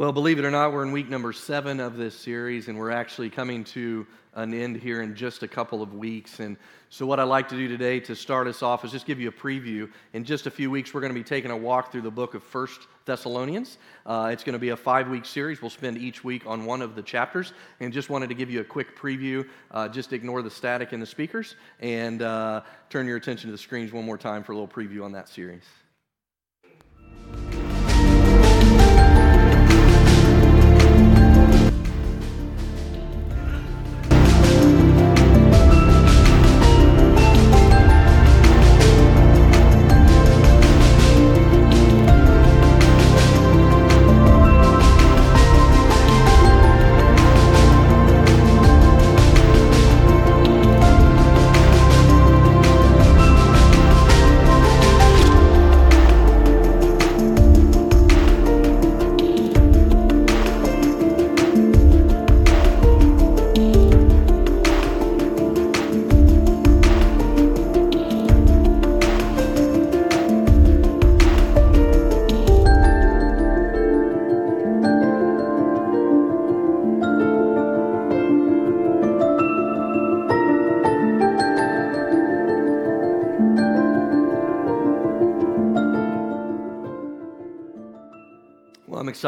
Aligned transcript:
Well, 0.00 0.12
believe 0.12 0.38
it 0.38 0.46
or 0.46 0.50
not, 0.50 0.72
we're 0.72 0.82
in 0.82 0.92
week 0.92 1.10
number 1.10 1.30
seven 1.30 1.78
of 1.78 1.98
this 1.98 2.14
series, 2.14 2.68
and 2.68 2.78
we're 2.78 2.90
actually 2.90 3.28
coming 3.28 3.64
to 3.64 4.06
an 4.32 4.54
end 4.54 4.78
here 4.78 5.02
in 5.02 5.14
just 5.14 5.42
a 5.42 5.46
couple 5.46 5.82
of 5.82 5.92
weeks. 5.92 6.40
And 6.40 6.56
so, 6.88 7.04
what 7.04 7.20
I'd 7.20 7.24
like 7.24 7.50
to 7.50 7.54
do 7.54 7.68
today 7.68 8.00
to 8.00 8.16
start 8.16 8.46
us 8.46 8.62
off 8.62 8.82
is 8.82 8.92
just 8.92 9.04
give 9.04 9.20
you 9.20 9.28
a 9.28 9.32
preview. 9.32 9.90
In 10.14 10.24
just 10.24 10.46
a 10.46 10.50
few 10.50 10.70
weeks, 10.70 10.94
we're 10.94 11.02
going 11.02 11.12
to 11.12 11.20
be 11.20 11.22
taking 11.22 11.50
a 11.50 11.56
walk 11.56 11.92
through 11.92 12.00
the 12.00 12.10
book 12.10 12.32
of 12.32 12.42
First 12.42 12.86
Thessalonians. 13.04 13.76
Uh, 14.06 14.30
it's 14.32 14.42
going 14.42 14.54
to 14.54 14.58
be 14.58 14.70
a 14.70 14.76
five 14.76 15.06
week 15.10 15.26
series. 15.26 15.60
We'll 15.60 15.68
spend 15.68 15.98
each 15.98 16.24
week 16.24 16.46
on 16.46 16.64
one 16.64 16.80
of 16.80 16.94
the 16.94 17.02
chapters. 17.02 17.52
And 17.80 17.92
just 17.92 18.08
wanted 18.08 18.30
to 18.30 18.34
give 18.34 18.48
you 18.48 18.60
a 18.60 18.64
quick 18.64 18.96
preview. 18.96 19.46
Uh, 19.70 19.86
just 19.86 20.14
ignore 20.14 20.40
the 20.40 20.50
static 20.50 20.94
in 20.94 21.00
the 21.00 21.04
speakers 21.04 21.56
and 21.80 22.22
uh, 22.22 22.62
turn 22.88 23.06
your 23.06 23.18
attention 23.18 23.48
to 23.48 23.52
the 23.52 23.58
screens 23.58 23.92
one 23.92 24.06
more 24.06 24.16
time 24.16 24.44
for 24.44 24.52
a 24.52 24.54
little 24.54 24.66
preview 24.66 25.04
on 25.04 25.12
that 25.12 25.28
series. 25.28 25.64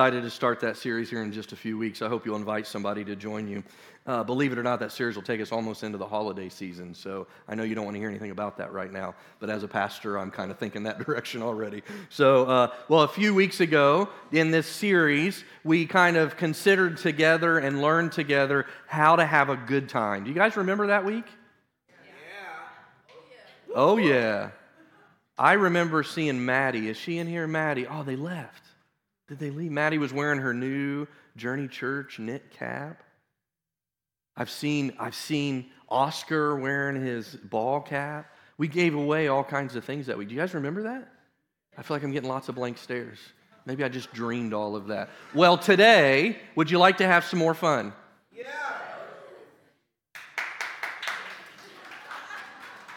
Excited 0.03 0.25
to 0.25 0.31
start 0.31 0.59
that 0.59 0.77
series 0.77 1.09
here 1.09 1.23
in 1.23 1.31
just 1.31 1.53
a 1.53 1.57
few 1.57 1.79
weeks. 1.79 2.03
I 2.03 2.09
hope 2.09 2.27
you'll 2.27 2.35
invite 2.35 2.67
somebody 2.67 3.05
to 3.05 3.15
join 3.15 3.47
you. 3.47 3.63
Uh, 4.05 4.25
believe 4.25 4.51
it 4.51 4.59
or 4.59 4.65
not, 4.65 4.81
that 4.81 4.91
series 4.91 5.15
will 5.15 5.23
take 5.23 5.41
us 5.41 5.53
almost 5.53 5.85
into 5.85 5.97
the 5.97 6.05
holiday 6.05 6.49
season. 6.49 6.93
So 6.93 7.29
I 7.47 7.55
know 7.55 7.63
you 7.63 7.77
don't 7.77 7.85
want 7.85 7.95
to 7.95 8.01
hear 8.01 8.09
anything 8.09 8.33
about 8.33 8.57
that 8.57 8.73
right 8.73 8.93
now, 8.93 9.15
but 9.39 9.49
as 9.49 9.63
a 9.63 9.69
pastor, 9.69 10.19
I'm 10.19 10.33
kind 10.33 10.51
of 10.51 10.59
thinking 10.59 10.83
that 10.83 10.99
direction 11.07 11.41
already. 11.41 11.85
So, 12.11 12.47
uh, 12.47 12.75
well, 12.89 13.03
a 13.03 13.09
few 13.09 13.33
weeks 13.33 13.61
ago 13.61 14.09
in 14.33 14.51
this 14.51 14.67
series, 14.67 15.45
we 15.63 15.87
kind 15.87 16.17
of 16.17 16.37
considered 16.37 16.97
together 16.97 17.59
and 17.59 17.81
learned 17.81 18.11
together 18.11 18.67
how 18.89 19.15
to 19.15 19.25
have 19.25 19.51
a 19.51 19.57
good 19.57 19.89
time. 19.89 20.25
Do 20.25 20.31
you 20.31 20.35
guys 20.35 20.57
remember 20.57 20.89
that 20.89 21.05
week? 21.05 21.27
Yeah. 21.89 22.05
Oh, 23.77 23.99
yeah. 23.99 24.51
I 25.39 25.53
remember 25.53 26.03
seeing 26.03 26.45
Maddie. 26.45 26.89
Is 26.89 26.97
she 26.97 27.19
in 27.19 27.29
here, 27.29 27.47
Maddie? 27.47 27.87
Oh, 27.87 28.03
they 28.03 28.17
left. 28.17 28.65
Did 29.33 29.39
they 29.39 29.49
leave? 29.49 29.71
Maddie 29.71 29.97
was 29.97 30.13
wearing 30.13 30.41
her 30.41 30.53
new 30.53 31.07
Journey 31.39 31.67
Church 31.67 32.19
knit 32.19 32.51
cap. 32.51 33.03
I've 34.37 34.51
seen, 34.51 34.93
I've 34.99 35.15
seen 35.15 35.71
Oscar 35.89 36.57
wearing 36.57 37.01
his 37.03 37.35
ball 37.37 37.81
cap. 37.81 38.31
We 38.59 38.69
gave 38.69 38.95
away 38.95 39.29
all 39.29 39.43
kinds 39.43 39.75
of 39.75 39.87
things 39.87 40.05
that 40.05 40.19
week. 40.19 40.29
Do 40.29 40.35
you 40.35 40.41
guys 40.43 40.53
remember 40.53 40.83
that? 40.83 41.09
I 41.79 41.83
feel 41.83 41.97
like 41.97 42.05
I'm 42.05 42.13
getting 42.13 42.29
lots 42.29 42.51
of 42.51 42.57
blank 42.57 42.77
stares. 42.77 43.21
Maybe 43.65 43.83
I 43.83 43.89
just 43.89 44.13
dreamed 44.13 44.53
all 44.53 44.77
of 44.77 44.89
that. 44.89 45.09
Well, 45.35 45.57
today, 45.57 46.37
would 46.55 46.71
you 46.71 46.77
like 46.77 46.99
to 46.99 47.07
have 47.07 47.25
some 47.25 47.39
more 47.39 47.55
fun? 47.55 47.95
Yeah. 48.37 48.43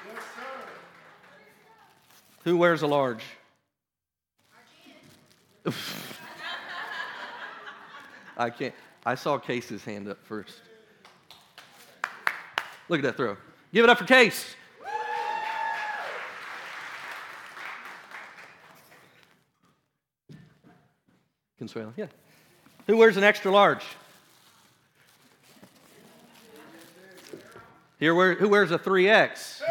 Yes, 0.05 0.23
Who 2.43 2.57
wears 2.57 2.81
a 2.81 2.87
large? 2.87 3.23
I 8.37 8.49
can't. 8.49 8.73
I 9.05 9.15
saw 9.15 9.37
Case's 9.37 9.83
hand 9.83 10.07
up 10.07 10.17
first. 10.25 10.61
Look 12.89 12.99
at 12.99 13.03
that 13.03 13.17
throw. 13.17 13.37
Give 13.73 13.83
it 13.83 13.89
up 13.89 13.97
for 13.97 14.05
Case. 14.05 14.55
Consuelo, 21.57 21.93
yeah. 21.95 22.07
Who 22.87 22.97
wears 22.97 23.17
an 23.17 23.23
extra 23.23 23.51
large? 23.51 23.83
Here, 27.97 28.35
who 28.35 28.49
wears 28.49 28.71
a 28.71 28.77
3X? 28.77 29.61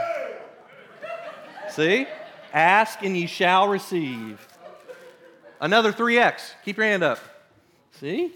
See? 1.71 2.07
Ask 2.53 3.03
and 3.03 3.17
ye 3.17 3.27
shall 3.27 3.69
receive. 3.69 4.47
Another 5.61 5.93
3X. 5.93 6.53
Keep 6.65 6.79
your 6.79 6.87
hand 6.87 7.03
up. 7.03 7.19
See? 8.01 8.33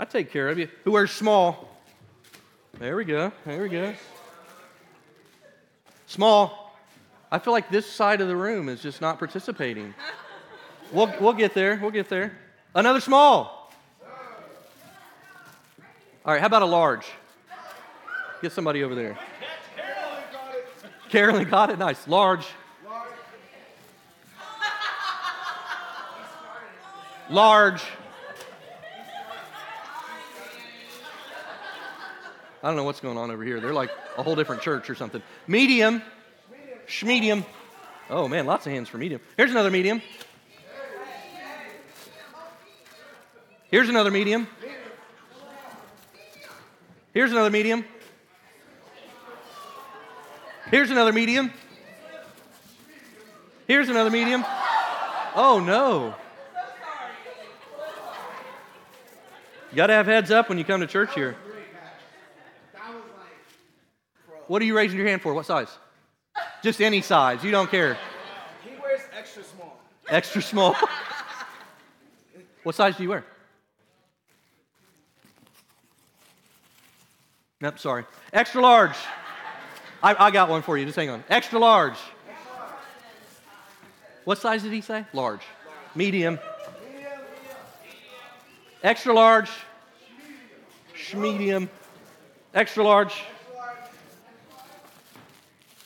I 0.00 0.06
take 0.06 0.32
care 0.32 0.48
of 0.48 0.58
you. 0.58 0.66
Who 0.84 0.92
wears 0.92 1.10
small? 1.10 1.68
There 2.78 2.96
we 2.96 3.04
go. 3.04 3.30
There 3.44 3.60
we 3.60 3.68
go. 3.68 3.92
Small. 6.06 6.74
I 7.30 7.38
feel 7.38 7.52
like 7.52 7.68
this 7.68 7.84
side 7.84 8.22
of 8.22 8.28
the 8.28 8.34
room 8.34 8.70
is 8.70 8.80
just 8.80 9.02
not 9.02 9.18
participating. 9.18 9.92
We'll, 10.90 11.12
we'll 11.20 11.34
get 11.34 11.52
there. 11.52 11.78
We'll 11.82 11.90
get 11.90 12.08
there. 12.08 12.32
Another 12.74 13.00
small. 13.00 13.70
All 16.24 16.32
right, 16.32 16.40
how 16.40 16.46
about 16.46 16.62
a 16.62 16.64
large? 16.64 17.04
Get 18.40 18.52
somebody 18.52 18.82
over 18.82 18.94
there. 18.94 19.18
Carolyn 19.76 20.24
got 20.32 20.54
it. 20.54 20.66
Carolyn 21.10 21.50
got 21.50 21.68
it. 21.68 21.78
Nice. 21.78 22.08
Large. 22.08 22.46
Large. 27.28 27.82
I 32.62 32.68
don't 32.68 32.76
know 32.76 32.84
what's 32.84 33.00
going 33.00 33.16
on 33.16 33.30
over 33.30 33.42
here. 33.42 33.60
They're 33.60 33.72
like 33.72 33.90
a 34.18 34.22
whole 34.22 34.36
different 34.36 34.62
church 34.62 34.90
or 34.90 34.94
something. 34.94 35.22
Medium. 35.46 36.02
Schmedium. 36.86 37.44
Oh 38.10 38.28
man, 38.28 38.44
lots 38.44 38.66
of 38.66 38.72
hands 38.72 38.88
for 38.88 38.98
medium. 38.98 39.20
Here's 39.36 39.50
another 39.50 39.70
medium. 39.70 40.02
Here's 43.70 43.88
another 43.88 44.10
medium. 44.10 44.48
Here's 47.14 47.30
another 47.30 47.50
medium. 47.50 47.84
Here's 50.70 50.90
another 50.90 51.12
medium. 51.12 51.52
Here's 53.66 53.88
another 53.88 54.10
medium. 54.10 54.44
Oh 55.36 55.62
no. 55.64 56.14
You 59.70 59.76
got 59.76 59.86
to 59.86 59.92
have 59.92 60.06
heads 60.06 60.32
up 60.32 60.48
when 60.48 60.58
you 60.58 60.64
come 60.64 60.80
to 60.80 60.86
church 60.88 61.14
here. 61.14 61.36
What 64.50 64.60
are 64.62 64.64
you 64.64 64.76
raising 64.76 64.98
your 64.98 65.06
hand 65.06 65.22
for? 65.22 65.32
What 65.32 65.46
size? 65.46 65.68
Just 66.60 66.80
any 66.80 67.02
size. 67.02 67.44
You 67.44 67.52
don't 67.52 67.70
care. 67.70 67.96
He 68.64 68.70
wears 68.82 69.00
extra 69.16 69.44
small. 69.44 69.80
Extra 70.08 70.42
small. 70.42 70.74
what 72.64 72.74
size 72.74 72.96
do 72.96 73.04
you 73.04 73.10
wear? 73.10 73.24
Nope, 77.60 77.78
sorry. 77.78 78.04
Extra 78.32 78.60
large. 78.60 78.96
I, 80.02 80.16
I 80.18 80.30
got 80.32 80.48
one 80.48 80.62
for 80.62 80.76
you. 80.76 80.84
Just 80.84 80.96
hang 80.96 81.10
on. 81.10 81.22
Extra 81.28 81.60
large. 81.60 81.98
What 84.24 84.38
size 84.38 84.64
did 84.64 84.72
he 84.72 84.80
say? 84.80 85.04
Large. 85.12 85.42
Medium. 85.94 86.40
Extra 88.82 89.12
large. 89.12 89.50
Medium. 91.14 91.70
Extra 92.52 92.82
large. 92.82 93.14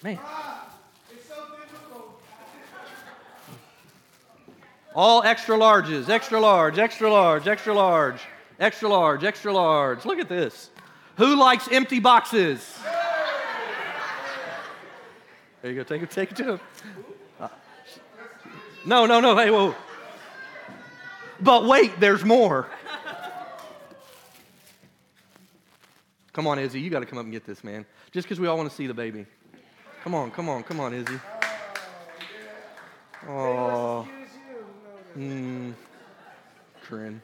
Man. 0.05 0.19
All 4.95 5.23
extra 5.23 5.57
larges, 5.57 6.11
extra 6.11 6.39
large, 6.39 6.79
extra 6.79 7.11
large, 7.11 7.49
extra 7.49 7.73
large, 7.73 8.21
extra 8.61 8.89
large, 8.91 9.25
extra 9.25 9.53
large. 9.53 10.05
Look 10.05 10.19
at 10.19 10.29
this. 10.29 10.69
Who 11.17 11.37
likes 11.37 11.69
empty 11.73 12.01
boxes? 12.01 12.79
There 15.63 15.71
you 15.71 15.77
go. 15.79 15.85
Take 15.85 16.03
it, 16.03 16.11
take 16.11 16.33
it 16.33 16.37
to 16.37 16.45
him. 16.45 16.61
Uh, 17.41 17.49
no, 18.85 19.07
no, 19.07 19.21
no. 19.21 19.35
Hey, 19.35 19.51
whoa. 19.51 19.75
But 21.41 21.65
wait, 21.65 21.99
there's 21.99 22.27
more. 22.27 22.69
Come 26.35 26.47
on, 26.47 26.59
Izzy, 26.59 26.81
you 26.81 26.91
got 26.91 27.01
to 27.01 27.07
come 27.07 27.19
up 27.19 27.25
and 27.25 27.33
get 27.33 27.47
this, 27.47 27.65
man. 27.65 27.87
Just 28.13 28.27
because 28.27 28.39
we 28.39 28.49
all 28.49 28.59
want 28.59 28.69
to 28.69 28.77
see 28.77 28.87
the 28.87 28.93
baby. 28.93 29.25
Come 30.05 30.15
on, 30.15 30.31
come 30.31 30.51
on, 30.51 30.63
come 30.65 30.81
on, 30.81 30.93
Izzy. 30.93 31.19
Oh, 33.27 34.07
mm, 35.17 35.73
Corinne. 36.83 37.23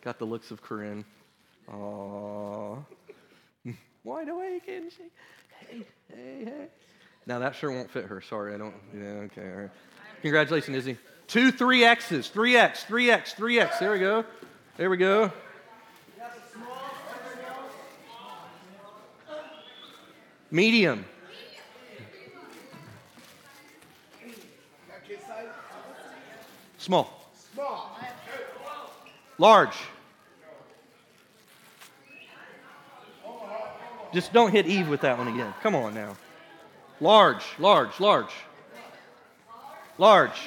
Got 0.00 0.20
the 0.20 0.24
looks 0.24 0.52
of 0.52 0.62
Corinne. 0.62 1.04
Oh, 1.68 2.84
wide 4.04 4.28
awake, 4.28 4.62
isn't 4.68 4.92
she? 4.92 5.02
Hey, 5.58 5.86
hey, 6.08 6.44
hey. 6.44 6.66
Now 7.26 7.40
that 7.40 7.56
sure 7.56 7.72
won't 7.72 7.90
fit 7.90 8.04
her. 8.04 8.20
Sorry, 8.20 8.54
I 8.54 8.58
don't. 8.58 8.74
Yeah, 8.96 9.08
okay, 9.24 9.50
all 9.50 9.60
right. 9.62 9.70
Congratulations, 10.22 10.76
Izzy. 10.76 10.98
Two, 11.26 11.50
three 11.50 11.84
X's. 11.84 12.28
Three 12.28 12.56
X, 12.56 12.84
three 12.84 13.10
X, 13.10 13.32
three 13.32 13.58
X. 13.58 13.80
There 13.80 13.90
we 13.90 13.98
go. 13.98 14.24
There 14.76 14.88
we 14.88 14.98
go. 14.98 15.32
Medium. 20.52 21.06
Small. 26.84 27.08
Small. 27.54 27.98
Large. 29.38 29.76
Just 34.12 34.34
don't 34.34 34.52
hit 34.52 34.66
Eve 34.66 34.90
with 34.90 35.00
that 35.00 35.16
one 35.16 35.28
again. 35.28 35.54
Come 35.62 35.74
on 35.74 35.94
now. 35.94 36.14
Large, 37.00 37.42
large, 37.58 37.98
large. 38.00 38.32
Large. 39.96 40.38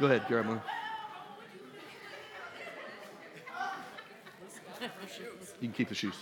Go 0.00 0.06
ahead, 0.06 0.26
one. 0.46 0.62
You 5.60 5.68
can 5.68 5.72
keep 5.72 5.90
the 5.90 5.94
shoes. 5.94 6.14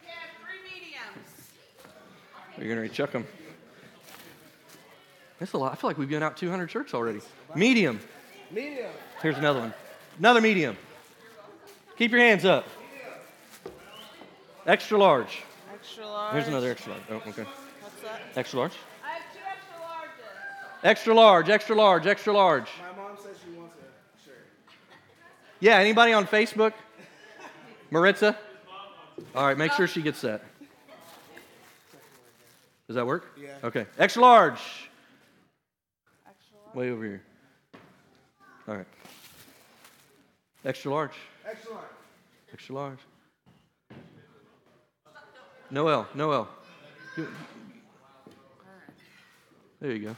We 0.00 0.08
have 0.08 0.30
three 0.40 0.60
mediums. 0.64 1.28
You're 2.58 2.74
gonna 2.74 2.88
chuck 2.88 3.12
them. 3.12 3.26
That's 5.38 5.52
a 5.52 5.58
lot. 5.58 5.72
I 5.72 5.74
feel 5.74 5.90
like 5.90 5.98
we've 5.98 6.08
given 6.08 6.22
out 6.22 6.36
200 6.36 6.70
shirts 6.70 6.94
already. 6.94 7.20
Medium. 7.54 8.00
Medium. 8.50 8.90
Here's 9.20 9.36
another 9.36 9.60
one. 9.60 9.74
Another 10.18 10.40
medium. 10.40 10.76
Keep 11.98 12.12
your 12.12 12.20
hands 12.20 12.44
up. 12.44 12.66
Extra 14.66 14.96
large. 14.96 15.42
Extra 15.72 16.06
large. 16.06 16.32
Here's 16.32 16.48
another 16.48 16.70
extra 16.70 16.92
large. 16.92 17.02
Oh, 17.10 17.28
okay. 17.28 17.42
What's 17.42 18.00
that? 18.02 18.20
Extra 18.36 18.60
large. 18.60 18.72
I 19.04 19.10
have 19.10 19.22
two 19.32 19.38
extra 19.46 19.76
larges. 19.84 20.84
Extra 20.84 21.14
large, 21.14 21.48
extra 21.48 21.76
large, 21.76 22.06
extra 22.06 22.32
large. 22.32 22.68
My 22.80 23.02
mom 23.02 23.16
says 23.16 23.36
she 23.44 23.58
wants 23.58 23.76
a 23.76 24.24
shirt. 24.24 24.46
Yeah, 25.60 25.78
anybody 25.78 26.12
on 26.12 26.26
Facebook? 26.26 26.72
Maritza? 27.90 28.38
All 29.34 29.46
right, 29.46 29.58
make 29.58 29.72
sure 29.72 29.86
she 29.86 30.00
gets 30.00 30.20
that. 30.22 30.42
Does 32.86 32.96
that 32.96 33.06
work? 33.06 33.32
Yeah. 33.40 33.48
Okay. 33.64 33.86
Extra 33.98 34.22
large. 34.22 34.60
Extra 36.28 36.56
large. 36.64 36.74
Way 36.76 36.90
over 36.90 37.04
here. 37.04 37.22
All 38.68 38.76
right. 38.76 38.86
Extra 40.64 40.90
large. 40.90 41.12
Excellent. 41.46 41.80
Extra 42.52 42.74
large. 42.74 42.98
Noel, 45.70 46.06
Noel. 46.14 46.48
You- 47.16 47.28
There 49.80 49.92
you 49.92 49.98
go. 50.08 50.16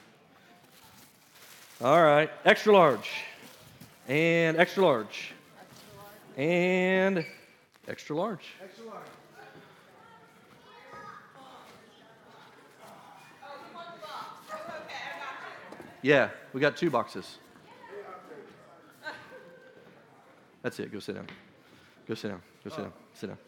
All 1.85 2.03
right, 2.03 2.31
extra 2.45 2.73
large. 2.73 3.11
And 4.07 4.57
extra 4.57 4.83
large. 4.85 5.33
And 6.37 7.27
extra 7.89 8.15
large. 8.17 8.47
Yeah, 16.07 16.29
we 16.53 16.61
got 16.61 16.77
two 16.77 16.89
boxes. 16.89 17.39
That's 20.63 20.79
it. 20.79 20.93
Go 20.93 21.01
sit 21.01 21.17
down. 21.17 21.27
Go 22.07 22.15
sit 22.15 22.29
down. 22.29 22.43
Go 22.63 22.71
sit 22.71 22.79
down. 22.79 22.93
Sit 23.13 23.27
down. 23.27 23.39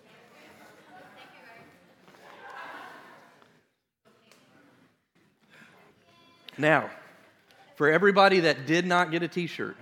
Now, 6.59 6.91
for 7.77 7.93
everybody 7.93 8.41
that 8.41 8.67
did 8.67 8.85
not 8.85 9.13
get 9.13 9.23
a 9.23 9.29
t 9.29 9.47
shirt, 9.47 9.77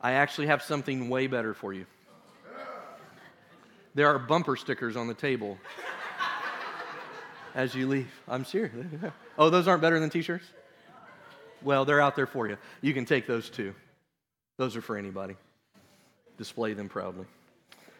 I 0.00 0.14
actually 0.14 0.48
have 0.48 0.62
something 0.62 1.08
way 1.08 1.28
better 1.28 1.54
for 1.54 1.72
you. 1.72 1.86
There 3.94 4.08
are 4.08 4.18
bumper 4.18 4.56
stickers 4.56 4.96
on 4.96 5.06
the 5.06 5.14
table 5.14 5.56
as 7.54 7.76
you 7.76 7.86
leave. 7.86 8.10
I'm 8.26 8.44
serious. 8.44 8.74
Oh, 9.38 9.48
those 9.48 9.68
aren't 9.68 9.80
better 9.80 10.00
than 10.00 10.10
t 10.10 10.20
shirts? 10.20 10.44
Well, 11.62 11.84
they're 11.84 12.00
out 12.00 12.16
there 12.16 12.26
for 12.26 12.48
you. 12.48 12.56
You 12.80 12.94
can 12.94 13.04
take 13.04 13.26
those 13.26 13.50
too. 13.50 13.74
Those 14.58 14.76
are 14.76 14.82
for 14.82 14.96
anybody. 14.96 15.36
Display 16.36 16.74
them 16.74 16.88
proudly. 16.88 17.26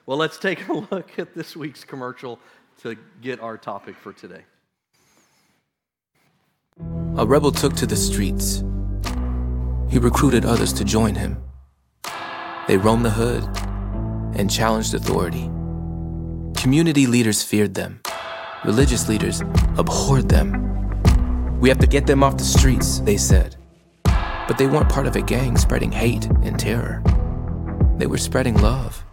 Well, 0.07 0.19
let's 0.19 0.39
take 0.39 0.67
a 0.69 0.73
look 0.91 1.19
at 1.19 1.35
this 1.35 1.57
week's 1.57 1.85
commercial 1.85 2.39
to 2.83 2.97
get 3.21 3.41
our 3.41 3.57
topic 3.57 3.97
for 3.97 4.13
today. 4.13 4.43
A 7.17 7.27
rebel 7.27 7.53
took 7.53 7.75
to 7.77 7.87
the 7.87 7.97
streets. 7.97 8.65
He 9.91 9.99
recruited 9.99 10.45
others 10.45 10.73
to 10.75 10.85
join 10.85 11.15
him. 11.15 11.43
They 12.69 12.77
roamed 12.77 13.05
the 13.05 13.11
hood 13.11 13.45
and 14.39 14.51
challenged 14.51 14.95
authority. 14.95 15.51
Community 16.61 17.07
leaders 17.07 17.43
feared 17.43 17.75
them. 17.75 18.01
Religious 18.65 19.09
leaders 19.09 19.41
abhorred 19.77 20.29
them. 20.29 20.70
We 21.61 21.69
have 21.69 21.79
to 21.81 21.87
get 21.87 22.07
them 22.07 22.25
off 22.25 22.39
the 22.39 22.45
streets, 22.45 23.01
they 23.01 23.19
said. 23.19 23.55
But 24.05 24.57
they 24.57 24.67
weren't 24.67 24.89
part 24.89 25.07
of 25.07 25.15
a 25.15 25.21
gang 25.21 25.59
spreading 25.59 25.93
hate 25.93 26.25
and 26.43 26.59
terror. 26.59 27.03
They 27.99 28.07
were 28.07 28.17
spreading 28.17 28.55
love. 28.63 29.05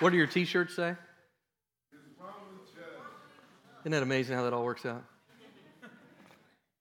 What 0.00 0.10
do 0.10 0.16
your 0.16 0.26
t 0.26 0.44
shirts 0.44 0.74
say? 0.74 0.96
Isn't 3.82 3.92
that 3.92 4.02
amazing 4.02 4.36
how 4.36 4.42
that 4.42 4.52
all 4.52 4.64
works 4.64 4.84
out? 4.84 5.04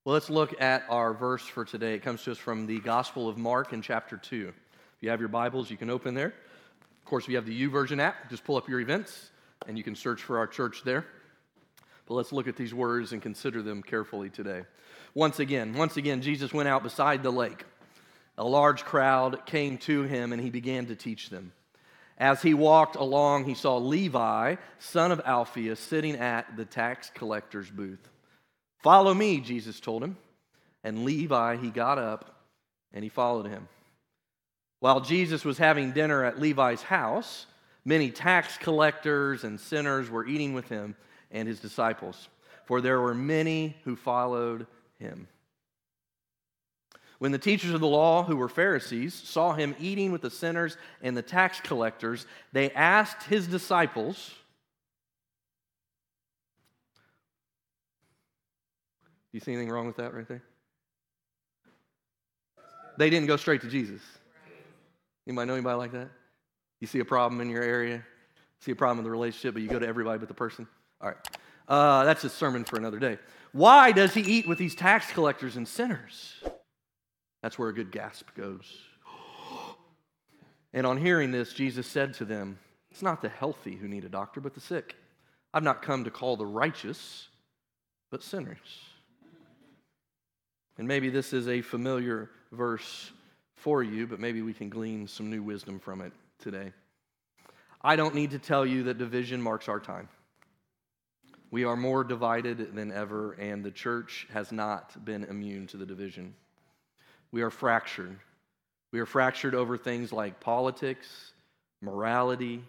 Well, 0.08 0.14
let's 0.14 0.30
look 0.30 0.62
at 0.62 0.86
our 0.88 1.14
verse 1.14 1.42
for 1.42 1.66
today. 1.66 1.96
It 1.96 2.02
comes 2.02 2.24
to 2.24 2.32
us 2.32 2.38
from 2.38 2.66
the 2.66 2.80
Gospel 2.80 3.28
of 3.28 3.38
Mark 3.38 3.74
in 3.74 3.82
chapter 3.82 4.16
2. 4.16 4.48
If 4.48 5.04
you 5.04 5.10
have 5.10 5.20
your 5.20 5.28
Bibles, 5.28 5.70
you 5.70 5.76
can 5.76 5.90
open 5.90 6.14
there. 6.14 6.28
Of 6.28 7.04
course, 7.04 7.26
if 7.26 7.30
you 7.30 7.36
have 7.36 7.46
the 7.46 7.68
YouVersion 7.68 8.00
app, 8.00 8.30
just 8.30 8.46
pull 8.46 8.56
up 8.56 8.70
your 8.70 8.80
events 8.80 9.32
and 9.68 9.78
you 9.78 9.84
can 9.84 9.98
search 9.98 10.22
for 10.22 10.38
our 10.38 10.48
church 10.48 10.84
there. 10.86 11.06
But 12.06 12.14
let's 12.14 12.32
look 12.32 12.48
at 12.48 12.56
these 12.56 12.74
words 12.74 13.12
and 13.12 13.22
consider 13.22 13.62
them 13.62 13.84
carefully 13.84 14.30
today. 14.30 14.62
Once 15.14 15.42
again, 15.42 15.74
once 15.74 15.98
again, 15.98 16.22
Jesus 16.22 16.54
went 16.54 16.70
out 16.70 16.84
beside 16.84 17.22
the 17.22 17.30
lake. 17.30 17.66
A 18.38 18.46
large 18.46 18.86
crowd 18.86 19.46
came 19.46 19.78
to 19.80 20.04
him 20.04 20.32
and 20.32 20.42
he 20.42 20.50
began 20.50 20.86
to 20.86 20.96
teach 20.96 21.30
them. 21.30 21.52
As 22.18 22.42
he 22.42 22.54
walked 22.54 22.96
along, 22.96 23.44
he 23.44 23.56
saw 23.56 23.76
Levi, 23.76 24.56
son 24.80 25.12
of 25.12 25.20
Alphaeus, 25.26 25.82
sitting 25.82 26.16
at 26.16 26.56
the 26.56 26.64
tax 26.64 27.12
collector's 27.14 27.70
booth. 27.70 28.08
Follow 28.79 29.13
me, 29.13 29.39
Jesus 29.39 29.79
told 29.79 30.03
him. 30.03 30.17
And 30.84 31.03
Levi, 31.03 31.57
he 31.57 31.69
got 31.69 31.98
up 31.98 32.38
and 32.93 33.03
he 33.03 33.10
followed 33.10 33.48
him. 33.48 33.67
While 34.79 35.01
Jesus 35.01 35.43
was 35.43 35.57
having 35.57 35.91
dinner 35.91 36.24
at 36.24 36.39
Levi's 36.39 36.84
house, 36.84 37.48
many 37.84 38.12
tax 38.12 38.57
collectors 38.57 39.43
and 39.43 39.60
sinners 39.60 40.10
were 40.10 40.25
eating 40.25 40.53
with 40.53 40.69
him 40.69 40.96
and 41.31 41.48
his 41.48 41.60
disciples, 41.60 42.29
for 42.65 42.79
there 42.79 43.01
were 43.01 43.15
many 43.15 43.75
who 43.84 43.96
followed 43.96 44.67
him. 45.00 45.27
When 47.19 47.31
the 47.31 47.39
teachers 47.39 47.72
of 47.72 47.81
the 47.81 47.88
law, 47.88 48.24
who 48.24 48.38
were 48.38 48.48
Pharisees, 48.48 49.13
saw 49.15 49.53
him 49.53 49.75
eating 49.79 50.12
with 50.12 50.22
the 50.22 50.29
sinners 50.29 50.77
and 51.01 51.17
the 51.17 51.24
tax 51.24 51.60
collectors, 51.60 52.27
they 52.53 52.69
asked 52.72 53.24
his 53.24 53.48
disciples, 53.48 54.36
Do 59.01 59.16
you 59.34 59.39
see 59.39 59.53
anything 59.53 59.69
wrong 59.69 59.88
with 59.88 59.98
that 59.98 60.13
right 60.13 60.27
there? 60.27 60.43
They 62.98 63.10
didn't 63.10 63.27
go 63.27 63.38
straight 63.38 63.62
to 63.62 63.67
Jesus. 63.67 64.01
Anybody 65.27 65.48
know 65.48 65.53
anybody 65.53 65.77
like 65.77 65.91
that? 65.91 66.10
You 66.79 66.88
see 66.88 67.00
a 67.00 67.05
problem 67.05 67.41
in 67.41 67.50
your 67.50 67.63
area, 67.63 68.03
see 68.60 68.72
a 68.72 68.75
problem 68.75 69.00
in 69.00 69.03
the 69.03 69.12
relationship, 69.12 69.53
but 69.53 69.62
you 69.62 69.69
go 69.69 69.79
to 69.79 69.88
everybody 69.88 70.19
but 70.19 70.27
the 70.27 70.34
person? 70.34 70.67
All 71.01 71.10
right. 71.10 71.17
Uh, 71.67 72.05
that's 72.05 72.24
a 72.24 72.29
sermon 72.29 72.63
for 72.63 72.77
another 72.77 73.00
day. 73.00 73.17
Why 73.51 73.91
does 73.91 74.13
he 74.13 74.22
eat 74.22 74.48
with 74.48 74.57
these 74.57 74.75
tax 74.75 75.12
collectors 75.12 75.57
and 75.57 75.67
sinners? 75.67 76.36
That's 77.43 77.60
where 77.60 77.69
a 77.69 77.74
good 77.74 77.91
gasp 77.91 78.27
goes. 78.36 78.65
And 80.74 80.86
on 80.86 80.98
hearing 80.98 81.31
this, 81.31 81.53
Jesus 81.53 81.88
said 81.88 82.13
to 82.15 82.25
them, 82.25 82.60
It's 82.91 83.01
not 83.01 83.22
the 83.22 83.29
healthy 83.29 83.75
who 83.75 83.88
need 83.88 84.05
a 84.05 84.10
doctor, 84.10 84.41
but 84.41 84.53
the 84.53 84.62
sick. 84.62 84.96
I've 85.53 85.63
not 85.63 85.81
come 85.81 86.03
to 86.03 86.12
call 86.12 86.38
the 86.38 86.46
righteous, 86.46 87.27
but 88.12 88.22
sinners. 88.22 88.57
And 90.77 90.88
maybe 90.88 91.10
this 91.10 91.34
is 91.34 91.48
a 91.48 91.62
familiar 91.62 92.29
verse 92.51 93.12
for 93.55 93.81
you, 93.84 94.05
but 94.07 94.19
maybe 94.19 94.41
we 94.41 94.53
can 94.53 94.69
glean 94.69 95.07
some 95.07 95.29
new 95.29 95.41
wisdom 95.41 95.79
from 95.79 96.01
it 96.01 96.13
today. 96.39 96.72
I 97.81 97.96
don't 97.96 98.15
need 98.15 98.31
to 98.31 98.39
tell 98.39 98.65
you 98.65 98.84
that 98.84 98.98
division 98.98 99.41
marks 99.41 99.67
our 99.67 99.79
time. 99.79 100.07
We 101.50 101.63
are 101.63 101.77
more 101.77 102.03
divided 102.03 102.75
than 102.75 102.91
ever, 102.91 103.34
and 103.34 103.63
the 103.63 103.72
church 103.72 104.27
has 104.34 104.51
not 104.51 105.03
been 105.05 105.24
immune 105.24 105.67
to 105.67 105.77
the 105.77 105.86
division. 105.86 106.36
We 107.31 107.41
are 107.41 107.50
fractured. 107.50 108.17
We 108.91 109.00
are 109.00 109.05
fractured 109.05 109.55
over 109.55 109.77
things 109.77 110.12
like 110.12 110.39
politics, 110.39 111.31
morality, 111.81 112.63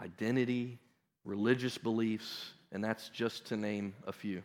identity, 0.00 0.78
religious 1.24 1.78
beliefs, 1.78 2.52
and 2.72 2.82
that's 2.82 3.10
just 3.10 3.46
to 3.46 3.56
name 3.56 3.94
a 4.06 4.12
few. 4.12 4.42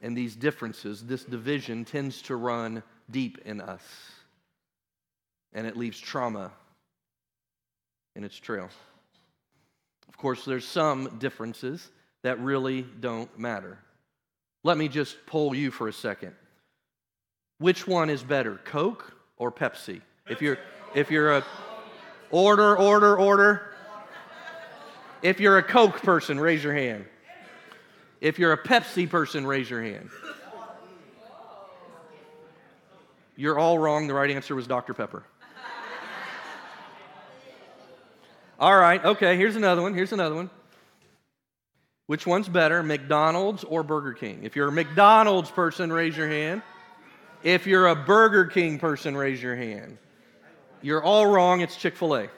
And 0.00 0.16
these 0.16 0.36
differences, 0.36 1.04
this 1.04 1.24
division, 1.24 1.84
tends 1.84 2.22
to 2.22 2.36
run 2.36 2.82
deep 3.10 3.38
in 3.44 3.60
us, 3.60 3.82
and 5.52 5.66
it 5.66 5.76
leaves 5.76 5.98
trauma 5.98 6.52
in 8.14 8.22
its 8.22 8.36
trail. 8.36 8.68
Of 10.08 10.16
course, 10.16 10.44
there's 10.44 10.66
some 10.66 11.18
differences 11.18 11.90
that 12.22 12.40
really 12.40 12.82
don't 12.82 13.36
matter. 13.38 13.78
Let 14.64 14.76
me 14.76 14.88
just 14.88 15.16
poll 15.26 15.54
you 15.54 15.70
for 15.70 15.88
a 15.88 15.92
second. 15.92 16.34
Which 17.58 17.86
one 17.86 18.10
is 18.10 18.22
better, 18.22 18.60
Coke 18.64 19.14
or 19.36 19.50
Pepsi? 19.50 20.00
If 20.28 20.42
you're 20.42 20.58
if 20.94 21.10
you're 21.10 21.32
a 21.32 21.44
order, 22.30 22.76
order, 22.76 23.16
order. 23.16 23.62
If 25.22 25.40
you're 25.40 25.58
a 25.58 25.62
Coke 25.62 26.02
person, 26.02 26.38
raise 26.38 26.62
your 26.62 26.74
hand. 26.74 27.04
If 28.20 28.38
you're 28.38 28.52
a 28.52 28.62
Pepsi 28.62 29.08
person, 29.08 29.46
raise 29.46 29.70
your 29.70 29.82
hand. 29.82 30.10
You're 33.36 33.58
all 33.58 33.78
wrong. 33.78 34.08
The 34.08 34.14
right 34.14 34.30
answer 34.30 34.54
was 34.54 34.66
Dr. 34.66 34.94
Pepper. 34.94 35.24
All 38.60 38.76
right, 38.76 39.04
okay, 39.04 39.36
here's 39.36 39.54
another 39.54 39.82
one. 39.82 39.94
Here's 39.94 40.12
another 40.12 40.34
one. 40.34 40.50
Which 42.06 42.26
one's 42.26 42.48
better, 42.48 42.82
McDonald's 42.82 43.62
or 43.62 43.84
Burger 43.84 44.14
King? 44.14 44.40
If 44.42 44.56
you're 44.56 44.68
a 44.68 44.72
McDonald's 44.72 45.50
person, 45.50 45.92
raise 45.92 46.16
your 46.16 46.26
hand. 46.28 46.62
If 47.44 47.68
you're 47.68 47.86
a 47.86 47.94
Burger 47.94 48.46
King 48.46 48.80
person, 48.80 49.16
raise 49.16 49.40
your 49.40 49.54
hand. 49.54 49.98
You're 50.82 51.04
all 51.04 51.26
wrong, 51.26 51.60
it's 51.60 51.76
Chick 51.76 51.96
fil 51.96 52.16
A. 52.16 52.28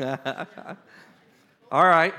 all 1.70 1.86
right. 1.86 2.14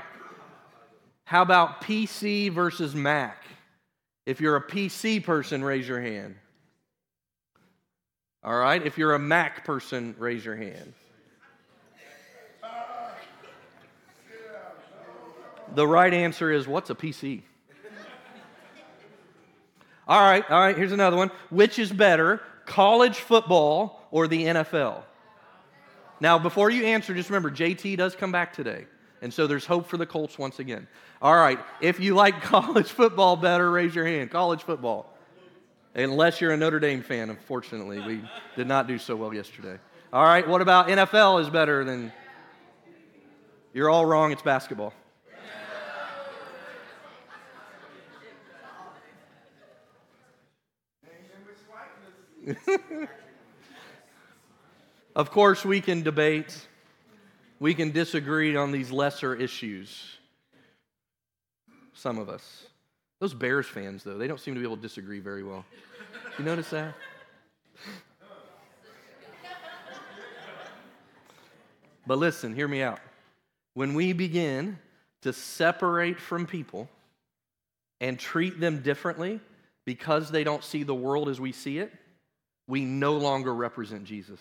How 1.24 1.42
about 1.42 1.82
PC 1.82 2.52
versus 2.52 2.94
Mac? 2.94 3.42
If 4.26 4.40
you're 4.40 4.56
a 4.56 4.66
PC 4.66 5.24
person, 5.24 5.64
raise 5.64 5.88
your 5.88 6.00
hand. 6.00 6.36
All 8.44 8.56
right. 8.56 8.84
If 8.84 8.98
you're 8.98 9.14
a 9.14 9.18
Mac 9.18 9.64
person, 9.64 10.14
raise 10.18 10.44
your 10.44 10.56
hand. 10.56 10.94
The 15.74 15.86
right 15.86 16.12
answer 16.12 16.50
is 16.50 16.68
what's 16.68 16.90
a 16.90 16.94
PC? 16.94 17.42
All 20.08 20.20
right, 20.20 20.44
all 20.50 20.60
right, 20.60 20.76
here's 20.76 20.92
another 20.92 21.16
one. 21.16 21.30
Which 21.48 21.78
is 21.78 21.90
better, 21.92 22.42
college 22.66 23.16
football 23.16 24.06
or 24.10 24.26
the 24.26 24.44
NFL? 24.44 25.02
Now, 26.22 26.38
before 26.38 26.70
you 26.70 26.84
answer, 26.84 27.12
just 27.14 27.30
remember 27.30 27.50
JT 27.50 27.96
does 27.96 28.14
come 28.14 28.30
back 28.30 28.52
today. 28.52 28.86
And 29.22 29.34
so 29.34 29.48
there's 29.48 29.66
hope 29.66 29.88
for 29.88 29.96
the 29.96 30.06
Colts 30.06 30.38
once 30.38 30.60
again. 30.60 30.86
All 31.20 31.34
right, 31.34 31.58
if 31.80 31.98
you 31.98 32.14
like 32.14 32.40
college 32.42 32.86
football 32.86 33.34
better, 33.34 33.68
raise 33.68 33.92
your 33.92 34.06
hand. 34.06 34.30
College 34.30 34.62
football. 34.62 35.12
Unless 35.96 36.40
you're 36.40 36.52
a 36.52 36.56
Notre 36.56 36.78
Dame 36.78 37.02
fan, 37.02 37.28
unfortunately. 37.28 37.98
We 37.98 38.22
did 38.54 38.68
not 38.68 38.86
do 38.86 38.98
so 38.98 39.16
well 39.16 39.34
yesterday. 39.34 39.80
All 40.12 40.22
right, 40.22 40.46
what 40.46 40.60
about 40.60 40.86
NFL 40.86 41.40
is 41.40 41.50
better 41.50 41.82
than. 41.82 42.12
You're 43.74 43.90
all 43.90 44.06
wrong, 44.06 44.30
it's 44.30 44.42
basketball. 44.42 44.94
of 55.14 55.30
course, 55.30 55.64
we 55.64 55.80
can 55.80 56.02
debate, 56.02 56.66
we 57.60 57.74
can 57.74 57.90
disagree 57.90 58.56
on 58.56 58.72
these 58.72 58.90
lesser 58.90 59.34
issues. 59.34 60.18
Some 61.92 62.18
of 62.18 62.28
us. 62.28 62.66
Those 63.20 63.34
Bears 63.34 63.66
fans, 63.66 64.02
though, 64.02 64.18
they 64.18 64.26
don't 64.26 64.40
seem 64.40 64.54
to 64.54 64.60
be 64.60 64.66
able 64.66 64.76
to 64.76 64.82
disagree 64.82 65.20
very 65.20 65.44
well. 65.44 65.64
You 66.38 66.44
notice 66.44 66.70
that? 66.70 66.94
But 72.06 72.18
listen, 72.18 72.54
hear 72.54 72.66
me 72.66 72.82
out. 72.82 72.98
When 73.74 73.94
we 73.94 74.12
begin 74.12 74.78
to 75.22 75.32
separate 75.32 76.18
from 76.18 76.46
people 76.46 76.88
and 78.00 78.18
treat 78.18 78.58
them 78.58 78.82
differently 78.82 79.40
because 79.84 80.30
they 80.30 80.42
don't 80.42 80.64
see 80.64 80.82
the 80.82 80.94
world 80.94 81.28
as 81.28 81.40
we 81.40 81.52
see 81.52 81.78
it, 81.78 81.92
we 82.66 82.84
no 82.84 83.16
longer 83.16 83.54
represent 83.54 84.04
Jesus. 84.04 84.40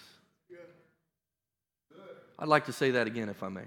I'd 2.41 2.47
like 2.47 2.65
to 2.65 2.73
say 2.73 2.91
that 2.91 3.05
again, 3.05 3.29
if 3.29 3.43
I 3.43 3.49
may. 3.49 3.65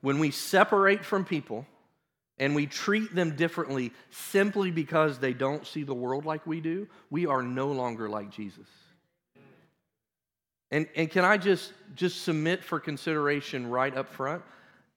When 0.00 0.20
we 0.20 0.30
separate 0.30 1.04
from 1.04 1.24
people 1.24 1.66
and 2.38 2.54
we 2.54 2.66
treat 2.66 3.12
them 3.14 3.34
differently 3.34 3.92
simply 4.10 4.70
because 4.70 5.18
they 5.18 5.32
don't 5.32 5.66
see 5.66 5.82
the 5.82 5.94
world 5.94 6.24
like 6.24 6.46
we 6.46 6.60
do, 6.60 6.86
we 7.10 7.26
are 7.26 7.42
no 7.42 7.66
longer 7.72 8.08
like 8.08 8.30
Jesus. 8.30 8.68
And, 10.70 10.86
and 10.94 11.10
can 11.10 11.24
I 11.24 11.36
just, 11.36 11.72
just 11.96 12.22
submit 12.22 12.62
for 12.62 12.78
consideration 12.78 13.68
right 13.68 13.94
up 13.96 14.08
front? 14.08 14.42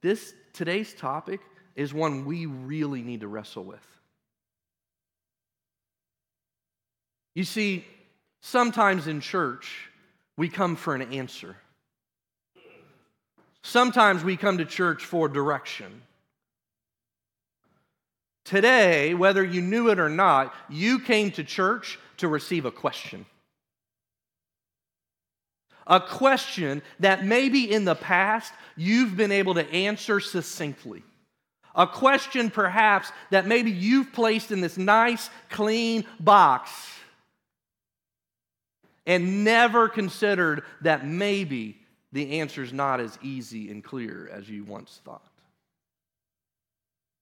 This 0.02 0.34
today's 0.54 0.94
topic 0.94 1.40
is 1.76 1.94
one 1.94 2.26
we 2.26 2.46
really 2.46 3.02
need 3.02 3.22
to 3.22 3.28
wrestle 3.28 3.64
with. 3.64 3.80
You 7.34 7.44
see, 7.44 7.86
sometimes 8.42 9.08
in 9.08 9.22
church, 9.22 9.90
we 10.36 10.50
come 10.50 10.76
for 10.76 10.94
an 10.96 11.14
answer. 11.14 11.56
Sometimes 13.68 14.24
we 14.24 14.38
come 14.38 14.60
to 14.60 14.66
church 14.66 15.04
for 15.04 15.28
direction. 15.28 16.02
Today, 18.46 19.14
whether 19.14 19.44
you 19.44 19.62
knew 19.62 19.90
it 19.90 20.00
or 20.00 20.08
not, 20.08 20.56
you 20.70 21.00
came 21.00 21.32
to 21.32 21.44
church 21.44 22.00
to 22.16 22.30
receive 22.30 22.64
a 22.64 22.72
question. 22.72 23.26
A 25.86 26.00
question 26.00 26.82
that 27.02 27.26
maybe 27.26 27.70
in 27.70 27.84
the 27.84 27.96
past 27.96 28.54
you've 28.78 29.18
been 29.18 29.34
able 29.34 29.56
to 29.56 29.70
answer 29.70 30.22
succinctly. 30.22 31.04
A 31.76 31.86
question 31.86 32.50
perhaps 32.50 33.12
that 33.32 33.48
maybe 33.48 33.70
you've 33.70 34.14
placed 34.14 34.54
in 34.54 34.62
this 34.62 34.78
nice, 34.78 35.30
clean 35.50 36.06
box 36.22 36.72
and 39.06 39.44
never 39.44 39.90
considered 39.90 40.64
that 40.84 41.06
maybe 41.06 41.77
the 42.12 42.40
answer's 42.40 42.72
not 42.74 43.00
as 43.00 43.18
easy 43.22 43.70
and 43.70 43.84
clear 43.84 44.30
as 44.32 44.50
you 44.50 44.64
once 44.64 45.02
thought. 45.04 45.24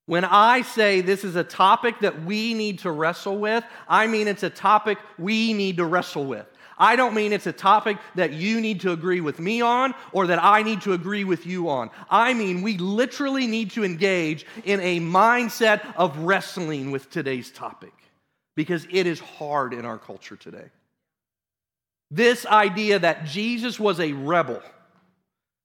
When 0.07 0.23
I 0.23 0.61
say 0.61 1.01
this 1.01 1.23
is 1.23 1.35
a 1.35 1.43
topic 1.43 1.99
that 2.01 2.23
we 2.23 2.53
need 2.53 2.79
to 2.79 2.91
wrestle 2.91 3.37
with, 3.39 3.63
I 3.87 4.05
mean 4.05 4.27
it's 4.27 4.43
a 4.43 4.51
topic 4.51 4.99
we 5.17 5.53
need 5.53 5.77
to 5.77 5.85
wrestle 5.85 6.25
with. 6.25 6.45
I 6.77 6.95
don't 6.95 7.15
mean 7.15 7.33
it's 7.33 7.47
a 7.47 7.53
topic 7.53 7.97
that 8.15 8.33
you 8.33 8.61
need 8.61 8.81
to 8.81 8.91
agree 8.91 9.21
with 9.21 9.39
me 9.39 9.61
on 9.61 9.95
or 10.11 10.27
that 10.27 10.43
I 10.43 10.61
need 10.61 10.81
to 10.81 10.93
agree 10.93 11.23
with 11.23 11.47
you 11.47 11.69
on. 11.69 11.89
I 12.09 12.33
mean 12.33 12.61
we 12.61 12.77
literally 12.77 13.47
need 13.47 13.71
to 13.71 13.83
engage 13.83 14.45
in 14.63 14.79
a 14.81 14.99
mindset 14.99 15.81
of 15.95 16.17
wrestling 16.19 16.91
with 16.91 17.09
today's 17.09 17.49
topic 17.49 17.93
because 18.55 18.85
it 18.91 19.07
is 19.07 19.19
hard 19.19 19.73
in 19.73 19.85
our 19.85 19.97
culture 19.97 20.35
today. 20.35 20.69
This 22.11 22.45
idea 22.45 22.99
that 22.99 23.25
Jesus 23.25 23.79
was 23.79 23.99
a 23.99 24.13
rebel 24.13 24.61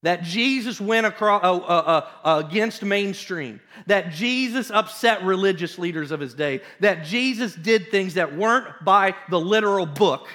that 0.02 0.22
Jesus 0.22 0.80
went 0.80 1.06
across, 1.06 1.44
uh, 1.44 1.56
uh, 1.56 2.08
uh, 2.24 2.42
against 2.46 2.82
mainstream, 2.82 3.60
that 3.86 4.12
Jesus 4.12 4.70
upset 4.70 5.22
religious 5.24 5.78
leaders 5.78 6.10
of 6.10 6.20
his 6.20 6.34
day, 6.34 6.62
that 6.80 7.04
Jesus 7.04 7.54
did 7.54 7.90
things 7.90 8.14
that 8.14 8.36
weren't 8.36 8.66
by 8.84 9.14
the 9.28 9.38
literal 9.38 9.86
book, 9.86 10.28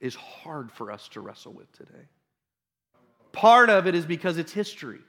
is 0.00 0.14
hard 0.14 0.70
for 0.72 0.90
us 0.92 1.08
to 1.08 1.20
wrestle 1.20 1.52
with 1.52 1.70
today. 1.72 2.08
Part 3.32 3.70
of 3.70 3.86
it 3.86 3.94
is 3.94 4.04
because 4.04 4.36
it's 4.36 4.52
history. 4.52 5.00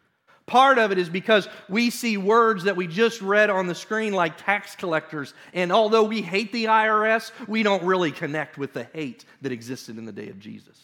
Part 0.45 0.77
of 0.77 0.91
it 0.91 0.97
is 0.97 1.09
because 1.09 1.47
we 1.69 1.89
see 1.89 2.17
words 2.17 2.65
that 2.65 2.75
we 2.75 2.87
just 2.87 3.21
read 3.21 3.49
on 3.49 3.67
the 3.67 3.75
screen 3.75 4.13
like 4.13 4.37
tax 4.37 4.75
collectors. 4.75 5.33
And 5.53 5.71
although 5.71 6.03
we 6.03 6.21
hate 6.21 6.51
the 6.51 6.65
IRS, 6.65 7.31
we 7.47 7.63
don't 7.63 7.83
really 7.83 8.11
connect 8.11 8.57
with 8.57 8.73
the 8.73 8.83
hate 8.93 9.23
that 9.41 9.51
existed 9.51 9.97
in 9.97 10.05
the 10.05 10.11
day 10.11 10.29
of 10.29 10.39
Jesus. 10.39 10.77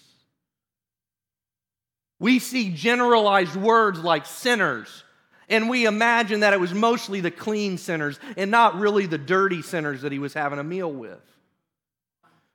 We 2.19 2.39
see 2.39 2.69
generalized 2.69 3.55
words 3.55 3.99
like 3.99 4.25
sinners, 4.25 5.03
and 5.47 5.69
we 5.69 5.85
imagine 5.85 6.41
that 6.41 6.53
it 6.53 6.59
was 6.59 6.73
mostly 6.73 7.21
the 7.21 7.31
clean 7.31 7.77
sinners 7.77 8.19
and 8.37 8.51
not 8.51 8.75
really 8.75 9.05
the 9.05 9.17
dirty 9.17 9.61
sinners 9.61 10.01
that 10.01 10.11
he 10.11 10.19
was 10.19 10.33
having 10.33 10.59
a 10.59 10.63
meal 10.63 10.91
with. 10.91 11.21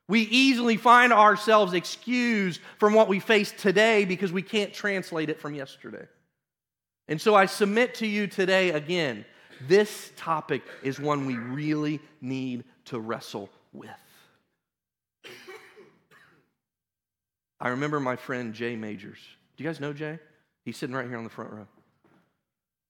We 0.07 0.21
easily 0.21 0.77
find 0.77 1.11
ourselves 1.11 1.73
excused 1.73 2.61
from 2.77 2.93
what 2.93 3.07
we 3.07 3.19
face 3.19 3.51
today 3.51 4.05
because 4.05 4.31
we 4.31 4.43
can't 4.43 4.71
translate 4.71 5.29
it 5.29 5.39
from 5.39 5.55
yesterday. 5.55 6.05
And 7.07 7.19
so 7.19 7.33
I 7.33 7.47
submit 7.47 7.95
to 7.95 8.07
you 8.07 8.27
today 8.27 8.69
again 8.69 9.25
this 9.67 10.11
topic 10.15 10.63
is 10.83 10.99
one 10.99 11.25
we 11.25 11.37
really 11.37 11.99
need 12.21 12.65
to 12.85 12.99
wrestle 12.99 13.49
with. 13.73 13.89
I 17.59 17.69
remember 17.69 17.99
my 17.99 18.15
friend 18.15 18.53
Jay 18.53 18.75
Majors. 18.75 19.19
Do 19.55 19.63
you 19.63 19.69
guys 19.69 19.79
know 19.79 19.93
Jay? 19.93 20.19
He's 20.63 20.77
sitting 20.77 20.95
right 20.95 21.07
here 21.07 21.17
on 21.17 21.23
the 21.23 21.29
front 21.29 21.51
row. 21.51 21.67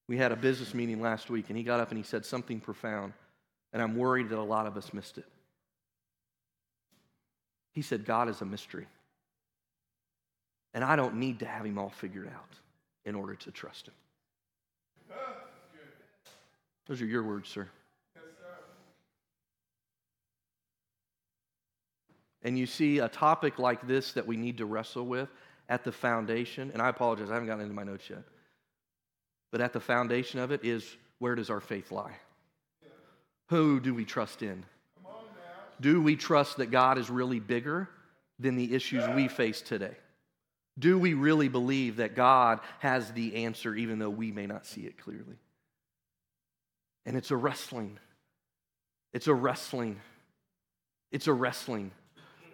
We 0.07 0.17
had 0.17 0.31
a 0.31 0.35
business 0.35 0.73
meeting 0.73 1.01
last 1.01 1.29
week, 1.29 1.45
and 1.49 1.57
he 1.57 1.63
got 1.63 1.79
up 1.79 1.89
and 1.89 1.97
he 1.97 2.03
said 2.03 2.25
something 2.25 2.59
profound, 2.59 3.13
and 3.73 3.81
I'm 3.81 3.95
worried 3.95 4.29
that 4.29 4.39
a 4.39 4.41
lot 4.41 4.67
of 4.67 4.77
us 4.77 4.93
missed 4.93 5.17
it. 5.17 5.25
He 7.71 7.81
said, 7.81 8.05
God 8.05 8.29
is 8.29 8.41
a 8.41 8.45
mystery. 8.45 8.87
And 10.73 10.83
I 10.83 10.95
don't 10.95 11.15
need 11.15 11.39
to 11.39 11.45
have 11.45 11.65
him 11.65 11.77
all 11.77 11.89
figured 11.89 12.27
out 12.27 12.59
in 13.05 13.15
order 13.15 13.35
to 13.35 13.51
trust 13.51 13.87
him. 13.87 13.93
Those 16.87 17.01
are 17.01 17.05
your 17.05 17.23
words, 17.23 17.49
sir. 17.49 17.67
And 22.43 22.59
you 22.59 22.67
see 22.67 22.99
a 22.99 23.07
topic 23.07 23.57
like 23.57 23.87
this 23.87 24.11
that 24.13 24.27
we 24.27 24.37
need 24.37 24.59
to 24.59 24.65
wrestle 24.65 25.05
with 25.05 25.29
at 25.69 25.83
the 25.83 25.91
foundation, 25.91 26.71
and 26.71 26.81
I 26.81 26.89
apologize, 26.89 27.29
I 27.29 27.33
haven't 27.33 27.47
gotten 27.47 27.63
into 27.63 27.75
my 27.75 27.83
notes 27.83 28.09
yet. 28.09 28.23
But 29.51 29.61
at 29.61 29.73
the 29.73 29.79
foundation 29.79 30.39
of 30.39 30.51
it 30.51 30.63
is 30.63 30.95
where 31.19 31.35
does 31.35 31.49
our 31.49 31.61
faith 31.61 31.91
lie? 31.91 32.15
Who 33.49 33.79
do 33.79 33.93
we 33.93 34.05
trust 34.05 34.41
in? 34.41 34.65
Do 35.79 36.01
we 36.01 36.15
trust 36.15 36.57
that 36.57 36.71
God 36.71 36.97
is 36.97 37.09
really 37.09 37.39
bigger 37.39 37.89
than 38.39 38.55
the 38.55 38.73
issues 38.73 39.07
we 39.09 39.27
face 39.27 39.61
today? 39.61 39.95
Do 40.77 40.97
we 40.99 41.13
really 41.13 41.47
believe 41.47 41.97
that 41.97 42.15
God 42.15 42.59
has 42.79 43.11
the 43.11 43.45
answer 43.45 43.73
even 43.75 43.99
though 43.99 44.09
we 44.09 44.31
may 44.31 44.45
not 44.45 44.65
see 44.65 44.81
it 44.81 44.97
clearly? 44.97 45.37
And 47.05 47.15
it's 47.15 47.31
a 47.31 47.35
wrestling. 47.35 47.99
It's 49.13 49.27
a 49.27 49.33
wrestling. 49.33 50.01
It's 51.11 51.27
a 51.27 51.33
wrestling. 51.33 51.91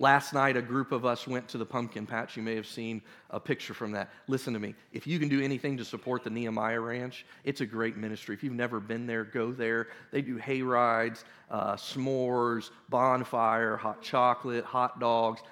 Last 0.01 0.33
night, 0.33 0.57
a 0.57 0.63
group 0.63 0.91
of 0.91 1.05
us 1.05 1.27
went 1.27 1.47
to 1.49 1.59
the 1.59 1.65
pumpkin 1.65 2.07
patch. 2.07 2.35
You 2.35 2.41
may 2.41 2.55
have 2.55 2.65
seen 2.65 3.03
a 3.29 3.39
picture 3.39 3.75
from 3.75 3.91
that. 3.91 4.09
Listen 4.27 4.51
to 4.55 4.59
me. 4.59 4.73
If 4.91 5.05
you 5.05 5.19
can 5.19 5.29
do 5.29 5.39
anything 5.43 5.77
to 5.77 5.85
support 5.85 6.23
the 6.23 6.31
Nehemiah 6.31 6.79
Ranch, 6.79 7.23
it's 7.43 7.61
a 7.61 7.67
great 7.67 7.97
ministry. 7.97 8.33
If 8.33 8.43
you've 8.43 8.53
never 8.53 8.79
been 8.79 9.05
there, 9.05 9.23
go 9.23 9.51
there. 9.51 9.89
They 10.11 10.23
do 10.23 10.37
hay 10.37 10.63
rides, 10.63 11.23
uh, 11.51 11.75
s'mores, 11.75 12.71
bonfire, 12.89 13.77
hot 13.77 14.01
chocolate, 14.01 14.65
hot 14.65 14.99
dogs, 14.99 15.43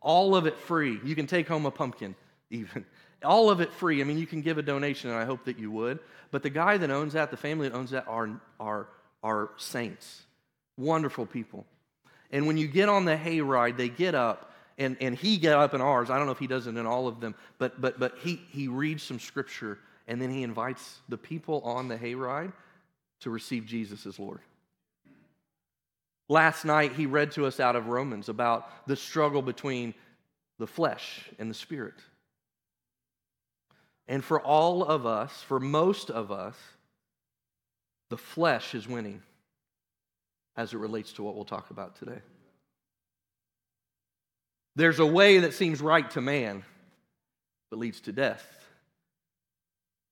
all 0.00 0.34
of 0.34 0.46
it 0.46 0.58
free. 0.58 0.98
You 1.04 1.14
can 1.14 1.28
take 1.28 1.46
home 1.46 1.64
a 1.64 1.70
pumpkin, 1.70 2.16
even. 2.50 2.84
All 3.22 3.50
of 3.50 3.60
it 3.60 3.72
free. 3.72 4.00
I 4.00 4.04
mean, 4.04 4.18
you 4.18 4.26
can 4.26 4.40
give 4.40 4.58
a 4.58 4.62
donation, 4.62 5.10
and 5.10 5.18
I 5.20 5.26
hope 5.26 5.44
that 5.44 5.60
you 5.60 5.70
would. 5.70 6.00
But 6.32 6.42
the 6.42 6.50
guy 6.50 6.76
that 6.76 6.90
owns 6.90 7.12
that, 7.12 7.30
the 7.30 7.36
family 7.36 7.68
that 7.68 7.76
owns 7.76 7.90
that, 7.90 8.08
are, 8.08 8.30
are, 8.58 8.88
are 9.22 9.50
saints, 9.58 10.22
wonderful 10.76 11.24
people. 11.24 11.66
And 12.32 12.46
when 12.46 12.56
you 12.56 12.66
get 12.66 12.88
on 12.88 13.04
the 13.04 13.16
hayride, 13.16 13.76
they 13.76 13.90
get 13.90 14.14
up, 14.14 14.52
and, 14.78 14.96
and 15.00 15.14
he 15.14 15.36
get 15.36 15.54
up 15.54 15.74
in 15.74 15.80
ours. 15.82 16.08
I 16.08 16.16
don't 16.16 16.26
know 16.26 16.32
if 16.32 16.38
he 16.38 16.46
does 16.46 16.66
it 16.66 16.76
in 16.76 16.86
all 16.86 17.06
of 17.06 17.20
them, 17.20 17.34
but, 17.58 17.80
but, 17.80 18.00
but 18.00 18.16
he, 18.22 18.40
he 18.50 18.68
reads 18.68 19.02
some 19.02 19.20
scripture, 19.20 19.78
and 20.08 20.20
then 20.20 20.30
he 20.30 20.42
invites 20.42 21.00
the 21.08 21.18
people 21.18 21.60
on 21.60 21.88
the 21.88 21.96
hayride 21.96 22.52
to 23.20 23.30
receive 23.30 23.66
Jesus 23.66 24.06
as 24.06 24.18
Lord. 24.18 24.40
Last 26.28 26.64
night, 26.64 26.92
he 26.92 27.04
read 27.04 27.32
to 27.32 27.44
us 27.44 27.60
out 27.60 27.76
of 27.76 27.88
Romans 27.88 28.30
about 28.30 28.86
the 28.86 28.96
struggle 28.96 29.42
between 29.42 29.92
the 30.58 30.66
flesh 30.66 31.28
and 31.38 31.50
the 31.50 31.54
spirit. 31.54 31.94
And 34.08 34.24
for 34.24 34.40
all 34.40 34.82
of 34.82 35.04
us, 35.04 35.42
for 35.42 35.60
most 35.60 36.10
of 36.10 36.32
us, 36.32 36.56
the 38.08 38.16
flesh 38.16 38.74
is 38.74 38.88
winning 38.88 39.22
as 40.56 40.72
it 40.72 40.78
relates 40.78 41.12
to 41.14 41.22
what 41.22 41.34
we'll 41.34 41.44
talk 41.44 41.70
about 41.70 41.96
today. 41.96 42.20
There's 44.76 44.98
a 44.98 45.06
way 45.06 45.40
that 45.40 45.54
seems 45.54 45.80
right 45.80 46.10
to 46.12 46.20
man, 46.20 46.64
but 47.70 47.78
leads 47.78 48.00
to 48.02 48.12
death. 48.12 48.46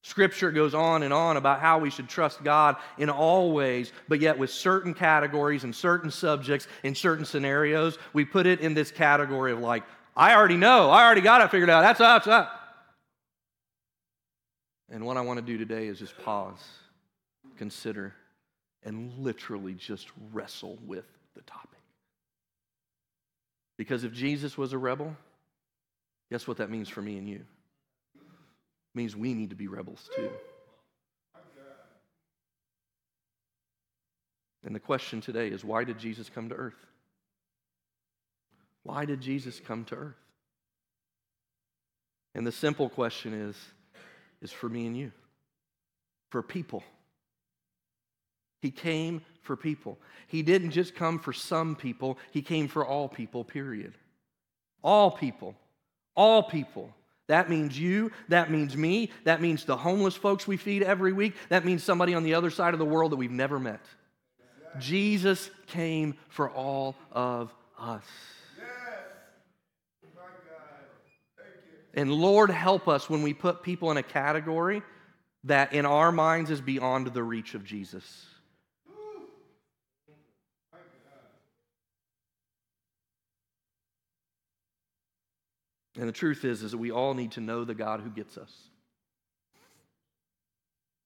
Scripture 0.02 0.50
goes 0.50 0.74
on 0.74 1.02
and 1.02 1.12
on 1.12 1.36
about 1.36 1.60
how 1.60 1.78
we 1.78 1.90
should 1.90 2.08
trust 2.08 2.42
God 2.42 2.76
in 2.96 3.10
all 3.10 3.52
ways, 3.52 3.92
but 4.08 4.20
yet 4.20 4.38
with 4.38 4.50
certain 4.50 4.94
categories 4.94 5.64
and 5.64 5.74
certain 5.74 6.10
subjects 6.10 6.66
in 6.82 6.94
certain 6.94 7.24
scenarios, 7.24 7.98
we 8.14 8.24
put 8.24 8.46
it 8.46 8.60
in 8.60 8.72
this 8.72 8.90
category 8.90 9.52
of 9.52 9.60
like, 9.60 9.82
I 10.16 10.34
already 10.34 10.56
know, 10.56 10.90
I 10.90 11.04
already 11.04 11.20
got 11.20 11.42
it 11.42 11.50
figured 11.50 11.68
out. 11.68 11.82
That's 11.82 12.00
up, 12.00 12.24
that's 12.24 12.28
up. 12.28 12.56
And 14.88 15.04
what 15.04 15.16
I 15.16 15.20
want 15.20 15.38
to 15.38 15.44
do 15.44 15.58
today 15.58 15.86
is 15.86 15.98
just 15.98 16.18
pause, 16.18 16.58
consider, 17.56 18.14
and 18.84 19.12
literally 19.18 19.74
just 19.74 20.08
wrestle 20.32 20.78
with 20.86 21.06
the 21.34 21.42
topic. 21.42 21.80
Because 23.76 24.04
if 24.04 24.12
Jesus 24.12 24.58
was 24.58 24.72
a 24.72 24.78
rebel, 24.78 25.16
guess 26.30 26.46
what 26.46 26.58
that 26.58 26.70
means 26.70 26.88
for 26.88 27.02
me 27.02 27.16
and 27.18 27.28
you? 27.28 27.40
It 28.16 28.94
means 28.94 29.16
we 29.16 29.34
need 29.34 29.50
to 29.50 29.56
be 29.56 29.68
rebels 29.68 30.08
too. 30.14 30.30
And 34.64 34.74
the 34.74 34.80
question 34.80 35.20
today 35.20 35.48
is 35.48 35.64
why 35.64 35.84
did 35.84 35.98
Jesus 35.98 36.28
come 36.28 36.50
to 36.50 36.54
earth? 36.54 36.86
Why 38.82 39.04
did 39.04 39.20
Jesus 39.20 39.60
come 39.60 39.84
to 39.86 39.94
earth? 39.94 40.14
And 42.34 42.46
the 42.46 42.52
simple 42.52 42.88
question 42.88 43.34
is 43.34 43.56
is 44.42 44.52
for 44.52 44.68
me 44.68 44.86
and 44.86 44.96
you, 44.96 45.12
for 46.30 46.42
people. 46.42 46.82
He 48.60 48.70
came 48.70 49.22
for 49.42 49.56
people. 49.56 49.98
He 50.26 50.42
didn't 50.42 50.70
just 50.70 50.94
come 50.94 51.18
for 51.18 51.32
some 51.32 51.74
people, 51.74 52.18
He 52.30 52.42
came 52.42 52.68
for 52.68 52.84
all 52.84 53.08
people, 53.08 53.44
period. 53.44 53.94
All 54.82 55.10
people. 55.10 55.54
All 56.14 56.42
people. 56.42 56.94
That 57.26 57.48
means 57.48 57.78
you. 57.78 58.10
That 58.28 58.50
means 58.50 58.76
me. 58.76 59.10
That 59.24 59.40
means 59.40 59.64
the 59.64 59.76
homeless 59.76 60.16
folks 60.16 60.46
we 60.46 60.56
feed 60.56 60.82
every 60.82 61.12
week. 61.12 61.34
That 61.48 61.64
means 61.64 61.84
somebody 61.84 62.14
on 62.14 62.24
the 62.24 62.34
other 62.34 62.50
side 62.50 62.74
of 62.74 62.78
the 62.78 62.84
world 62.84 63.12
that 63.12 63.16
we've 63.16 63.30
never 63.30 63.60
met. 63.60 63.84
Jesus 64.78 65.50
came 65.66 66.16
for 66.28 66.50
all 66.50 66.96
of 67.12 67.54
us. 67.78 68.04
And 71.94 72.12
Lord, 72.12 72.50
help 72.50 72.88
us 72.88 73.10
when 73.10 73.22
we 73.22 73.34
put 73.34 73.62
people 73.62 73.90
in 73.90 73.96
a 73.96 74.02
category 74.02 74.82
that 75.44 75.72
in 75.72 75.86
our 75.86 76.12
minds 76.12 76.50
is 76.50 76.60
beyond 76.60 77.08
the 77.08 77.22
reach 77.22 77.54
of 77.54 77.64
Jesus. 77.64 78.26
And 85.98 86.08
the 86.08 86.12
truth 86.12 86.44
is, 86.44 86.62
is 86.62 86.70
that 86.70 86.78
we 86.78 86.90
all 86.90 87.14
need 87.14 87.32
to 87.32 87.40
know 87.40 87.64
the 87.64 87.74
God 87.74 88.00
who 88.00 88.10
gets 88.10 88.38
us. 88.38 88.52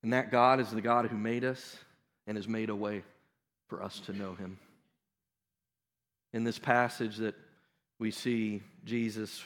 And 0.03 0.13
that 0.13 0.31
God 0.31 0.61
is 0.61 0.71
the 0.71 0.83
God 0.83 1.07
who 1.07 1.17
made 1.17 1.45
us 1.45 1.77
and 2.27 2.37
has 2.37 2.47
made 2.47 2.69
a 2.69 2.77
way 2.77 3.03
for 3.69 3.83
us 3.83 4.01
to 4.01 4.13
know 4.13 4.35
him. 4.35 4.59
In 6.33 6.45
this 6.45 6.59
passage 6.59 7.17
that 7.17 7.35
we 7.99 8.11
see 8.11 8.63
Jesus 8.85 9.43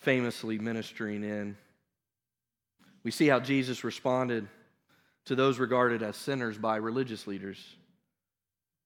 famously 0.00 0.58
ministering 0.58 1.24
in. 1.24 1.56
We 3.02 3.10
see 3.10 3.28
how 3.28 3.40
Jesus 3.40 3.84
responded 3.84 4.48
to 5.26 5.34
those 5.34 5.58
regarded 5.58 6.02
as 6.02 6.16
sinners 6.16 6.58
by 6.58 6.76
religious 6.76 7.26
leaders. 7.26 7.58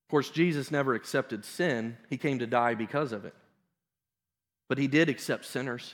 Of 0.05 0.11
course, 0.11 0.29
Jesus 0.29 0.71
never 0.71 0.93
accepted 0.93 1.45
sin, 1.45 1.97
he 2.09 2.17
came 2.17 2.39
to 2.39 2.47
die 2.47 2.75
because 2.75 3.11
of 3.11 3.25
it. 3.25 3.33
But 4.69 4.77
he 4.77 4.87
did 4.87 5.09
accept 5.09 5.45
sinners. 5.45 5.93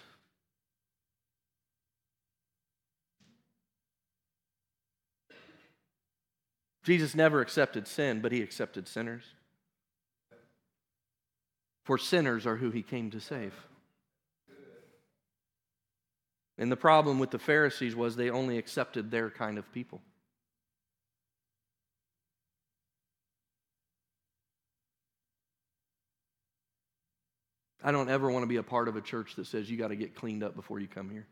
Jesus 6.83 7.13
never 7.13 7.41
accepted 7.41 7.87
sin, 7.87 8.21
but 8.21 8.31
he 8.31 8.41
accepted 8.41 8.87
sinners. 8.87 9.23
For 11.83 11.97
sinners 11.97 12.45
are 12.45 12.55
who 12.55 12.71
he 12.71 12.81
came 12.81 13.11
to 13.11 13.19
save. 13.19 13.53
And 16.57 16.71
the 16.71 16.77
problem 16.77 17.19
with 17.19 17.31
the 17.31 17.39
Pharisees 17.39 17.95
was 17.95 18.15
they 18.15 18.29
only 18.29 18.57
accepted 18.57 19.11
their 19.11 19.29
kind 19.29 19.57
of 19.57 19.71
people. 19.71 20.01
I 27.83 27.91
don't 27.91 28.09
ever 28.09 28.29
want 28.29 28.43
to 28.43 28.47
be 28.47 28.57
a 28.57 28.63
part 28.63 28.87
of 28.87 28.95
a 28.95 29.01
church 29.01 29.35
that 29.35 29.47
says 29.47 29.69
you 29.69 29.77
got 29.77 29.87
to 29.89 29.95
get 29.95 30.15
cleaned 30.15 30.43
up 30.43 30.55
before 30.55 30.79
you 30.79 30.87
come 30.87 31.09
here. 31.09 31.25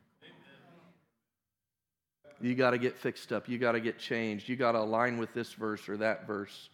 You 2.39 2.55
got 2.55 2.71
to 2.71 2.77
get 2.77 2.97
fixed 2.97 3.33
up. 3.33 3.49
You 3.49 3.57
got 3.57 3.71
to 3.73 3.79
get 3.79 3.97
changed. 3.97 4.47
You 4.47 4.55
got 4.55 4.73
to 4.73 4.79
align 4.79 5.17
with 5.17 5.33
this 5.33 5.53
verse 5.53 5.89
or 5.89 5.97
that 5.97 6.27
verse. 6.27 6.69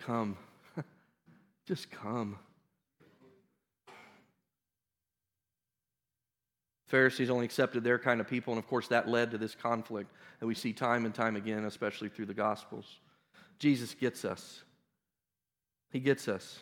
Come. 0.00 0.36
Just 1.66 1.90
come. 1.90 2.38
Pharisees 6.86 7.30
only 7.30 7.44
accepted 7.44 7.82
their 7.82 7.98
kind 7.98 8.20
of 8.20 8.28
people, 8.28 8.52
and 8.52 8.62
of 8.62 8.68
course, 8.68 8.88
that 8.88 9.08
led 9.08 9.32
to 9.32 9.38
this 9.38 9.54
conflict 9.54 10.10
that 10.40 10.46
we 10.46 10.54
see 10.54 10.72
time 10.72 11.04
and 11.04 11.14
time 11.14 11.36
again, 11.36 11.64
especially 11.64 12.08
through 12.08 12.26
the 12.26 12.34
Gospels. 12.34 13.00
Jesus 13.58 13.94
gets 13.94 14.24
us. 14.24 14.62
He 15.90 15.98
gets 15.98 16.28
us. 16.28 16.60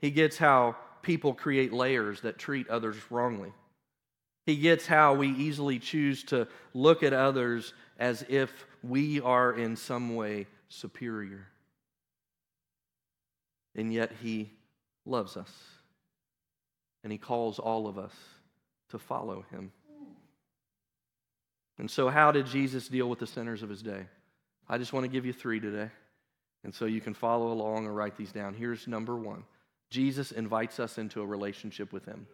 He 0.00 0.10
gets 0.10 0.38
how 0.38 0.76
people 1.02 1.34
create 1.34 1.72
layers 1.72 2.20
that 2.22 2.38
treat 2.38 2.68
others 2.68 2.96
wrongly. 3.10 3.52
He 4.46 4.56
gets 4.56 4.86
how 4.86 5.14
we 5.14 5.28
easily 5.28 5.78
choose 5.78 6.24
to 6.24 6.48
look 6.74 7.02
at 7.02 7.12
others 7.12 7.72
as 7.98 8.24
if 8.28 8.50
we 8.82 9.20
are 9.20 9.52
in 9.52 9.76
some 9.76 10.16
way 10.16 10.46
superior. 10.68 11.46
And 13.76 13.92
yet, 13.92 14.12
He 14.22 14.50
loves 15.04 15.36
us. 15.36 15.52
And 17.04 17.12
He 17.12 17.18
calls 17.18 17.58
all 17.58 17.86
of 17.86 17.98
us 17.98 18.14
to 18.90 18.98
follow 18.98 19.44
Him. 19.50 19.72
And 21.78 21.90
so, 21.90 22.08
how 22.08 22.32
did 22.32 22.46
Jesus 22.46 22.88
deal 22.88 23.08
with 23.08 23.20
the 23.20 23.26
sinners 23.26 23.62
of 23.62 23.68
His 23.68 23.82
day? 23.82 24.06
I 24.68 24.78
just 24.78 24.92
want 24.92 25.04
to 25.04 25.08
give 25.08 25.26
you 25.26 25.32
three 25.32 25.60
today. 25.60 25.90
And 26.62 26.74
so 26.74 26.84
you 26.84 27.00
can 27.00 27.14
follow 27.14 27.52
along 27.52 27.86
or 27.86 27.92
write 27.92 28.16
these 28.16 28.32
down. 28.32 28.54
Here's 28.54 28.86
number 28.86 29.16
one 29.16 29.44
Jesus 29.90 30.32
invites 30.32 30.80
us 30.80 30.98
into 30.98 31.20
a 31.20 31.26
relationship 31.26 31.92
with 31.92 32.04
Him. 32.04 32.26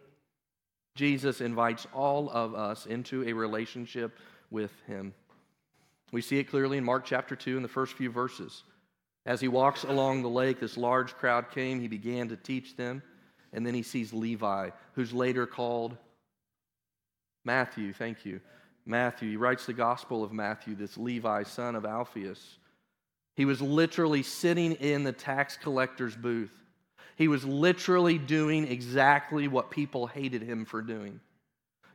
Jesus 0.95 1.41
invites 1.41 1.85
all 1.93 2.29
of 2.29 2.55
us 2.55 2.85
into 2.85 3.23
a 3.27 3.33
relationship 3.33 4.17
with 4.49 4.71
Him. 4.87 5.13
We 6.11 6.21
see 6.21 6.39
it 6.39 6.45
clearly 6.45 6.77
in 6.77 6.83
Mark 6.83 7.05
chapter 7.05 7.35
2 7.35 7.57
in 7.57 7.63
the 7.63 7.69
first 7.69 7.93
few 7.93 8.09
verses. 8.09 8.63
As 9.25 9.41
he 9.41 9.49
walks 9.49 9.83
along 9.83 10.21
the 10.21 10.29
lake, 10.29 10.59
this 10.59 10.77
large 10.77 11.13
crowd 11.15 11.51
came. 11.51 11.81
He 11.81 11.89
began 11.89 12.29
to 12.29 12.37
teach 12.37 12.77
them. 12.77 13.03
And 13.51 13.65
then 13.65 13.73
he 13.73 13.83
sees 13.83 14.13
Levi, 14.13 14.69
who's 14.93 15.11
later 15.11 15.45
called 15.45 15.97
Matthew. 17.43 17.91
Thank 17.91 18.25
you. 18.25 18.39
Matthew. 18.85 19.29
He 19.29 19.37
writes 19.37 19.65
the 19.65 19.73
Gospel 19.73 20.23
of 20.23 20.31
Matthew, 20.31 20.75
this 20.75 20.97
Levi, 20.97 21.43
son 21.43 21.75
of 21.75 21.85
Alphaeus. 21.85 22.57
He 23.35 23.43
was 23.43 23.61
literally 23.61 24.23
sitting 24.23 24.73
in 24.73 25.03
the 25.03 25.11
tax 25.11 25.57
collector's 25.57 26.15
booth. 26.15 26.53
He 27.17 27.27
was 27.27 27.43
literally 27.43 28.19
doing 28.19 28.67
exactly 28.67 29.47
what 29.47 29.71
people 29.71 30.05
hated 30.05 30.43
him 30.43 30.65
for 30.65 30.83
doing. 30.83 31.19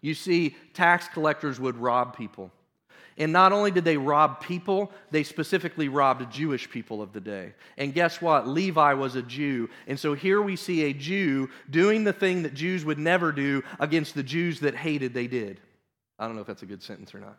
You 0.01 0.15
see, 0.15 0.57
tax 0.75 1.07
collectors 1.09 1.61
would 1.61 1.77
rob 1.77 2.17
people. 2.17 2.51
And 3.17 3.33
not 3.33 3.53
only 3.53 3.71
did 3.71 3.85
they 3.85 3.97
rob 3.97 4.41
people, 4.41 4.91
they 5.13 5.23
specifically 5.23 5.89
robbed 5.89 6.33
Jewish 6.33 6.69
people 6.69 7.01
of 7.01 7.13
the 7.13 7.21
day. 7.21 7.55
And 7.79 7.95
guess 7.95 8.21
what? 8.21 8.49
Levi 8.49 8.95
was 8.95 9.15
a 9.15 9.23
Jew. 9.23 9.71
And 9.87 9.99
so 9.99 10.15
here 10.15 10.43
we 10.43 10.57
see 10.57 10.85
a 10.85 10.93
Jew 10.93 11.49
doing 11.71 12.03
the 12.03 12.13
thing 12.13 12.43
that 12.43 12.55
Jews 12.55 12.85
would 12.85 12.99
never 12.99 13.31
do 13.31 13.63
against 13.79 14.15
the 14.15 14.25
Jews 14.25 14.59
that 14.61 14.75
hated 14.75 15.15
they 15.15 15.29
did. 15.29 15.61
I 16.19 16.27
don't 16.27 16.35
know 16.35 16.41
if 16.41 16.49
that's 16.49 16.63
a 16.63 16.67
good 16.67 16.83
sentence 16.83 17.15
or 17.15 17.21
not. 17.21 17.39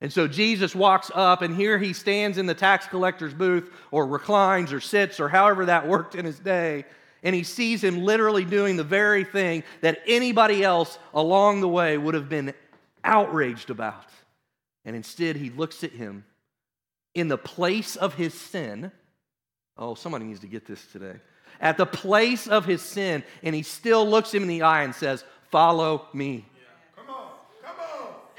And 0.00 0.12
so 0.12 0.26
Jesus 0.26 0.74
walks 0.74 1.10
up, 1.14 1.42
and 1.42 1.54
here 1.54 1.78
he 1.78 1.92
stands 1.92 2.38
in 2.38 2.46
the 2.46 2.54
tax 2.54 2.86
collector's 2.86 3.34
booth, 3.34 3.70
or 3.90 4.06
reclines, 4.06 4.72
or 4.72 4.80
sits, 4.80 5.20
or 5.20 5.28
however 5.28 5.66
that 5.66 5.86
worked 5.86 6.14
in 6.14 6.24
his 6.24 6.38
day. 6.38 6.86
And 7.22 7.34
he 7.34 7.42
sees 7.42 7.84
him 7.84 8.02
literally 8.02 8.46
doing 8.46 8.76
the 8.76 8.84
very 8.84 9.24
thing 9.24 9.62
that 9.82 10.00
anybody 10.06 10.64
else 10.64 10.98
along 11.12 11.60
the 11.60 11.68
way 11.68 11.98
would 11.98 12.14
have 12.14 12.30
been 12.30 12.54
outraged 13.04 13.68
about. 13.68 14.06
And 14.86 14.96
instead, 14.96 15.36
he 15.36 15.50
looks 15.50 15.84
at 15.84 15.92
him 15.92 16.24
in 17.14 17.28
the 17.28 17.36
place 17.36 17.96
of 17.96 18.14
his 18.14 18.32
sin. 18.32 18.90
Oh, 19.76 19.94
somebody 19.94 20.24
needs 20.24 20.40
to 20.40 20.46
get 20.46 20.66
this 20.66 20.84
today. 20.86 21.16
At 21.60 21.76
the 21.76 21.84
place 21.84 22.46
of 22.46 22.64
his 22.64 22.80
sin, 22.80 23.22
and 23.42 23.54
he 23.54 23.62
still 23.62 24.08
looks 24.08 24.32
him 24.32 24.42
in 24.42 24.48
the 24.48 24.62
eye 24.62 24.82
and 24.82 24.94
says, 24.94 25.24
Follow 25.50 26.06
me. 26.14 26.46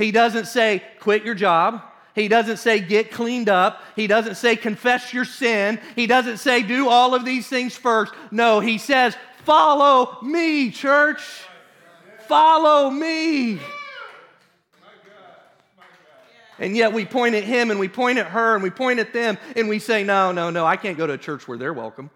He 0.01 0.11
doesn't 0.11 0.45
say, 0.45 0.83
quit 0.99 1.23
your 1.23 1.35
job. 1.35 1.83
He 2.15 2.27
doesn't 2.27 2.57
say, 2.57 2.79
get 2.79 3.11
cleaned 3.11 3.49
up. 3.49 3.83
He 3.95 4.07
doesn't 4.07 4.35
say, 4.35 4.55
confess 4.55 5.13
your 5.13 5.25
sin. 5.25 5.79
He 5.95 6.07
doesn't 6.07 6.37
say, 6.37 6.63
do 6.63 6.89
all 6.89 7.13
of 7.13 7.23
these 7.23 7.47
things 7.47 7.75
first. 7.75 8.11
No, 8.31 8.59
he 8.59 8.79
says, 8.79 9.15
follow 9.43 10.19
me, 10.23 10.71
church. 10.71 11.21
Follow 12.27 12.89
me. 12.89 13.59
And 16.57 16.75
yet 16.75 16.93
we 16.93 17.05
point 17.05 17.35
at 17.35 17.43
him 17.43 17.69
and 17.69 17.79
we 17.79 17.87
point 17.87 18.17
at 18.17 18.27
her 18.27 18.55
and 18.55 18.63
we 18.63 18.71
point 18.71 18.99
at 18.99 19.13
them 19.13 19.37
and 19.55 19.69
we 19.69 19.77
say, 19.77 20.03
no, 20.03 20.31
no, 20.31 20.49
no, 20.49 20.65
I 20.65 20.77
can't 20.77 20.97
go 20.97 21.05
to 21.05 21.13
a 21.13 21.17
church 21.17 21.47
where 21.47 21.57
they're 21.57 21.73
welcome. 21.73 22.09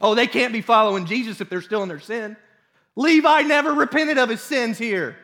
Oh, 0.00 0.14
they 0.14 0.26
can't 0.26 0.52
be 0.52 0.60
following 0.60 1.06
Jesus 1.06 1.40
if 1.40 1.48
they're 1.48 1.62
still 1.62 1.82
in 1.82 1.88
their 1.88 2.00
sin. 2.00 2.36
Levi 2.96 3.42
never 3.42 3.72
repented 3.72 4.18
of 4.18 4.28
his 4.28 4.40
sins 4.40 4.78
here. 4.78 5.16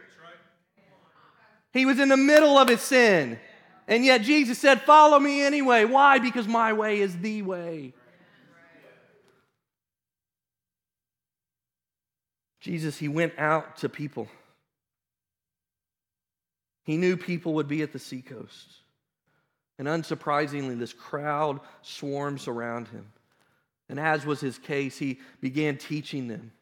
He 1.72 1.86
was 1.86 1.98
in 1.98 2.08
the 2.08 2.16
middle 2.16 2.58
of 2.58 2.68
his 2.68 2.80
sin. 2.82 3.38
And 3.88 4.04
yet 4.04 4.22
Jesus 4.22 4.58
said, 4.58 4.82
Follow 4.82 5.18
me 5.18 5.42
anyway. 5.42 5.84
Why? 5.84 6.18
Because 6.18 6.46
my 6.46 6.72
way 6.72 7.00
is 7.00 7.16
the 7.18 7.42
way. 7.42 7.94
Jesus, 12.60 12.96
he 12.96 13.08
went 13.08 13.32
out 13.38 13.78
to 13.78 13.88
people. 13.88 14.28
He 16.84 16.96
knew 16.96 17.16
people 17.16 17.54
would 17.54 17.68
be 17.68 17.82
at 17.82 17.92
the 17.92 17.98
seacoast. 17.98 18.68
And 19.78 19.88
unsurprisingly, 19.88 20.78
this 20.78 20.92
crowd 20.92 21.60
swarms 21.82 22.46
around 22.46 22.86
him. 22.88 23.06
And 23.92 24.00
as 24.00 24.24
was 24.24 24.40
his 24.40 24.56
case, 24.56 24.96
he 24.96 25.20
began 25.42 25.76
teaching 25.76 26.26
them. 26.26 26.52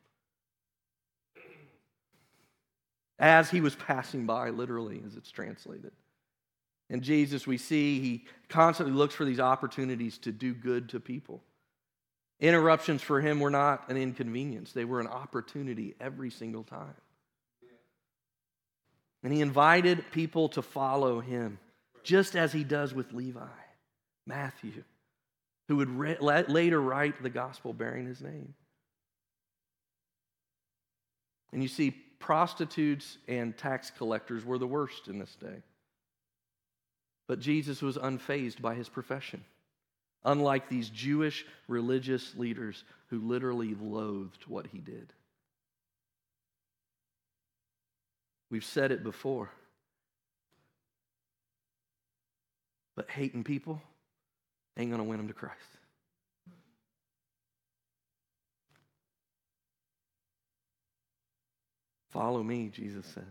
As 3.20 3.48
he 3.48 3.60
was 3.60 3.76
passing 3.76 4.26
by, 4.26 4.50
literally, 4.50 5.00
as 5.06 5.14
it's 5.14 5.30
translated. 5.30 5.92
And 6.88 7.02
Jesus, 7.02 7.46
we 7.46 7.56
see, 7.56 8.00
he 8.00 8.24
constantly 8.48 8.92
looks 8.92 9.14
for 9.14 9.24
these 9.24 9.38
opportunities 9.38 10.18
to 10.18 10.32
do 10.32 10.52
good 10.52 10.88
to 10.88 10.98
people. 10.98 11.40
Interruptions 12.40 13.00
for 13.00 13.20
him 13.20 13.38
were 13.38 13.48
not 13.48 13.88
an 13.88 13.96
inconvenience, 13.96 14.72
they 14.72 14.84
were 14.84 14.98
an 14.98 15.06
opportunity 15.06 15.94
every 16.00 16.30
single 16.30 16.64
time. 16.64 16.96
And 19.22 19.32
he 19.32 19.40
invited 19.40 20.04
people 20.10 20.48
to 20.48 20.62
follow 20.62 21.20
him, 21.20 21.60
just 22.02 22.34
as 22.34 22.52
he 22.52 22.64
does 22.64 22.92
with 22.92 23.12
Levi, 23.12 23.46
Matthew, 24.26 24.82
who 25.70 25.76
would 25.76 25.88
re- 25.88 26.16
later 26.48 26.82
write 26.82 27.22
the 27.22 27.30
gospel 27.30 27.72
bearing 27.72 28.04
his 28.04 28.20
name. 28.20 28.54
And 31.52 31.62
you 31.62 31.68
see, 31.68 31.92
prostitutes 31.92 33.18
and 33.28 33.56
tax 33.56 33.92
collectors 33.96 34.44
were 34.44 34.58
the 34.58 34.66
worst 34.66 35.06
in 35.06 35.20
this 35.20 35.36
day. 35.36 35.62
But 37.28 37.38
Jesus 37.38 37.82
was 37.82 37.96
unfazed 37.96 38.60
by 38.60 38.74
his 38.74 38.88
profession, 38.88 39.44
unlike 40.24 40.68
these 40.68 40.88
Jewish 40.88 41.46
religious 41.68 42.34
leaders 42.34 42.82
who 43.06 43.20
literally 43.20 43.76
loathed 43.80 44.42
what 44.48 44.66
he 44.72 44.78
did. 44.78 45.12
We've 48.50 48.64
said 48.64 48.90
it 48.90 49.04
before. 49.04 49.52
But 52.96 53.08
hating 53.08 53.44
people 53.44 53.80
ain't 54.80 54.90
going 54.90 55.02
to 55.02 55.08
win 55.08 55.18
them 55.18 55.28
to 55.28 55.34
Christ. 55.34 55.56
Follow 62.10 62.42
me, 62.42 62.70
Jesus 62.72 63.06
says. 63.06 63.24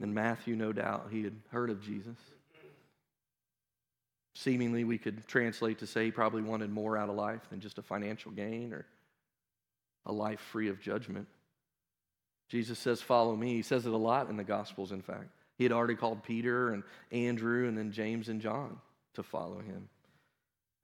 And 0.00 0.14
Matthew, 0.14 0.54
no 0.54 0.72
doubt, 0.72 1.08
he 1.10 1.24
had 1.24 1.34
heard 1.50 1.70
of 1.70 1.82
Jesus. 1.82 2.16
Seemingly, 4.34 4.84
we 4.84 4.98
could 4.98 5.26
translate 5.26 5.78
to 5.80 5.86
say 5.86 6.04
he 6.04 6.10
probably 6.12 6.42
wanted 6.42 6.70
more 6.70 6.96
out 6.96 7.08
of 7.08 7.16
life 7.16 7.40
than 7.50 7.60
just 7.60 7.78
a 7.78 7.82
financial 7.82 8.30
gain 8.30 8.72
or 8.72 8.86
a 10.06 10.12
life 10.12 10.38
free 10.38 10.68
of 10.68 10.80
judgment. 10.80 11.26
Jesus 12.48 12.78
says, 12.78 13.02
Follow 13.02 13.34
me. 13.34 13.54
He 13.54 13.62
says 13.62 13.86
it 13.86 13.92
a 13.92 13.96
lot 13.96 14.30
in 14.30 14.36
the 14.36 14.44
Gospels, 14.44 14.92
in 14.92 15.02
fact. 15.02 15.37
He 15.58 15.64
had 15.64 15.72
already 15.72 15.96
called 15.96 16.22
Peter 16.22 16.72
and 16.72 16.84
Andrew 17.12 17.68
and 17.68 17.76
then 17.76 17.92
James 17.92 18.28
and 18.28 18.40
John. 18.40 18.78
to 19.14 19.22
follow 19.24 19.58
him. 19.58 19.88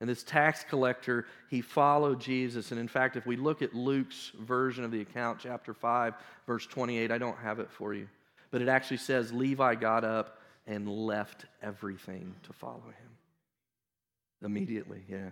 And 0.00 0.10
this 0.10 0.24
tax 0.24 0.64
collector, 0.68 1.26
he 1.48 1.60
followed 1.60 2.20
Jesus. 2.20 2.72
And 2.72 2.80
in 2.80 2.88
fact, 2.88 3.16
if 3.16 3.24
we 3.26 3.36
look 3.36 3.62
at 3.62 3.74
Luke's 3.74 4.32
version 4.40 4.84
of 4.84 4.90
the 4.90 5.00
account, 5.00 5.38
chapter 5.40 5.72
5, 5.72 6.14
verse 6.46 6.66
28, 6.66 7.12
I 7.12 7.18
don't 7.18 7.38
have 7.38 7.60
it 7.60 7.70
for 7.70 7.94
you, 7.94 8.08
but 8.50 8.60
it 8.60 8.68
actually 8.68 8.96
says 8.96 9.32
Levi 9.32 9.76
got 9.76 10.04
up 10.04 10.40
and 10.66 10.88
left 10.88 11.46
everything 11.62 12.34
to 12.42 12.52
follow 12.52 12.82
him. 12.84 14.44
Immediately, 14.44 15.04
yeah. 15.08 15.30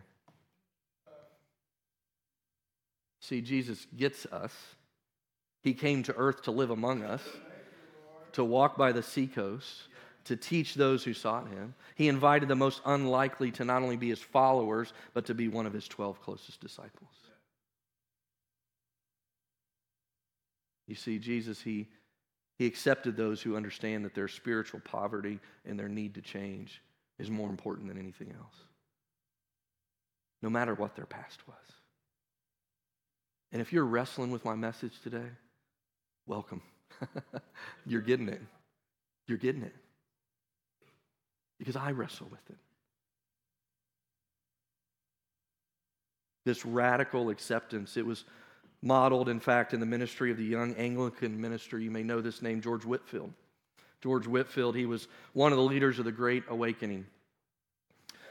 See, 3.21 3.41
Jesus 3.41 3.87
gets 3.97 4.27
us. 4.27 4.55
He 5.63 5.75
came 5.75 6.03
to 6.05 6.17
earth 6.17 6.43
to 6.43 6.51
live 6.51 6.71
among 6.71 7.03
us, 7.03 7.23
to 8.35 8.45
walk 8.45 8.77
by 8.77 8.93
the 8.93 9.03
seacoast, 9.03 9.89
to 10.25 10.37
teach 10.37 10.75
those 10.75 11.03
who 11.03 11.15
sought 11.15 11.49
him. 11.49 11.75
He 11.95 12.09
invited 12.09 12.49
the 12.49 12.57
most 12.57 12.81
unlikely 12.85 13.51
to 13.53 13.65
not 13.65 13.83
only 13.83 13.97
be 13.97 14.09
his 14.09 14.21
followers, 14.21 14.93
but 15.15 15.27
to 15.27 15.35
be 15.35 15.49
one 15.49 15.67
of 15.67 15.73
his 15.73 15.89
12 15.89 16.21
closest 16.21 16.61
disciples. 16.61 17.11
You 20.87 20.95
see, 20.95 21.19
Jesus, 21.19 21.61
he, 21.61 21.89
he 22.59 22.67
accepted 22.67 23.17
those 23.17 23.41
who 23.41 23.57
understand 23.57 24.05
that 24.05 24.15
their 24.15 24.29
spiritual 24.29 24.81
poverty 24.81 25.41
and 25.65 25.79
their 25.79 25.89
need 25.89 26.15
to 26.15 26.21
change 26.21 26.83
is 27.19 27.31
more 27.31 27.49
important 27.49 27.89
than 27.89 27.99
anything 27.99 28.33
else, 28.39 28.55
no 30.43 30.51
matter 30.51 30.75
what 30.75 30.97
their 30.97 31.07
past 31.07 31.47
was. 31.47 31.57
And 33.53 33.61
if 33.61 33.73
you're 33.73 33.85
wrestling 33.85 34.31
with 34.31 34.45
my 34.45 34.55
message 34.55 34.95
today, 35.03 35.29
welcome. 36.27 36.63
you're 37.87 38.01
getting 38.01 38.29
it. 38.29 38.41
You're 39.27 39.39
getting 39.39 39.63
it 39.63 39.75
because 41.63 41.77
I 41.77 41.93
wrestle 41.93 42.27
with 42.29 42.41
it. 42.51 42.57
This 46.45 46.67
radical 46.67 47.31
acceptance, 47.31 47.97
it 47.97 48.05
was 48.05 48.25
modeled, 48.83 49.29
in 49.29 49.39
fact, 49.39 49.73
in 49.73 49.79
the 49.79 49.87
ministry 49.87 50.33
of 50.33 50.37
the 50.37 50.45
young 50.45 50.75
Anglican 50.75 51.41
minister. 51.41 51.79
You 51.79 51.93
may 51.93 52.03
know 52.03 52.21
this 52.21 52.43
name, 52.43 52.61
George 52.61 52.85
Whitefield. 52.85 53.33
George 54.03 54.27
Whitefield, 54.27 54.75
he 54.75 54.87
was 54.87 55.07
one 55.35 55.53
of 55.53 55.59
the 55.59 55.63
leaders 55.63 56.01
of 56.01 56.05
the 56.05 56.11
Great 56.11 56.43
Awakening. 56.49 57.07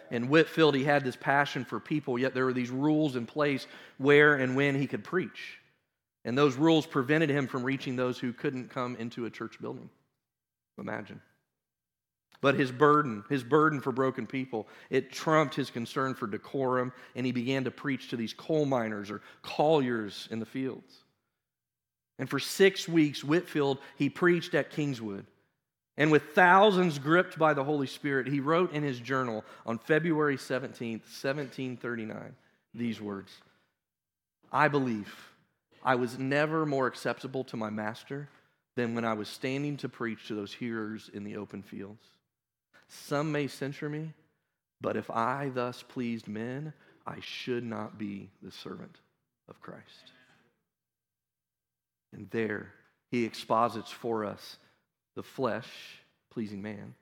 And 0.10 0.28
Whitefield, 0.28 0.76
he 0.76 0.84
had 0.84 1.06
this 1.06 1.16
passion 1.16 1.64
for 1.64 1.80
people, 1.80 2.20
yet 2.20 2.34
there 2.34 2.44
were 2.44 2.52
these 2.52 2.70
rules 2.70 3.16
in 3.16 3.26
place 3.26 3.66
where 3.98 4.36
and 4.36 4.58
when 4.58 4.76
he 4.76 4.88
could 4.88 5.06
preach. 5.06 5.61
And 6.24 6.38
those 6.38 6.56
rules 6.56 6.86
prevented 6.86 7.30
him 7.30 7.48
from 7.48 7.64
reaching 7.64 7.96
those 7.96 8.20
who 8.20 8.34
couldn't 8.34 8.70
come 8.70 8.96
into 8.98 9.26
a 9.26 9.30
church 9.30 9.60
building. 9.60 9.90
Imagine. 10.78 11.22
But 12.42 12.56
his 12.56 12.72
burden, 12.72 13.24
his 13.30 13.44
burden 13.44 13.82
for 13.82 13.92
broken 13.92 14.26
people, 14.26 14.68
it 14.90 15.12
trumped 15.12 15.56
his 15.56 15.70
concern 15.70 16.16
for 16.16 16.28
decorum, 16.28 16.92
and 17.16 17.26
he 17.26 17.32
began 17.32 17.64
to 17.66 17.72
preach 17.72 18.10
to 18.10 18.18
these 18.18 18.34
coal 18.34 18.66
miners 18.66 19.12
or 19.12 19.22
colliers 19.44 20.28
in 20.32 20.40
the 20.40 20.46
fields. 20.46 21.04
And 22.18 22.30
for 22.30 22.40
six 22.40 22.88
weeks, 22.88 23.24
Whitefield, 23.24 23.80
he 23.96 24.10
preached 24.10 24.54
at 24.56 24.72
Kingswood. 24.72 25.26
And 25.98 26.12
with 26.12 26.34
thousands 26.34 26.98
gripped 26.98 27.38
by 27.38 27.54
the 27.54 27.64
Holy 27.64 27.88
Spirit, 27.88 28.28
he 28.28 28.40
wrote 28.40 28.74
in 28.74 28.82
his 28.82 29.00
journal 29.00 29.44
on 29.66 29.78
February 29.78 30.38
17th, 30.38 31.02
1739, 31.02 32.36
these 32.74 33.02
words 33.02 33.32
I 34.52 34.68
believe 34.68 35.31
I 35.84 35.96
was 35.96 36.18
never 36.20 36.66
more 36.66 36.88
acceptable 36.88 37.44
to 37.46 37.58
my 37.58 37.70
master 37.70 38.30
than 38.76 38.96
when 38.96 39.06
I 39.06 39.14
was 39.14 39.28
standing 39.28 39.78
to 39.78 39.90
preach 39.90 40.28
to 40.28 40.36
those 40.36 40.54
hearers 40.54 41.10
in 41.14 41.24
the 41.24 41.38
open 41.38 41.62
fields. 41.62 42.04
Some 42.88 43.32
may 43.32 43.48
censure 43.48 43.90
me, 43.90 44.14
but 44.80 44.96
if 44.96 45.10
I 45.10 45.50
thus 45.54 45.84
pleased 45.84 46.28
men, 46.28 46.74
I 47.06 47.20
should 47.20 47.64
not 47.64 47.98
be 47.98 48.30
the 48.42 48.52
servant 48.52 48.98
of 49.50 49.62
Christ. 49.62 50.12
And 52.14 52.30
there 52.30 52.74
he 53.10 53.26
exposits 53.26 53.92
for 53.92 54.26
us 54.26 54.58
the 55.16 55.24
flesh 55.24 55.70
pleasing 56.30 56.62
man 56.62 56.94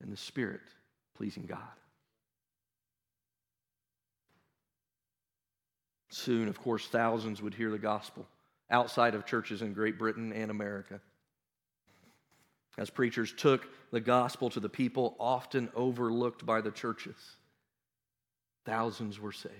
and 0.00 0.12
the 0.12 0.16
spirit 0.16 0.60
pleasing 1.16 1.46
God. 1.46 1.58
Soon, 6.10 6.48
of 6.48 6.60
course, 6.60 6.86
thousands 6.86 7.40
would 7.40 7.54
hear 7.54 7.70
the 7.70 7.78
gospel 7.78 8.26
outside 8.70 9.14
of 9.14 9.26
churches 9.26 9.62
in 9.62 9.72
Great 9.72 9.98
Britain 9.98 10.32
and 10.32 10.50
America 10.50 11.00
as 12.78 12.90
preachers 12.90 13.32
took 13.32 13.66
the 13.90 14.00
gospel 14.00 14.48
to 14.50 14.60
the 14.60 14.68
people 14.68 15.16
often 15.20 15.68
overlooked 15.74 16.46
by 16.46 16.60
the 16.60 16.70
churches. 16.70 17.16
Thousands 18.64 19.20
were 19.20 19.32
saved. 19.32 19.54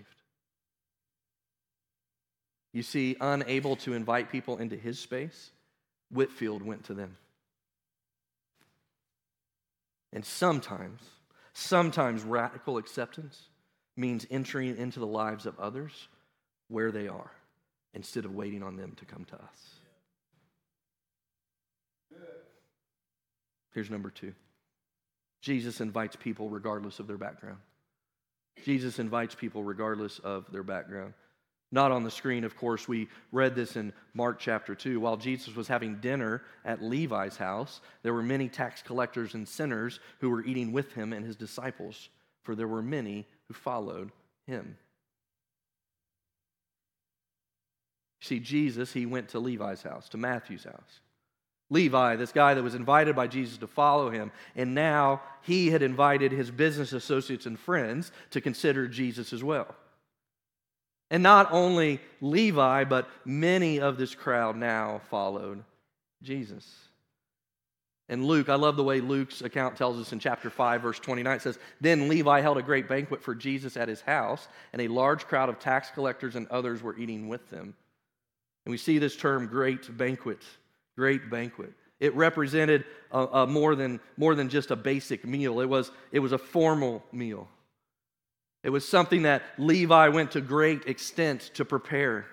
You 2.73 2.83
see, 2.83 3.17
unable 3.21 3.77
to 3.77 3.95
invite 3.95 4.31
people 4.31 4.59
into 4.59 4.77
his 4.77 4.99
space, 4.99 5.51
Whitefield 6.11 6.63
went 6.63 6.85
to 6.85 6.95
them. 6.95 7.17
And 10.13 10.25
sometimes, 10.25 11.01
sometimes 11.53 12.23
radical 12.23 12.79
acceptance 12.79 13.49
means 13.97 14.27
entering 14.31 14.77
into 14.77 15.01
the 15.01 15.07
lives 15.07 15.47
of 15.47 15.59
others 15.59 16.09
where 16.71 16.91
they 16.91 17.09
are 17.09 17.31
instead 17.93 18.25
of 18.25 18.35
waiting 18.35 18.63
on 18.63 18.77
them 18.77 18.93
to 18.97 19.05
come 19.05 19.25
to 19.27 19.35
us. 19.35 19.81
Here's 23.73 23.91
number 23.91 24.11
two 24.11 24.35
Jesus 25.43 25.81
invites 25.81 26.17
people 26.17 26.49
regardless 26.49 26.99
of 26.99 27.07
their 27.07 27.19
background. 27.19 27.59
Jesus 28.65 28.99
invites 28.99 29.35
people 29.35 29.63
regardless 29.63 30.19
of 30.19 30.51
their 30.53 30.63
background. 30.63 31.15
Not 31.73 31.93
on 31.93 32.03
the 32.03 32.11
screen, 32.11 32.43
of 32.43 32.57
course. 32.57 32.89
We 32.89 33.09
read 33.31 33.55
this 33.55 33.77
in 33.77 33.93
Mark 34.13 34.41
chapter 34.41 34.75
2. 34.75 34.99
While 34.99 35.17
Jesus 35.17 35.55
was 35.55 35.69
having 35.69 36.01
dinner 36.01 36.43
at 36.65 36.83
Levi's 36.83 37.37
house, 37.37 37.81
there 38.03 38.13
were 38.13 38.25
many 38.25 38.49
tax 38.49 38.83
collectors 38.83 39.35
and 39.35 39.49
sinners 39.49 40.01
who 40.19 40.31
were 40.31 40.45
eating 40.45 40.73
with 40.73 40.93
him 40.93 41.13
and 41.13 41.25
his 41.25 41.37
disciples, 41.37 42.09
for 42.43 42.57
there 42.57 42.67
were 42.67 42.83
many 42.83 43.25
who 43.47 43.55
followed 43.55 44.11
him. 44.47 44.77
See, 48.21 48.39
Jesus, 48.39 48.93
he 48.93 49.07
went 49.07 49.31
to 49.31 49.39
Levi's 49.39 49.83
house, 49.83 50.09
to 50.11 50.19
Matthew's 50.19 50.65
house. 50.65 51.01
Levi, 51.71 52.17
this 52.17 52.33
guy 52.33 52.55
that 52.55 52.63
was 52.63 52.75
invited 52.75 53.15
by 53.15 53.29
Jesus 53.29 53.57
to 53.59 53.67
follow 53.67 54.11
him, 54.11 54.33
and 54.57 54.75
now 54.75 55.23
he 55.43 55.69
had 55.69 55.83
invited 55.83 56.33
his 56.33 56.51
business 56.51 56.93
associates 56.93 57.47
and 57.47 57.59
friends 57.59 58.11
to 58.31 58.41
consider 58.41 58.89
Jesus 58.89 59.33
as 59.33 59.43
well. 59.43 59.75
And 61.11 61.23
not 61.23 61.53
only 61.53 62.01
Levi, 62.21 62.85
but 62.85 63.09
many 63.25 63.81
of 63.81 63.97
this 63.97 64.15
crowd 64.15 64.57
now 64.57 65.01
followed 65.11 65.65
Jesus. 66.23 66.69
And 68.09 68.25
Luke, 68.25 68.49
I 68.49 68.57
love 68.57 68.77
the 68.77 68.85
way 68.85 69.01
Luke's 69.01 69.41
account 69.41 69.77
tells 69.77 69.99
us 69.99 70.13
in 70.13 70.19
chapter 70.19 70.51
5, 70.51 70.83
verse 70.83 70.99
29. 70.99 71.37
It 71.37 71.43
says, 71.43 71.59
Then 71.81 72.09
Levi 72.09 72.41
held 72.41 72.59
a 72.59 72.63
great 72.63 72.89
banquet 72.89 73.23
for 73.23 73.37
Jesus 73.37 73.77
at 73.77 73.89
his 73.89 74.01
house, 74.01 74.49
and 74.73 74.83
a 74.83 74.89
large 74.89 75.27
crowd 75.29 75.49
of 75.49 75.61
tax 75.61 75.91
collectors 75.91 76.35
and 76.35 76.49
others 76.49 76.83
were 76.83 76.99
eating 76.99 77.29
with 77.29 77.49
them. 77.51 77.75
And 78.65 78.71
we 78.71 78.79
see 78.79 78.99
this 78.99 79.17
term, 79.17 79.47
great 79.47 79.97
banquet 79.97 80.43
great 81.01 81.31
banquet. 81.31 81.73
It 81.99 82.15
represented 82.15 82.85
a, 83.11 83.25
a 83.25 83.47
more, 83.47 83.75
than, 83.75 84.01
more 84.19 84.35
than 84.35 84.51
just 84.51 84.71
a 84.71 84.77
basic 84.77 85.25
meal, 85.25 85.61
it 85.61 85.69
was, 85.69 85.91
it 86.13 86.19
was 86.19 86.33
a 86.33 86.39
formal 86.39 87.03
meal. 87.11 87.49
It 88.63 88.69
was 88.69 88.87
something 88.87 89.23
that 89.23 89.43
Levi 89.57 90.09
went 90.09 90.33
to 90.33 90.43
great 90.43 90.85
extent 90.87 91.51
to 91.55 91.65
prepare. 91.65 92.27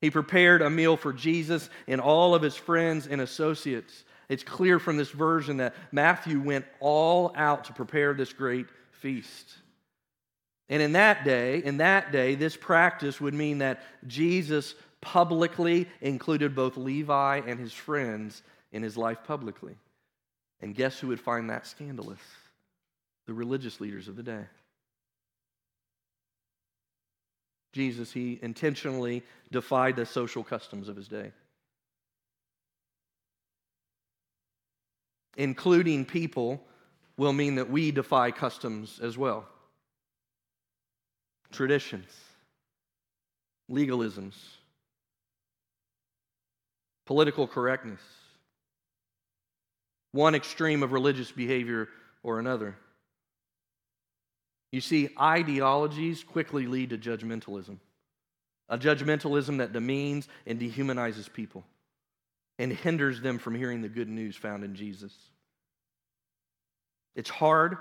He 0.00 0.10
prepared 0.10 0.62
a 0.62 0.70
meal 0.70 0.96
for 0.96 1.12
Jesus 1.12 1.68
and 1.86 2.00
all 2.00 2.34
of 2.34 2.40
his 2.40 2.56
friends 2.56 3.06
and 3.06 3.20
associates. 3.20 4.04
It's 4.30 4.42
clear 4.42 4.78
from 4.78 4.96
this 4.96 5.10
version 5.10 5.58
that 5.58 5.74
Matthew 5.92 6.40
went 6.40 6.64
all 6.80 7.34
out 7.36 7.64
to 7.64 7.74
prepare 7.74 8.14
this 8.14 8.32
great 8.32 8.68
feast. 8.92 9.58
And 10.70 10.80
in 10.80 10.92
that 10.92 11.24
day, 11.24 11.58
in 11.62 11.78
that 11.78 12.12
day, 12.12 12.36
this 12.36 12.56
practice 12.56 13.20
would 13.20 13.34
mean 13.34 13.58
that 13.58 13.82
Jesus 14.06 14.74
publicly 15.00 15.88
included 16.00 16.54
both 16.54 16.76
Levi 16.76 17.40
and 17.46 17.58
his 17.58 17.72
friends 17.72 18.42
in 18.72 18.82
his 18.82 18.96
life 18.96 19.18
publicly. 19.24 19.76
And 20.60 20.74
guess 20.74 20.98
who 20.98 21.08
would 21.08 21.20
find 21.20 21.48
that 21.50 21.66
scandalous? 21.66 22.20
The 23.26 23.32
religious 23.32 23.80
leaders 23.80 24.08
of 24.08 24.16
the 24.16 24.22
day. 24.22 24.44
Jesus, 27.72 28.12
he 28.12 28.38
intentionally 28.42 29.22
defied 29.52 29.96
the 29.96 30.04
social 30.04 30.42
customs 30.42 30.88
of 30.88 30.96
his 30.96 31.06
day, 31.06 31.30
including 35.36 36.04
people 36.04 36.60
will 37.16 37.32
mean 37.32 37.54
that 37.54 37.70
we 37.70 37.92
defy 37.92 38.32
customs 38.32 38.98
as 39.00 39.16
well. 39.16 39.46
Traditions, 41.52 42.10
legalisms, 43.70 44.34
political 47.10 47.48
correctness, 47.48 47.98
one 50.12 50.36
extreme 50.36 50.84
of 50.84 50.92
religious 50.92 51.32
behavior 51.32 51.88
or 52.22 52.38
another. 52.38 52.76
You 54.70 54.80
see, 54.80 55.08
ideologies 55.20 56.22
quickly 56.22 56.68
lead 56.68 56.90
to 56.90 56.98
judgmentalism, 56.98 57.78
a 58.68 58.78
judgmentalism 58.78 59.58
that 59.58 59.72
demeans 59.72 60.28
and 60.46 60.60
dehumanizes 60.60 61.32
people 61.32 61.64
and 62.60 62.72
hinders 62.72 63.20
them 63.20 63.40
from 63.40 63.56
hearing 63.56 63.82
the 63.82 63.88
good 63.88 64.08
news 64.08 64.36
found 64.36 64.62
in 64.62 64.76
Jesus. 64.76 65.12
It's 67.16 67.28
hard, 67.28 67.76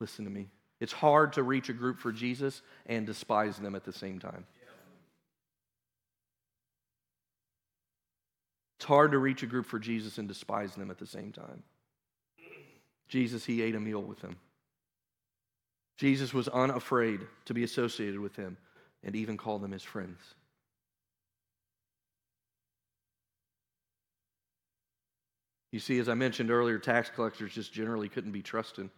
listen 0.00 0.24
to 0.24 0.30
me, 0.30 0.48
it's 0.80 0.94
hard 0.94 1.34
to 1.34 1.42
reach 1.42 1.68
a 1.68 1.74
group 1.74 1.98
for 1.98 2.12
Jesus 2.12 2.62
and 2.86 3.06
despise 3.06 3.58
them 3.58 3.74
at 3.74 3.84
the 3.84 3.92
same 3.92 4.18
time. 4.18 4.46
It's 8.76 8.84
hard 8.84 9.12
to 9.12 9.18
reach 9.18 9.42
a 9.42 9.46
group 9.46 9.66
for 9.66 9.78
Jesus 9.78 10.18
and 10.18 10.28
despise 10.28 10.74
them 10.74 10.90
at 10.90 10.98
the 10.98 11.06
same 11.06 11.32
time. 11.32 11.62
Jesus, 13.08 13.44
he 13.44 13.62
ate 13.62 13.74
a 13.74 13.80
meal 13.80 14.02
with 14.02 14.20
them. 14.20 14.36
Jesus 15.96 16.34
was 16.34 16.48
unafraid 16.48 17.20
to 17.46 17.54
be 17.54 17.64
associated 17.64 18.20
with 18.20 18.34
them 18.34 18.58
and 19.02 19.16
even 19.16 19.36
call 19.36 19.58
them 19.58 19.72
his 19.72 19.82
friends. 19.82 20.18
You 25.72 25.80
see, 25.80 25.98
as 25.98 26.08
I 26.08 26.14
mentioned 26.14 26.50
earlier, 26.50 26.78
tax 26.78 27.10
collectors 27.14 27.52
just 27.52 27.72
generally 27.72 28.08
couldn't 28.08 28.32
be 28.32 28.42
trusted. 28.42 28.90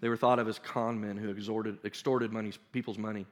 They 0.00 0.08
were 0.08 0.16
thought 0.16 0.38
of 0.38 0.48
as 0.48 0.58
con 0.58 1.00
men 1.00 1.16
who 1.16 1.30
extorted, 1.30 1.78
extorted 1.84 2.32
money, 2.32 2.52
people's 2.72 2.98
money. 2.98 3.26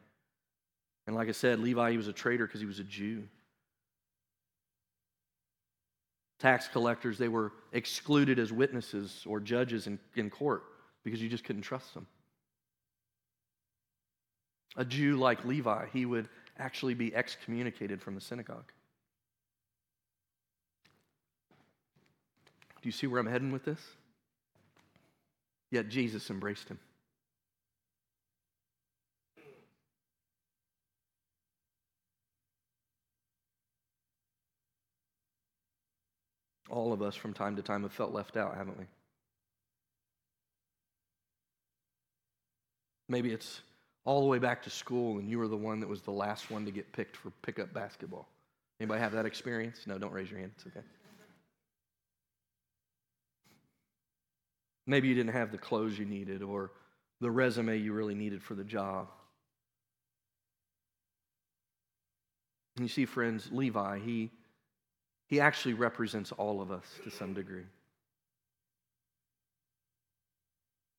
And 1.07 1.15
like 1.15 1.29
I 1.29 1.33
said, 1.33 1.61
Levi, 1.61 1.93
he 1.93 1.97
was 1.97 2.09
a 2.09 2.13
traitor 2.13 2.47
because 2.47 2.61
he 2.61 2.67
was 2.67 2.81
a 2.81 2.85
Jew. 2.85 3.29
Tax 6.39 6.69
collectors, 6.69 7.17
they 7.17 7.29
were 7.29 7.53
excluded 7.73 8.39
as 8.39 8.53
witnesses 8.53 9.25
or 9.27 9.41
judges 9.41 9.87
in, 9.87 9.99
in 10.17 10.29
court 10.29 10.65
because 11.03 11.23
you 11.23 11.29
just 11.29 11.45
couldn't 11.45 11.63
trust 11.63 11.95
them. 11.95 12.07
A 14.77 14.85
Jew 14.85 15.17
like 15.17 15.45
Levi, 15.45 15.87
he 15.93 16.05
would 16.05 16.29
actually 16.59 16.95
be 16.95 17.15
excommunicated 17.15 18.03
from 18.03 18.15
the 18.15 18.21
synagogue. 18.21 18.71
Do 22.83 22.89
you 22.89 22.93
see 22.93 23.07
where 23.07 23.19
I'm 23.19 23.27
heading 23.27 23.51
with 23.51 23.65
this? 23.65 23.81
Yet 25.71 25.89
Jesus 25.89 26.31
embraced 26.31 26.69
him. 26.69 26.79
All 36.69 36.93
of 36.93 37.03
us 37.03 37.15
from 37.15 37.33
time 37.33 37.57
to 37.57 37.63
time 37.63 37.83
have 37.83 37.93
felt 37.93 38.13
left 38.13 38.37
out, 38.37 38.57
haven't 38.57 38.79
we? 38.79 38.85
Maybe 43.09 43.31
it's 43.33 43.61
all 44.05 44.21
the 44.21 44.27
way 44.27 44.39
back 44.39 44.63
to 44.65 44.71
school 44.71 45.19
and 45.19 45.29
you 45.29 45.39
were 45.39 45.49
the 45.49 45.57
one 45.57 45.81
that 45.81 45.89
was 45.89 46.03
the 46.03 46.11
last 46.11 46.51
one 46.51 46.65
to 46.65 46.71
get 46.71 46.93
picked 46.93 47.17
for 47.17 47.31
pickup 47.43 47.73
basketball. 47.73 48.29
Anybody 48.81 49.01
have 49.01 49.13
that 49.13 49.27
experience? 49.27 49.83
No, 49.87 49.99
don't 49.99 50.13
raise 50.13 50.31
your 50.31 50.41
hand. 50.41 50.53
It's 50.57 50.67
okay. 50.67 50.85
Maybe 54.87 55.09
you 55.09 55.15
didn't 55.15 55.33
have 55.33 55.51
the 55.51 55.59
clothes 55.59 55.99
you 55.99 56.05
needed 56.05 56.43
or 56.43 56.71
the 57.21 57.31
resume 57.31 57.79
you 57.79 57.93
really 57.93 58.15
needed 58.15 58.43
for 58.43 58.55
the 58.55 58.65
job. 58.65 59.09
And 62.77 62.85
you 62.85 62.89
see, 62.89 63.07
friends, 63.07 63.49
Levi, 63.51 63.99
he, 64.01 64.31
he 65.27 65.41
actually 65.41 65.75
represents 65.75 66.33
all 66.33 66.61
of 66.61 66.71
us 66.71 66.85
to 67.05 67.11
some 67.11 67.35
degree. 67.35 67.67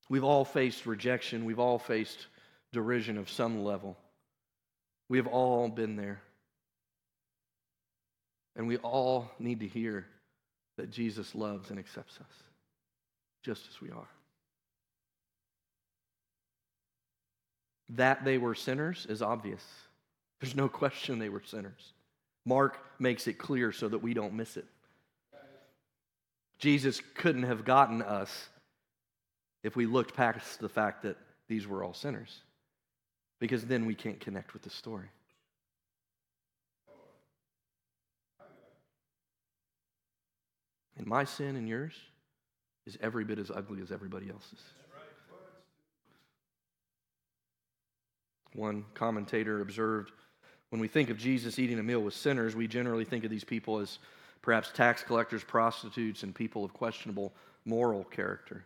We've 0.09 0.23
all 0.23 0.45
faced 0.45 0.85
rejection, 0.85 1.45
we've 1.45 1.59
all 1.59 1.79
faced 1.79 2.27
derision 2.71 3.17
of 3.17 3.29
some 3.29 3.63
level. 3.63 3.97
We 5.09 5.17
have 5.17 5.27
all 5.27 5.69
been 5.69 5.95
there. 5.95 6.21
And 8.55 8.67
we 8.67 8.77
all 8.77 9.31
need 9.39 9.61
to 9.61 9.67
hear 9.67 10.05
that 10.77 10.91
Jesus 10.91 11.35
loves 11.35 11.69
and 11.69 11.79
accepts 11.79 12.17
us 12.19 12.43
just 13.43 13.67
as 13.69 13.81
we 13.81 13.89
are. 13.91 14.09
That 17.89 18.25
they 18.25 18.37
were 18.37 18.55
sinners 18.55 19.05
is 19.09 19.21
obvious. 19.21 19.63
There's 20.41 20.55
no 20.55 20.67
question 20.67 21.19
they 21.19 21.29
were 21.29 21.43
sinners. 21.45 21.93
Mark 22.47 22.79
makes 22.97 23.27
it 23.27 23.37
clear 23.37 23.73
so 23.73 23.89
that 23.89 23.97
we 23.99 24.13
don't 24.13 24.33
miss 24.33 24.55
it. 24.55 24.65
Jesus 26.59 27.01
couldn't 27.13 27.43
have 27.43 27.65
gotten 27.65 28.01
us 28.01 28.47
if 29.63 29.75
we 29.75 29.85
looked 29.85 30.15
past 30.15 30.61
the 30.61 30.69
fact 30.69 31.03
that 31.03 31.17
these 31.49 31.67
were 31.67 31.83
all 31.83 31.93
sinners, 31.93 32.41
because 33.39 33.65
then 33.65 33.85
we 33.85 33.93
can't 33.93 34.21
connect 34.21 34.53
with 34.53 34.61
the 34.61 34.69
story. 34.69 35.09
And 40.97 41.05
my 41.05 41.25
sin 41.25 41.57
and 41.57 41.67
yours 41.67 41.93
is 42.85 42.97
every 43.01 43.25
bit 43.25 43.39
as 43.39 43.51
ugly 43.51 43.81
as 43.81 43.91
everybody 43.91 44.29
else's. 44.29 44.61
One 48.53 48.85
commentator 48.93 49.59
observed 49.59 50.11
when 50.69 50.81
we 50.81 50.87
think 50.87 51.09
of 51.09 51.17
Jesus 51.17 51.59
eating 51.59 51.79
a 51.79 51.83
meal 51.83 52.01
with 52.01 52.13
sinners, 52.13 52.55
we 52.55 52.67
generally 52.67 53.05
think 53.05 53.23
of 53.23 53.31
these 53.31 53.43
people 53.43 53.79
as 53.79 53.99
perhaps 54.41 54.71
tax 54.73 55.03
collectors, 55.03 55.43
prostitutes, 55.43 56.23
and 56.23 56.35
people 56.35 56.63
of 56.65 56.73
questionable 56.73 57.33
moral 57.65 58.03
character. 58.05 58.63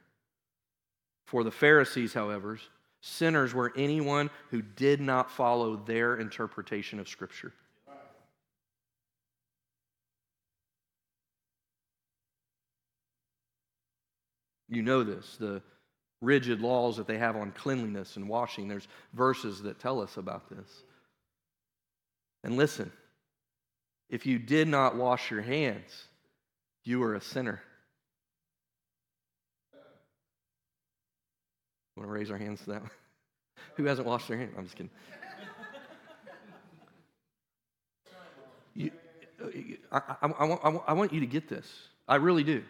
For 1.25 1.43
the 1.43 1.51
Pharisees, 1.51 2.13
however, 2.13 2.59
sinners 3.01 3.53
were 3.53 3.71
anyone 3.75 4.29
who 4.49 4.61
did 4.61 4.99
not 4.99 5.31
follow 5.31 5.75
their 5.75 6.15
interpretation 6.17 6.99
of 6.99 7.07
Scripture. 7.07 7.53
You 14.67 14.81
know 14.81 15.03
this, 15.03 15.35
the 15.37 15.61
rigid 16.21 16.61
laws 16.61 16.95
that 16.97 17.05
they 17.05 17.17
have 17.17 17.35
on 17.35 17.51
cleanliness 17.51 18.15
and 18.15 18.29
washing. 18.29 18.67
There's 18.67 18.87
verses 19.13 19.61
that 19.63 19.79
tell 19.79 19.99
us 19.99 20.17
about 20.17 20.49
this. 20.49 20.83
And 22.43 22.57
listen, 22.57 22.91
if 24.09 24.25
you 24.25 24.39
did 24.39 24.67
not 24.67 24.95
wash 24.95 25.31
your 25.31 25.41
hands, 25.41 26.05
you 26.83 26.99
were 26.99 27.15
a 27.15 27.21
sinner. 27.21 27.61
Want 31.95 32.07
to 32.07 32.13
raise 32.13 32.31
our 32.31 32.37
hands 32.37 32.61
to 32.61 32.71
that? 32.71 32.81
Who 33.75 33.85
hasn't 33.85 34.07
washed 34.07 34.27
their 34.27 34.37
hands? 34.37 34.53
I'm 34.57 34.65
just 34.65 34.75
kidding. 34.75 34.89
You, 38.73 38.91
I, 39.91 40.01
I, 40.21 40.27
I, 40.27 40.45
want, 40.45 40.83
I 40.87 40.93
want 40.93 41.13
you 41.13 41.19
to 41.19 41.25
get 41.25 41.49
this. 41.49 41.67
I 42.07 42.15
really 42.15 42.43
do. 42.43 42.63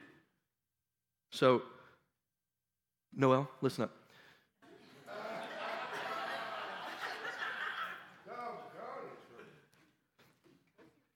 So, 1.30 1.61
Noel, 3.13 3.49
listen 3.61 3.84
up. 3.84 3.91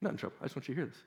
Not 0.00 0.12
in 0.12 0.16
trouble. 0.18 0.36
I 0.40 0.44
just 0.44 0.56
want 0.56 0.68
you 0.68 0.74
to 0.74 0.80
hear 0.80 0.86
this. 0.88 1.02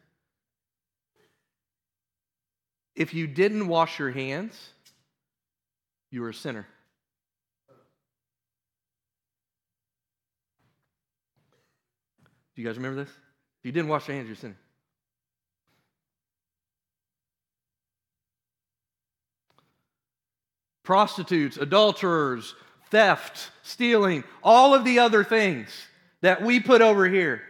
If 2.95 3.13
you 3.13 3.27
didn't 3.27 3.67
wash 3.67 3.99
your 3.99 4.11
hands, 4.11 4.57
you 6.11 6.21
were 6.21 6.29
a 6.29 6.33
sinner. 6.33 6.67
Do 12.55 12.61
you 12.61 12.67
guys 12.67 12.75
remember 12.77 13.05
this? 13.05 13.09
If 13.09 13.65
you 13.65 13.71
didn't 13.71 13.89
wash 13.89 14.07
your 14.07 14.17
hands, 14.17 14.27
you're 14.27 14.35
a 14.35 14.37
sinner. 14.37 14.57
Prostitutes, 20.83 21.55
adulterers, 21.55 22.55
theft, 22.89 23.51
stealing, 23.63 24.23
all 24.43 24.73
of 24.73 24.83
the 24.83 24.99
other 24.99 25.23
things 25.23 25.69
that 26.21 26.41
we 26.41 26.59
put 26.59 26.81
over 26.81 27.07
here. 27.07 27.41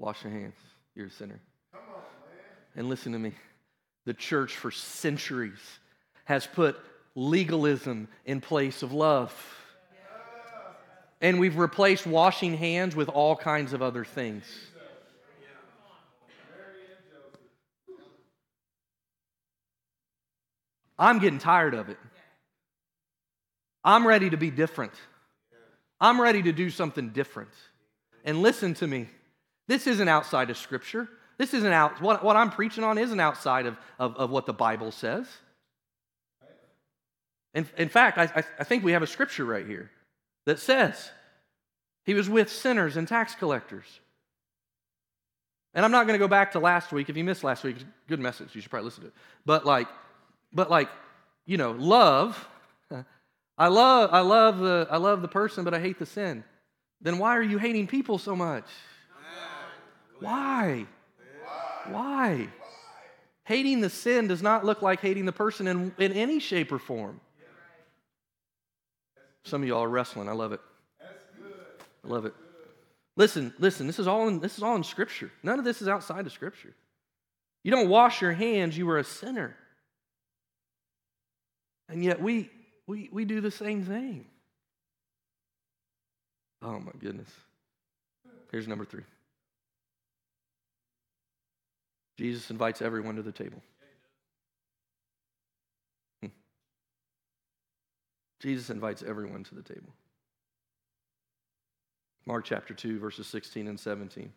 Wash 0.00 0.24
your 0.24 0.32
hands. 0.32 0.56
You're 0.96 1.06
a 1.06 1.10
sinner. 1.10 1.40
And 2.74 2.88
listen 2.88 3.12
to 3.12 3.18
me. 3.18 3.34
The 4.06 4.14
church 4.14 4.56
for 4.56 4.70
centuries 4.70 5.60
has 6.24 6.46
put 6.46 6.76
legalism 7.14 8.08
in 8.24 8.40
place 8.40 8.82
of 8.82 8.92
love. 8.92 9.32
And 11.20 11.38
we've 11.38 11.58
replaced 11.58 12.06
washing 12.06 12.56
hands 12.56 12.96
with 12.96 13.10
all 13.10 13.36
kinds 13.36 13.74
of 13.74 13.82
other 13.82 14.06
things. 14.06 14.44
I'm 20.98 21.18
getting 21.18 21.38
tired 21.38 21.74
of 21.74 21.90
it. 21.90 21.98
I'm 23.84 24.06
ready 24.06 24.30
to 24.30 24.36
be 24.38 24.50
different. 24.50 24.92
I'm 26.00 26.18
ready 26.18 26.42
to 26.42 26.52
do 26.52 26.70
something 26.70 27.10
different. 27.10 27.50
And 28.24 28.40
listen 28.40 28.72
to 28.74 28.86
me. 28.86 29.08
This 29.70 29.86
isn't 29.86 30.08
outside 30.08 30.50
of 30.50 30.58
Scripture. 30.58 31.08
This 31.38 31.54
isn't 31.54 31.72
out, 31.72 32.02
what, 32.02 32.24
what 32.24 32.34
I'm 32.34 32.50
preaching 32.50 32.82
on 32.82 32.98
isn't 32.98 33.20
outside 33.20 33.66
of, 33.66 33.78
of, 34.00 34.16
of 34.16 34.30
what 34.30 34.44
the 34.44 34.52
Bible 34.52 34.90
says. 34.90 35.28
In, 37.54 37.68
in 37.78 37.88
fact, 37.88 38.18
I, 38.18 38.42
I, 38.58 38.64
think 38.64 38.82
we 38.82 38.92
have 38.92 39.04
a 39.04 39.06
scripture 39.06 39.44
right 39.44 39.64
here 39.64 39.88
that 40.44 40.58
says 40.58 41.10
he 42.04 42.14
was 42.14 42.28
with 42.28 42.50
sinners 42.50 42.96
and 42.96 43.06
tax 43.06 43.36
collectors. 43.36 43.86
And 45.72 45.84
I'm 45.84 45.92
not 45.92 46.08
going 46.08 46.18
to 46.18 46.22
go 46.22 46.28
back 46.28 46.52
to 46.52 46.58
last 46.58 46.90
week. 46.90 47.08
If 47.08 47.16
you 47.16 47.22
missed 47.22 47.44
last 47.44 47.62
week, 47.62 47.76
good 48.08 48.18
message. 48.18 48.48
You 48.56 48.60
should 48.60 48.72
probably 48.72 48.86
listen 48.86 49.02
to 49.02 49.08
it. 49.10 49.14
But 49.46 49.64
like, 49.64 49.86
but 50.52 50.68
like, 50.68 50.88
you 51.46 51.58
know, 51.58 51.70
love. 51.78 52.48
I 53.56 53.68
love, 53.68 54.10
I 54.12 54.20
love 54.20 54.58
the, 54.58 54.88
I 54.90 54.96
love 54.96 55.22
the 55.22 55.28
person, 55.28 55.62
but 55.62 55.74
I 55.74 55.78
hate 55.78 56.00
the 56.00 56.06
sin. 56.06 56.42
Then 57.00 57.18
why 57.18 57.36
are 57.36 57.42
you 57.42 57.58
hating 57.58 57.86
people 57.86 58.18
so 58.18 58.34
much? 58.34 58.66
Why? 60.20 60.86
Why? 61.88 62.48
Hating 63.44 63.80
the 63.80 63.90
sin 63.90 64.28
does 64.28 64.42
not 64.42 64.64
look 64.64 64.82
like 64.82 65.00
hating 65.00 65.24
the 65.24 65.32
person 65.32 65.66
in, 65.66 65.92
in 65.98 66.12
any 66.12 66.38
shape 66.38 66.70
or 66.70 66.78
form. 66.78 67.20
Some 69.44 69.62
of 69.62 69.68
y'all 69.68 69.82
are 69.82 69.88
wrestling. 69.88 70.28
I 70.28 70.32
love 70.32 70.52
it. 70.52 70.60
I 72.04 72.08
love 72.08 72.26
it. 72.26 72.34
Listen, 73.16 73.52
listen, 73.58 73.86
this 73.86 73.98
is 73.98 74.06
all 74.06 74.28
in 74.28 74.40
this 74.40 74.56
is 74.56 74.62
all 74.62 74.76
in 74.76 74.84
scripture. 74.84 75.30
None 75.42 75.58
of 75.58 75.64
this 75.64 75.82
is 75.82 75.88
outside 75.88 76.26
of 76.26 76.32
scripture. 76.32 76.74
You 77.62 77.70
don't 77.70 77.88
wash 77.88 78.22
your 78.22 78.32
hands, 78.32 78.78
you 78.78 78.88
are 78.88 78.98
a 78.98 79.04
sinner. 79.04 79.56
And 81.88 82.04
yet 82.04 82.22
we 82.22 82.48
we 82.86 83.08
we 83.12 83.24
do 83.24 83.40
the 83.40 83.50
same 83.50 83.84
thing. 83.84 84.26
Oh 86.62 86.78
my 86.78 86.92
goodness. 86.98 87.30
Here's 88.50 88.68
number 88.68 88.84
3. 88.84 89.02
Jesus 92.20 92.50
invites 92.50 92.82
everyone 92.82 93.16
to 93.16 93.22
the 93.22 93.32
table. 93.32 93.62
Hmm. 96.20 96.28
Jesus 98.40 98.68
invites 98.68 99.02
everyone 99.02 99.42
to 99.44 99.54
the 99.54 99.62
table. 99.62 99.94
Mark 102.26 102.44
chapter 102.44 102.74
2, 102.74 102.98
verses 102.98 103.26
16 103.26 103.68
and 103.68 103.80
17. 103.80 104.30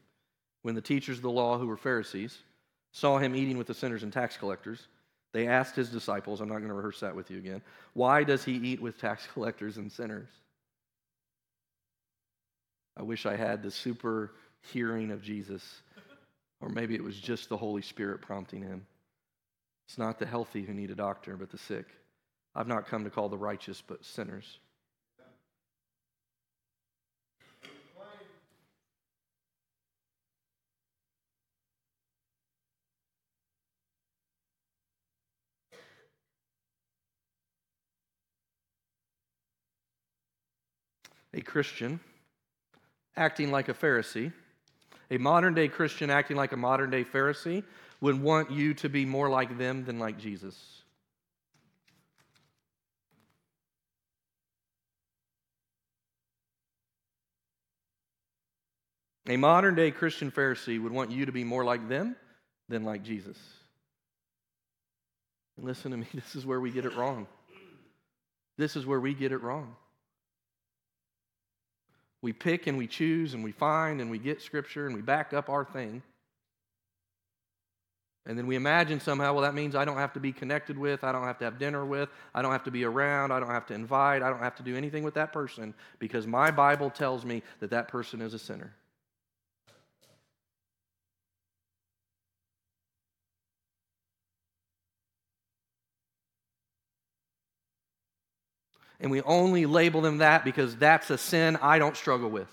When 0.62 0.76
the 0.76 0.82
teachers 0.82 1.18
of 1.18 1.24
the 1.24 1.30
law, 1.30 1.58
who 1.58 1.68
were 1.68 1.76
Pharisees, 1.76 2.38
saw 2.94 3.18
him 3.18 3.36
eating 3.36 3.58
with 3.58 3.68
the 3.68 3.74
sinners 3.74 4.04
and 4.04 4.14
tax 4.14 4.38
collectors, 4.38 4.88
they 5.34 5.48
asked 5.48 5.76
his 5.76 5.90
disciples, 5.90 6.40
I'm 6.40 6.48
not 6.48 6.60
going 6.60 6.70
to 6.70 6.74
rehearse 6.76 7.02
that 7.02 7.14
with 7.14 7.30
you 7.30 7.38
again, 7.38 7.62
why 7.92 8.24
does 8.24 8.46
he 8.46 8.54
eat 8.54 8.82
with 8.82 8.98
tax 8.98 9.28
collectors 9.34 9.76
and 9.76 9.92
sinners? 9.92 10.30
I 12.96 13.04
wish 13.04 13.26
I 13.26 13.36
had 13.36 13.62
the 13.62 13.72
super 13.72 14.32
hearing 14.72 15.12
of 15.12 15.22
Jesus, 15.22 15.82
or 16.64 16.70
maybe 16.70 16.96
it 16.96 17.04
was 17.04 17.20
just 17.20 17.50
the 17.50 17.58
Holy 17.58 17.82
Spirit 17.82 18.22
prompting 18.22 18.62
him. 18.62 18.86
It's 19.86 19.98
not 19.98 20.18
the 20.18 20.26
healthy 20.26 20.64
who 20.64 20.74
need 20.74 20.92
a 20.92 20.96
doctor, 20.96 21.36
but 21.36 21.52
the 21.52 21.58
sick. 21.58 21.88
I've 22.56 22.70
not 22.70 22.88
come 22.88 23.04
to 23.04 23.10
call 23.10 23.28
the 23.28 23.38
righteous, 23.38 23.84
but 23.86 24.06
sinners. 24.06 24.60
A 41.36 41.42
Christian 41.42 42.00
acting 43.18 43.52
like 43.52 43.68
a 43.68 43.74
Pharisee, 43.74 44.32
a 45.14 45.20
modern 45.20 45.54
day 45.54 45.68
Christian 45.68 46.10
acting 46.10 46.36
like 46.36 46.54
a 46.54 46.58
modern 46.58 46.90
day 46.90 47.04
Pharisee, 47.04 47.64
would 48.02 48.20
want 48.20 48.50
you 48.50 48.74
to 48.74 48.90
be 48.90 49.06
more 49.06 49.30
like 49.30 49.60
them 49.60 49.86
than 49.86 50.00
like 50.00 50.18
Jesus. 50.18 50.82
A 59.30 59.38
modern 59.38 59.76
day 59.76 59.92
Christian 59.92 60.32
Pharisee 60.32 60.82
would 60.82 60.92
want 60.92 61.12
you 61.12 61.28
to 61.28 61.32
be 61.32 61.44
more 61.44 61.64
like 61.64 61.88
them 61.88 62.16
than 62.68 62.84
like 62.84 63.04
Jesus. 63.04 63.38
And 65.58 65.66
listen 65.66 65.92
to 65.92 65.98
me, 65.98 66.08
this 66.14 66.36
is 66.36 66.44
where 66.46 66.60
we 66.60 66.72
get 66.72 66.86
it 66.86 66.96
wrong. 66.96 67.28
This 68.58 68.76
is 68.76 68.86
where 68.86 69.00
we 69.00 69.14
get 69.14 69.32
it 69.32 69.44
wrong. 69.44 69.76
We 72.24 72.32
pick 72.32 72.68
and 72.68 72.78
we 72.78 72.88
choose 72.88 73.34
and 73.34 73.44
we 73.44 73.52
find 73.52 74.00
and 74.00 74.10
we 74.10 74.18
get 74.18 74.42
scripture 74.42 74.88
and 74.88 74.96
we 74.96 75.02
back 75.02 75.34
up 75.34 75.50
our 75.50 75.66
thing. 75.66 76.02
And 78.26 78.38
then 78.38 78.48
we 78.48 78.56
imagine 78.56 79.02
somehow, 79.02 79.34
well, 79.34 79.42
that 79.42 79.54
means 79.54 79.76
I 79.76 79.84
don't 79.84 79.98
have 79.98 80.14
to 80.14 80.22
be 80.22 80.32
connected 80.32 80.78
with, 80.78 81.04
I 81.04 81.12
don't 81.12 81.26
have 81.26 81.38
to 81.40 81.44
have 81.44 81.60
dinner 81.60 81.86
with, 81.86 82.08
I 82.34 82.42
don't 82.42 82.54
have 82.54 82.64
to 82.64 82.72
be 82.72 82.86
around, 82.86 83.34
I 83.34 83.42
don't 83.42 83.50
have 83.50 83.66
to 83.66 83.74
invite, 83.74 84.24
I 84.24 84.30
don't 84.30 84.40
have 84.40 84.56
to 84.56 84.64
do 84.64 84.78
anything 84.78 85.04
with 85.04 85.14
that 85.16 85.34
person 85.34 85.74
because 86.00 86.26
my 86.26 86.50
Bible 86.50 86.90
tells 86.90 87.26
me 87.26 87.44
that 87.60 87.70
that 87.72 87.90
person 87.90 88.22
is 88.22 88.34
a 88.34 88.40
sinner. 88.40 88.74
And 99.04 99.12
we 99.12 99.22
only 99.24 99.66
label 99.66 100.00
them 100.00 100.20
that 100.20 100.46
because 100.46 100.78
that's 100.78 101.10
a 101.10 101.18
sin 101.18 101.58
I 101.62 101.78
don't 101.78 101.98
struggle 101.98 102.30
with. 102.30 102.48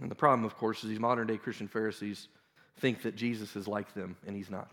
And 0.00 0.10
the 0.10 0.14
problem, 0.14 0.44
of 0.44 0.56
course, 0.56 0.84
is 0.84 0.90
these 0.90 1.00
modern 1.00 1.26
day 1.26 1.36
Christian 1.36 1.68
Pharisees 1.68 2.28
think 2.78 3.02
that 3.02 3.16
Jesus 3.16 3.56
is 3.56 3.66
like 3.66 3.92
them, 3.94 4.16
and 4.26 4.36
he's 4.36 4.50
not. 4.50 4.70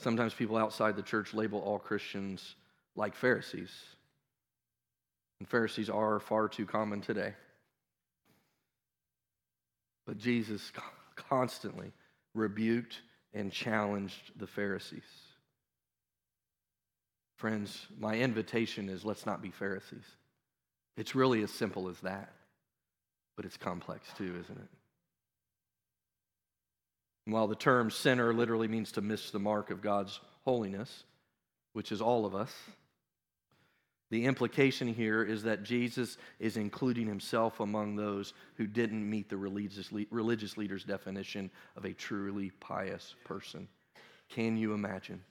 Sometimes 0.00 0.32
people 0.32 0.56
outside 0.56 0.96
the 0.96 1.02
church 1.02 1.34
label 1.34 1.60
all 1.60 1.78
Christians 1.78 2.56
like 2.96 3.14
Pharisees. 3.14 3.70
And 5.38 5.48
Pharisees 5.48 5.90
are 5.90 6.18
far 6.20 6.48
too 6.48 6.64
common 6.64 7.02
today. 7.02 7.34
But 10.06 10.16
Jesus 10.16 10.72
constantly 11.16 11.92
rebuked 12.34 13.02
and 13.34 13.52
challenged 13.52 14.32
the 14.38 14.46
Pharisees. 14.46 15.02
Friends, 17.36 17.86
my 17.98 18.14
invitation 18.14 18.88
is 18.88 19.04
let's 19.04 19.26
not 19.26 19.42
be 19.42 19.50
Pharisees. 19.50 20.04
It's 20.96 21.14
really 21.14 21.42
as 21.42 21.50
simple 21.50 21.88
as 21.88 22.00
that, 22.00 22.32
but 23.36 23.44
it's 23.44 23.56
complex 23.58 24.08
too, 24.16 24.34
isn't 24.44 24.58
it? 24.58 24.79
And 27.30 27.34
while 27.36 27.46
the 27.46 27.54
term 27.54 27.92
sinner 27.92 28.34
literally 28.34 28.66
means 28.66 28.90
to 28.90 29.00
miss 29.00 29.30
the 29.30 29.38
mark 29.38 29.70
of 29.70 29.80
God's 29.80 30.18
holiness, 30.44 31.04
which 31.74 31.92
is 31.92 32.00
all 32.00 32.26
of 32.26 32.34
us, 32.34 32.52
the 34.10 34.24
implication 34.24 34.92
here 34.92 35.22
is 35.22 35.44
that 35.44 35.62
Jesus 35.62 36.16
is 36.40 36.56
including 36.56 37.06
himself 37.06 37.60
among 37.60 37.94
those 37.94 38.34
who 38.56 38.66
didn't 38.66 39.08
meet 39.08 39.28
the 39.28 39.36
religious, 39.36 39.92
religious 40.10 40.56
leader's 40.56 40.82
definition 40.82 41.52
of 41.76 41.84
a 41.84 41.92
truly 41.92 42.50
pious 42.58 43.14
person. 43.22 43.68
Can 44.30 44.56
you 44.56 44.74
imagine? 44.74 45.22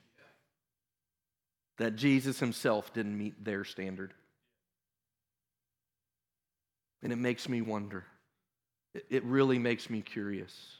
That 1.79 1.97
Jesus 1.97 2.39
himself 2.39 2.93
didn't 2.93 3.17
meet 3.17 3.43
their 3.43 3.65
standard. 3.65 4.13
And 7.03 7.11
it 7.11 7.17
makes 7.17 7.49
me 7.49 7.61
wonder. 7.61 8.05
It 9.09 9.25
really 9.25 9.59
makes 9.59 9.89
me 9.89 10.01
curious. 10.01 10.78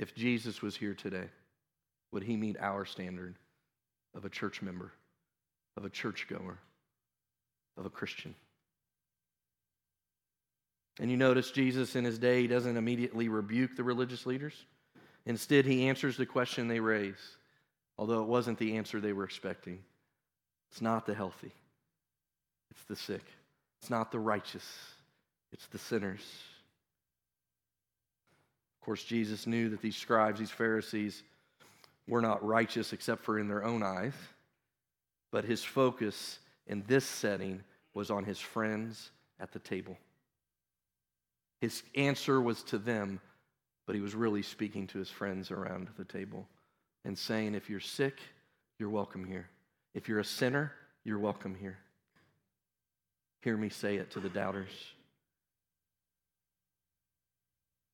If 0.00 0.14
Jesus 0.14 0.62
was 0.62 0.74
here 0.74 0.94
today, 0.94 1.26
would 2.10 2.22
he 2.22 2.34
meet 2.34 2.56
our 2.58 2.86
standard 2.86 3.36
of 4.14 4.24
a 4.24 4.30
church 4.30 4.62
member, 4.62 4.92
of 5.76 5.84
a 5.84 5.90
churchgoer, 5.90 6.56
of 7.76 7.84
a 7.84 7.90
Christian? 7.90 8.34
And 10.98 11.10
you 11.10 11.18
notice 11.18 11.50
Jesus 11.50 11.96
in 11.96 12.06
his 12.06 12.18
day, 12.18 12.46
doesn't 12.46 12.78
immediately 12.78 13.28
rebuke 13.28 13.76
the 13.76 13.84
religious 13.84 14.24
leaders. 14.24 14.54
Instead, 15.26 15.66
he 15.66 15.86
answers 15.86 16.16
the 16.16 16.24
question 16.24 16.66
they 16.66 16.80
raise, 16.80 17.36
although 17.98 18.22
it 18.22 18.28
wasn't 18.28 18.58
the 18.58 18.78
answer 18.78 19.00
they 19.00 19.12
were 19.12 19.24
expecting. 19.24 19.80
It's 20.70 20.80
not 20.80 21.04
the 21.04 21.14
healthy, 21.14 21.52
it's 22.70 22.84
the 22.84 22.96
sick. 22.96 23.24
It's 23.82 23.90
not 23.90 24.12
the 24.12 24.18
righteous, 24.18 24.66
it's 25.52 25.66
the 25.66 25.78
sinners. 25.78 26.22
Of 28.80 28.86
course, 28.86 29.04
Jesus 29.04 29.46
knew 29.46 29.68
that 29.68 29.82
these 29.82 29.96
scribes, 29.96 30.38
these 30.38 30.50
Pharisees, 30.50 31.22
were 32.08 32.22
not 32.22 32.44
righteous 32.44 32.92
except 32.94 33.22
for 33.22 33.38
in 33.38 33.46
their 33.46 33.62
own 33.62 33.82
eyes, 33.82 34.14
but 35.30 35.44
his 35.44 35.62
focus 35.62 36.38
in 36.66 36.82
this 36.86 37.04
setting 37.04 37.62
was 37.92 38.10
on 38.10 38.24
his 38.24 38.38
friends 38.38 39.10
at 39.38 39.52
the 39.52 39.58
table. 39.58 39.98
His 41.60 41.82
answer 41.94 42.40
was 42.40 42.62
to 42.64 42.78
them, 42.78 43.20
but 43.86 43.94
he 43.94 44.00
was 44.00 44.14
really 44.14 44.42
speaking 44.42 44.86
to 44.88 44.98
his 44.98 45.10
friends 45.10 45.50
around 45.50 45.88
the 45.98 46.04
table 46.04 46.46
and 47.04 47.18
saying, 47.18 47.54
If 47.54 47.68
you're 47.68 47.80
sick, 47.80 48.18
you're 48.78 48.88
welcome 48.88 49.24
here. 49.24 49.48
If 49.94 50.08
you're 50.08 50.20
a 50.20 50.24
sinner, 50.24 50.72
you're 51.04 51.18
welcome 51.18 51.54
here. 51.54 51.76
Hear 53.42 53.56
me 53.56 53.68
say 53.68 53.96
it 53.96 54.10
to 54.12 54.20
the 54.20 54.28
doubters. 54.30 54.70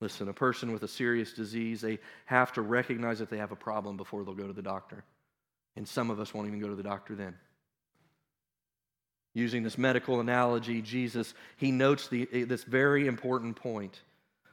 Listen, 0.00 0.28
a 0.28 0.32
person 0.32 0.72
with 0.72 0.82
a 0.82 0.88
serious 0.88 1.32
disease, 1.32 1.80
they 1.80 1.98
have 2.26 2.52
to 2.52 2.62
recognize 2.62 3.18
that 3.18 3.30
they 3.30 3.38
have 3.38 3.52
a 3.52 3.56
problem 3.56 3.96
before 3.96 4.24
they'll 4.24 4.34
go 4.34 4.46
to 4.46 4.52
the 4.52 4.62
doctor. 4.62 5.04
And 5.74 5.88
some 5.88 6.10
of 6.10 6.20
us 6.20 6.34
won't 6.34 6.48
even 6.48 6.60
go 6.60 6.68
to 6.68 6.74
the 6.74 6.82
doctor 6.82 7.14
then. 7.14 7.34
Using 9.34 9.62
this 9.62 9.78
medical 9.78 10.20
analogy, 10.20 10.82
Jesus, 10.82 11.34
he 11.56 11.70
notes 11.70 12.08
the, 12.08 12.28
eh, 12.32 12.44
this 12.46 12.64
very 12.64 13.06
important 13.06 13.56
point. 13.56 14.00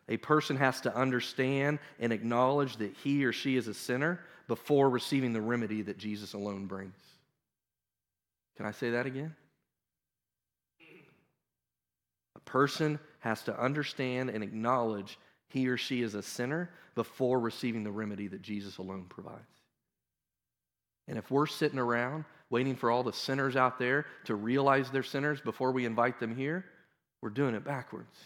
A 0.10 0.18
person 0.18 0.58
has 0.58 0.82
to 0.82 0.96
understand 0.96 1.80
and 2.00 2.12
acknowledge 2.12 2.78
that 2.78 2.94
he 3.04 3.24
or 3.24 3.32
she 3.32 3.56
is 3.56 3.68
a 3.68 3.74
sinner 3.74 4.20
before 4.48 4.89
receiving 4.89 5.32
the 5.32 5.41
remedy 5.41 5.82
that 5.84 5.98
Jesus 5.98 6.34
alone 6.34 6.66
brings. 6.66 7.00
Can 8.58 8.66
I 8.66 8.72
say 8.72 8.91
that 8.91 9.06
again? 9.06 9.36
A 12.36 12.39
person 12.41 13.00
has 13.20 13.41
to 13.44 13.58
understand 13.58 14.30
and 14.30 14.44
acknowledge 14.44 15.18
he 15.54 15.68
or 15.68 15.78
she 15.78 16.01
is 16.01 16.16
a 16.16 16.24
sinner 16.24 16.72
before 16.95 17.39
receiving 17.39 17.84
the 17.84 17.91
remedy 17.91 18.28
that 18.28 18.41
Jesus 18.41 18.80
alone 18.80 19.06
provides. 19.08 19.38
And 21.08 21.16
if 21.16 21.30
we're 21.30 21.45
sitting 21.45 21.78
around 21.78 22.26
waiting 22.49 22.76
for 22.76 22.89
all 22.89 23.04
the 23.04 23.14
sinners 23.14 23.56
out 23.56 23.78
there 23.78 24.08
to 24.24 24.34
realize 24.34 24.89
they're 24.89 25.04
sinners 25.04 25.39
before 25.41 25.72
we 25.72 25.86
invite 25.86 26.20
them 26.20 26.36
here, 26.36 26.66
we're 27.22 27.30
doing 27.30 27.54
it 27.54 27.64
backwards. 27.64 28.18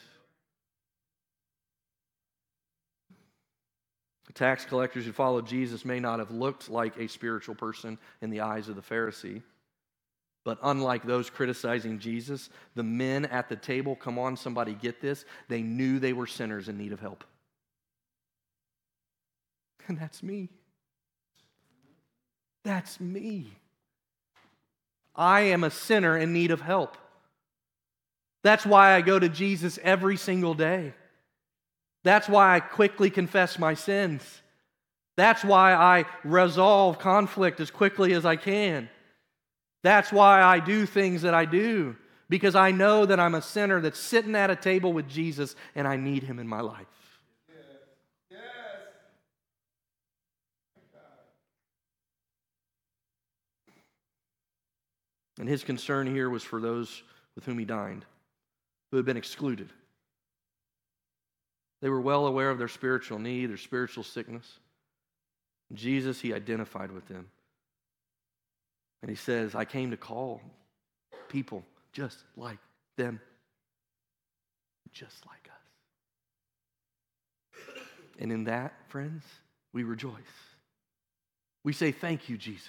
The 4.27 4.33
tax 4.33 4.63
collectors 4.63 5.05
who 5.05 5.11
followed 5.11 5.47
Jesus 5.47 5.83
may 5.83 5.99
not 5.99 6.19
have 6.19 6.31
looked 6.31 6.69
like 6.69 6.95
a 6.97 7.09
spiritual 7.09 7.55
person 7.55 7.97
in 8.21 8.29
the 8.29 8.39
eyes 8.39 8.69
of 8.69 8.77
the 8.77 8.81
Pharisee. 8.81 9.41
But 10.47 10.59
unlike 10.63 11.03
those 11.03 11.29
criticizing 11.29 11.99
Jesus, 11.99 12.49
the 12.73 12.81
men 12.81 13.25
at 13.25 13.49
the 13.49 13.57
table, 13.57 13.97
come 13.97 14.17
on, 14.17 14.37
somebody 14.37 14.75
get 14.75 15.01
this, 15.01 15.25
they 15.49 15.61
knew 15.61 15.99
they 15.99 16.13
were 16.13 16.25
sinners 16.25 16.69
in 16.69 16.77
need 16.77 16.93
of 16.93 17.01
help. 17.01 17.25
And 19.89 19.97
that's 19.99 20.23
me. 20.23 20.47
That's 22.63 22.97
me. 23.01 23.51
I 25.13 25.41
am 25.41 25.65
a 25.65 25.69
sinner 25.69 26.17
in 26.17 26.31
need 26.31 26.51
of 26.51 26.61
help. 26.61 26.97
That's 28.41 28.65
why 28.65 28.93
I 28.93 29.01
go 29.01 29.19
to 29.19 29.27
Jesus 29.27 29.77
every 29.83 30.15
single 30.15 30.53
day. 30.53 30.93
That's 32.05 32.29
why 32.29 32.55
I 32.55 32.61
quickly 32.61 33.09
confess 33.09 33.59
my 33.59 33.73
sins. 33.73 34.23
That's 35.17 35.43
why 35.43 35.73
I 35.73 36.05
resolve 36.23 36.99
conflict 36.99 37.59
as 37.59 37.69
quickly 37.69 38.13
as 38.13 38.25
I 38.25 38.37
can. 38.37 38.87
That's 39.83 40.11
why 40.11 40.41
I 40.41 40.59
do 40.59 40.85
things 40.85 41.21
that 41.21 41.33
I 41.33 41.45
do, 41.45 41.95
because 42.29 42.55
I 42.55 42.71
know 42.71 43.05
that 43.05 43.19
I'm 43.19 43.35
a 43.35 43.41
sinner 43.41 43.79
that's 43.79 43.99
sitting 43.99 44.35
at 44.35 44.49
a 44.49 44.55
table 44.55 44.91
with 44.91 45.07
Jesus 45.07 45.55
and 45.75 45.87
I 45.87 45.95
need 45.95 46.23
him 46.23 46.39
in 46.39 46.47
my 46.47 46.61
life. 46.61 46.85
And 55.39 55.47
his 55.47 55.63
concern 55.63 56.07
here 56.07 56.29
was 56.29 56.43
for 56.43 56.59
those 56.59 57.03
with 57.35 57.45
whom 57.45 57.59
he 57.59 57.65
dined, 57.65 58.05
who 58.89 58.97
had 58.97 59.05
been 59.05 59.17
excluded. 59.17 59.69
They 61.81 61.89
were 61.89 62.01
well 62.01 62.25
aware 62.25 62.49
of 62.49 62.57
their 62.57 62.67
spiritual 62.67 63.19
need, 63.19 63.51
their 63.51 63.57
spiritual 63.57 64.03
sickness. 64.03 64.59
Jesus, 65.73 66.19
he 66.19 66.33
identified 66.33 66.91
with 66.91 67.07
them. 67.07 67.27
And 69.07 69.15
he 69.15 69.23
says, 69.23 69.55
I 69.55 69.63
came 69.63 69.91
to 69.91 69.97
call 69.97 70.41
people 71.29 71.63
just 71.93 72.17
like 72.35 72.57
them, 72.97 73.21
just 74.91 75.25
like 75.25 75.47
us. 75.47 75.53
And 78.19 78.33
in 78.33 78.43
that, 78.43 78.73
friends, 78.89 79.23
we 79.71 79.85
rejoice. 79.85 80.11
We 81.63 81.71
say, 81.71 81.93
Thank 81.93 82.27
you, 82.27 82.37
Jesus. 82.37 82.67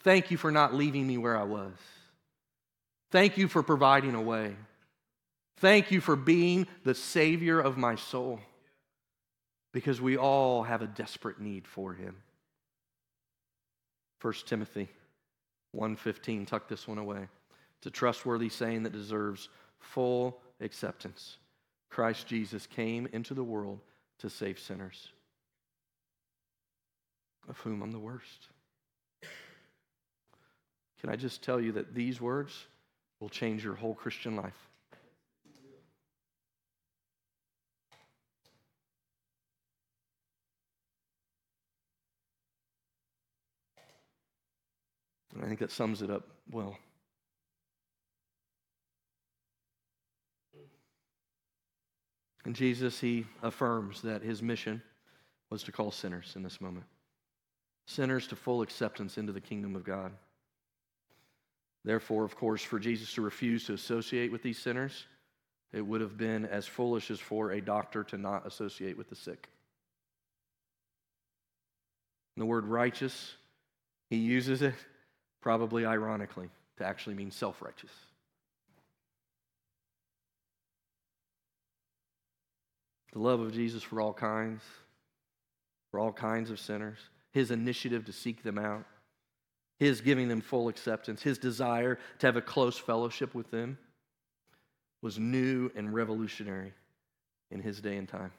Thank 0.00 0.32
you 0.32 0.36
for 0.36 0.50
not 0.50 0.74
leaving 0.74 1.06
me 1.06 1.18
where 1.18 1.38
I 1.38 1.44
was. 1.44 1.74
Thank 3.12 3.38
you 3.38 3.46
for 3.46 3.62
providing 3.62 4.16
a 4.16 4.20
way. 4.20 4.56
Thank 5.58 5.92
you 5.92 6.00
for 6.00 6.16
being 6.16 6.66
the 6.82 6.96
Savior 6.96 7.60
of 7.60 7.78
my 7.78 7.94
soul 7.94 8.40
because 9.72 10.00
we 10.00 10.16
all 10.16 10.64
have 10.64 10.82
a 10.82 10.88
desperate 10.88 11.40
need 11.40 11.68
for 11.68 11.94
Him. 11.94 12.16
1 14.20 14.34
Timothy 14.46 14.88
1:15 15.74 16.46
tuck 16.46 16.68
this 16.68 16.86
one 16.86 16.98
away. 16.98 17.28
It's 17.78 17.86
a 17.86 17.90
trustworthy 17.90 18.48
saying 18.48 18.82
that 18.84 18.92
deserves 18.92 19.48
full 19.78 20.40
acceptance. 20.60 21.38
Christ 21.90 22.26
Jesus 22.26 22.66
came 22.66 23.06
into 23.12 23.34
the 23.34 23.44
world 23.44 23.80
to 24.18 24.30
save 24.30 24.58
sinners, 24.58 25.12
of 27.48 27.58
whom 27.58 27.82
I'm 27.82 27.90
the 27.90 27.98
worst. 27.98 28.48
Can 31.00 31.10
I 31.10 31.16
just 31.16 31.42
tell 31.42 31.60
you 31.60 31.72
that 31.72 31.94
these 31.94 32.20
words 32.20 32.66
will 33.18 33.28
change 33.28 33.64
your 33.64 33.74
whole 33.74 33.94
Christian 33.94 34.36
life? 34.36 34.68
And 45.34 45.44
I 45.44 45.46
think 45.46 45.60
that 45.60 45.70
sums 45.70 46.02
it 46.02 46.10
up 46.10 46.26
well. 46.50 46.76
And 52.44 52.56
Jesus, 52.56 53.00
he 53.00 53.26
affirms 53.42 54.02
that 54.02 54.22
his 54.22 54.42
mission 54.42 54.82
was 55.48 55.62
to 55.64 55.72
call 55.72 55.90
sinners 55.90 56.32
in 56.34 56.42
this 56.42 56.60
moment 56.60 56.86
sinners 57.86 58.26
to 58.28 58.36
full 58.36 58.62
acceptance 58.62 59.18
into 59.18 59.32
the 59.32 59.40
kingdom 59.40 59.76
of 59.76 59.84
God. 59.84 60.12
Therefore, 61.84 62.24
of 62.24 62.36
course, 62.36 62.62
for 62.62 62.78
Jesus 62.78 63.12
to 63.14 63.22
refuse 63.22 63.66
to 63.66 63.74
associate 63.74 64.30
with 64.30 64.42
these 64.42 64.58
sinners, 64.58 65.06
it 65.72 65.84
would 65.84 66.00
have 66.00 66.16
been 66.16 66.46
as 66.46 66.66
foolish 66.66 67.10
as 67.10 67.18
for 67.18 67.50
a 67.50 67.60
doctor 67.60 68.04
to 68.04 68.18
not 68.18 68.46
associate 68.46 68.96
with 68.96 69.08
the 69.08 69.16
sick. 69.16 69.48
And 72.36 72.42
the 72.42 72.46
word 72.46 72.66
righteous, 72.66 73.34
he 74.10 74.16
uses 74.16 74.62
it 74.62 74.74
probably 75.42 75.84
ironically, 75.84 76.48
to 76.78 76.86
actually 76.86 77.14
mean 77.14 77.30
self 77.30 77.60
righteous. 77.60 77.90
The 83.12 83.18
love 83.18 83.40
of 83.40 83.52
Jesus 83.52 83.82
for 83.82 84.00
all 84.00 84.14
kinds, 84.14 84.62
for 85.90 86.00
all 86.00 86.12
kinds 86.12 86.50
of 86.50 86.58
sinners, 86.58 86.98
his 87.32 87.50
initiative 87.50 88.06
to 88.06 88.12
seek 88.12 88.42
them 88.42 88.56
out, 88.56 88.84
his 89.78 90.00
giving 90.00 90.28
them 90.28 90.40
full 90.40 90.68
acceptance, 90.68 91.20
his 91.20 91.36
desire 91.36 91.98
to 92.20 92.26
have 92.26 92.36
a 92.36 92.40
close 92.40 92.78
fellowship 92.78 93.34
with 93.34 93.50
them 93.50 93.76
was 95.02 95.18
new 95.18 95.70
and 95.74 95.92
revolutionary 95.92 96.72
in 97.50 97.60
his 97.60 97.80
day 97.80 97.96
and 97.96 98.08
time. 98.08 98.32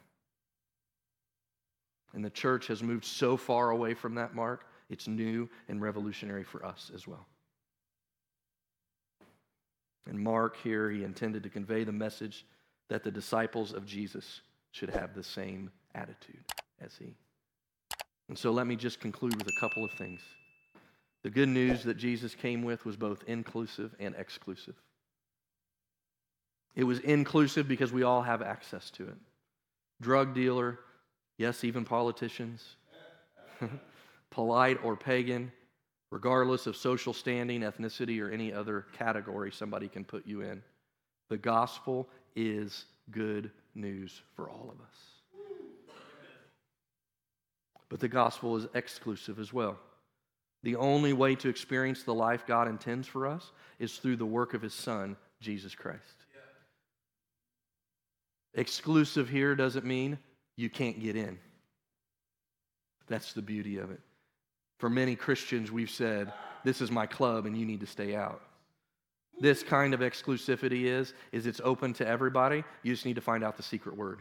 And 2.14 2.24
the 2.24 2.30
church 2.30 2.68
has 2.68 2.82
moved 2.82 3.06
so 3.06 3.38
far 3.38 3.72
away 3.72 3.94
from 3.94 4.16
that 4.16 4.34
mark 4.34 4.66
it's 4.94 5.08
new 5.08 5.50
and 5.68 5.82
revolutionary 5.82 6.44
for 6.44 6.66
us 6.66 6.92
as 6.96 7.06
well. 7.08 7.26
And 10.08 10.20
Mark 10.20 10.56
here, 10.64 10.90
he 10.90 11.04
intended 11.04 11.44
to 11.44 11.50
convey 11.50 11.84
the 11.84 11.92
message 11.92 12.46
that 12.90 13.04
the 13.04 13.12
disciples 13.12 13.74
of 13.74 13.86
Jesus 13.86 14.42
should 14.72 14.92
have 14.92 15.14
the 15.16 15.24
same 15.24 15.72
attitude 15.96 16.44
as 16.80 16.96
he. 16.98 17.16
And 18.30 18.38
so 18.38 18.52
let 18.52 18.68
me 18.68 18.76
just 18.76 19.00
conclude 19.00 19.36
with 19.36 19.48
a 19.48 19.60
couple 19.60 19.84
of 19.84 19.92
things. 19.98 20.22
The 21.24 21.30
good 21.30 21.50
news 21.50 21.84
that 21.84 21.98
Jesus 21.98 22.36
came 22.36 22.64
with 22.64 22.86
was 22.86 22.96
both 22.96 23.24
inclusive 23.28 23.96
and 24.00 24.14
exclusive. 24.16 24.76
It 26.76 26.84
was 26.84 27.00
inclusive 27.00 27.68
because 27.68 27.94
we 27.94 28.04
all 28.04 28.22
have 28.22 28.42
access 28.42 28.90
to 28.92 29.04
it. 29.04 29.16
Drug 30.02 30.34
dealer, 30.34 30.80
yes, 31.38 31.64
even 31.64 31.86
politicians. 31.86 32.76
polite 34.34 34.84
or 34.84 34.96
pagan, 34.96 35.52
regardless 36.10 36.66
of 36.66 36.76
social 36.76 37.14
standing, 37.14 37.62
ethnicity, 37.62 38.20
or 38.20 38.32
any 38.32 38.52
other 38.52 38.88
category 38.98 39.52
somebody 39.52 39.88
can 39.88 40.04
put 40.04 40.26
you 40.26 40.42
in. 40.42 40.62
The 41.30 41.38
gospel 41.38 42.10
is 42.36 42.86
good 43.12 43.52
news 43.76 44.22
for 44.36 44.50
all 44.50 44.74
of 44.74 44.82
us. 44.82 45.94
but 47.90 48.00
the 48.00 48.08
gospel 48.08 48.58
is 48.58 48.66
exclusive 48.74 49.38
as 49.38 49.54
well. 49.54 49.78
The 50.64 50.78
only 50.78 51.14
way 51.14 51.36
to 51.36 51.50
experience 51.50 52.02
the 52.02 52.14
life 52.14 52.48
God 52.48 52.68
intends 52.68 53.08
for 53.08 53.28
us 53.28 53.52
is 53.78 53.98
through 53.98 54.16
the 54.16 54.26
work 54.26 54.56
of 54.56 54.64
His 54.64 54.74
Son, 54.74 55.16
Jesus 55.42 55.76
Christ. 55.76 56.00
Exclusive 58.56 59.30
here 59.30 59.56
doesn't 59.56 59.86
mean 59.86 60.18
you 60.56 60.72
can't 60.72 61.00
get 61.00 61.16
in. 61.16 61.38
That's 63.08 63.34
the 63.34 63.42
beauty 63.42 63.78
of 63.78 63.92
it. 63.92 64.00
For 64.84 64.90
many 64.90 65.16
Christians, 65.16 65.72
we've 65.72 65.90
said, 65.90 66.34
This 66.66 66.82
is 66.82 66.92
my 66.92 67.06
club 67.06 67.46
and 67.46 67.58
you 67.58 67.66
need 67.66 67.80
to 67.80 67.86
stay 67.86 68.18
out. 68.18 68.42
This 69.40 69.64
kind 69.64 69.94
of 69.94 70.02
exclusivity 70.02 70.88
is, 70.88 71.14
is 71.32 71.48
it's 71.48 71.62
open 71.64 71.94
to 71.94 72.06
everybody. 72.06 72.66
You 72.82 72.92
just 72.92 73.06
need 73.06 73.16
to 73.16 73.22
find 73.22 73.46
out 73.46 73.56
the 73.56 73.64
secret 73.64 73.96
word. 73.96 74.20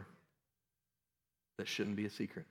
That 1.57 1.67
shouldn't 1.67 1.97
be 1.97 2.05
a 2.05 2.09
secret. 2.09 2.45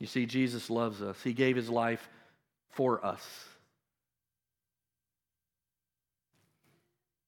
You 0.00 0.08
see, 0.08 0.26
Jesus 0.26 0.68
loves 0.68 1.00
us. 1.00 1.22
He 1.22 1.32
gave 1.32 1.54
his 1.54 1.70
life 1.70 2.10
for 2.70 3.06
us. 3.06 3.24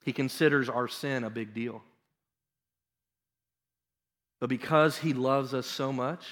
He 0.03 0.12
considers 0.12 0.68
our 0.68 0.88
sin 0.88 1.22
a 1.22 1.30
big 1.30 1.55
deal. 1.55 1.84
But 4.41 4.49
because 4.49 4.99
he 4.99 5.12
loves 5.12 5.55
us 5.55 5.68
so 5.68 5.93
much, 5.93 6.24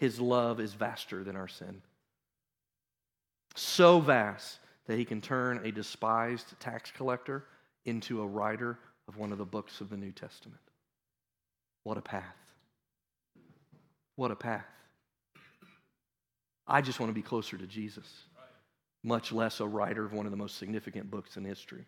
his 0.00 0.18
love 0.18 0.60
is 0.60 0.72
vaster 0.72 1.22
than 1.22 1.36
our 1.36 1.46
sin. 1.46 1.82
So 3.54 4.00
vast 4.00 4.58
that 4.86 4.96
he 4.96 5.04
can 5.04 5.20
turn 5.20 5.60
a 5.64 5.70
despised 5.70 6.58
tax 6.58 6.90
collector 6.90 7.44
into 7.84 8.22
a 8.22 8.26
writer 8.26 8.78
of 9.06 9.18
one 9.18 9.30
of 9.30 9.36
the 9.36 9.44
books 9.44 9.82
of 9.82 9.90
the 9.90 9.98
New 9.98 10.10
Testament. 10.10 10.62
What 11.84 11.98
a 11.98 12.00
path. 12.00 12.24
What 14.16 14.30
a 14.30 14.36
path. 14.36 14.64
I 16.66 16.80
just 16.80 16.98
want 16.98 17.10
to 17.10 17.14
be 17.14 17.22
closer 17.22 17.58
to 17.58 17.66
Jesus, 17.66 18.06
much 19.04 19.32
less 19.32 19.60
a 19.60 19.66
writer 19.66 20.04
of 20.04 20.14
one 20.14 20.24
of 20.24 20.32
the 20.32 20.38
most 20.38 20.56
significant 20.56 21.10
books 21.10 21.36
in 21.36 21.44
history. 21.44 21.84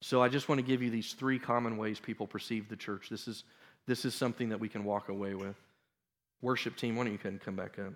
So 0.00 0.22
I 0.22 0.28
just 0.28 0.48
want 0.48 0.58
to 0.58 0.66
give 0.66 0.80
you 0.80 0.88
these 0.88 1.12
three 1.12 1.38
common 1.38 1.76
ways 1.76 2.00
people 2.00 2.26
perceive 2.26 2.68
the 2.70 2.76
church. 2.76 3.08
This 3.10 3.28
is, 3.28 3.44
this 3.86 4.04
is 4.04 4.14
something 4.14 4.50
that 4.50 4.60
we 4.60 4.68
can 4.68 4.84
walk 4.84 5.08
away 5.08 5.34
with. 5.34 5.56
Worship 6.42 6.76
team, 6.76 6.96
why 6.96 7.04
don't 7.04 7.12
you 7.12 7.38
come 7.38 7.56
back 7.56 7.78
up? 7.78 7.92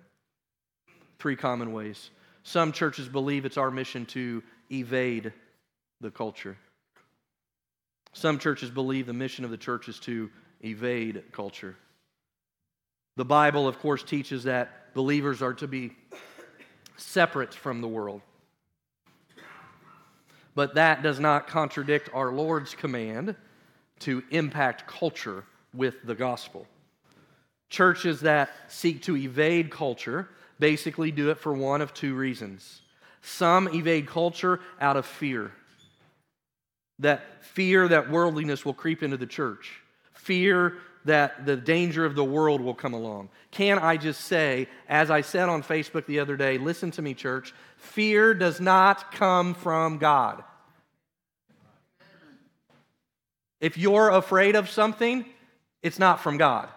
Three 1.19 1.35
common 1.35 1.71
ways. 1.73 2.09
Some 2.43 2.71
churches 2.71 3.07
believe 3.07 3.45
it's 3.45 3.57
our 3.57 3.71
mission 3.71 4.05
to 4.07 4.43
evade 4.71 5.33
the 6.01 6.11
culture. 6.11 6.57
Some 8.13 8.39
churches 8.39 8.69
believe 8.69 9.07
the 9.07 9.13
mission 9.13 9.43
of 9.43 9.51
the 9.51 9.57
church 9.57 9.89
is 9.89 9.99
to 10.01 10.29
evade 10.63 11.23
culture. 11.31 11.75
The 13.17 13.25
Bible, 13.25 13.67
of 13.67 13.79
course, 13.79 14.03
teaches 14.03 14.43
that 14.43 14.93
believers 14.93 15.41
are 15.41 15.53
to 15.55 15.67
be 15.67 15.91
separate 16.97 17.53
from 17.53 17.81
the 17.81 17.87
world. 17.87 18.21
But 20.53 20.75
that 20.75 21.03
does 21.03 21.19
not 21.19 21.47
contradict 21.47 22.09
our 22.13 22.31
Lord's 22.31 22.75
command 22.75 23.35
to 23.99 24.23
impact 24.31 24.87
culture 24.87 25.43
with 25.75 26.05
the 26.05 26.15
gospel. 26.15 26.67
Churches 27.69 28.21
that 28.21 28.49
seek 28.67 29.03
to 29.03 29.17
evade 29.17 29.71
culture 29.71 30.29
basically 30.59 31.11
do 31.11 31.29
it 31.31 31.37
for 31.37 31.53
one 31.53 31.81
of 31.81 31.93
two 31.93 32.15
reasons. 32.15 32.81
Some 33.21 33.67
evade 33.73 34.07
culture 34.07 34.59
out 34.79 34.97
of 34.97 35.05
fear. 35.05 35.51
That 36.99 37.43
fear 37.43 37.87
that 37.87 38.09
worldliness 38.09 38.63
will 38.63 38.73
creep 38.73 39.03
into 39.03 39.17
the 39.17 39.25
church. 39.25 39.81
Fear 40.13 40.77
that 41.05 41.45
the 41.45 41.55
danger 41.55 42.05
of 42.05 42.15
the 42.15 42.23
world 42.23 42.61
will 42.61 42.73
come 42.73 42.93
along. 42.93 43.29
Can 43.51 43.77
I 43.77 43.97
just 43.97 44.21
say, 44.21 44.67
as 44.89 45.11
I 45.11 45.21
said 45.21 45.49
on 45.49 45.61
Facebook 45.61 46.05
the 46.05 46.19
other 46.19 46.35
day, 46.35 46.57
listen 46.57 46.91
to 46.91 47.01
me, 47.01 47.13
church, 47.13 47.53
fear 47.77 48.33
does 48.33 48.59
not 48.59 49.11
come 49.11 49.53
from 49.53 49.97
God. 49.97 50.43
If 53.61 53.77
you're 53.77 54.09
afraid 54.09 54.55
of 54.55 54.69
something, 54.69 55.25
it's 55.81 55.99
not 55.99 56.21
from 56.21 56.37
God. 56.37 56.69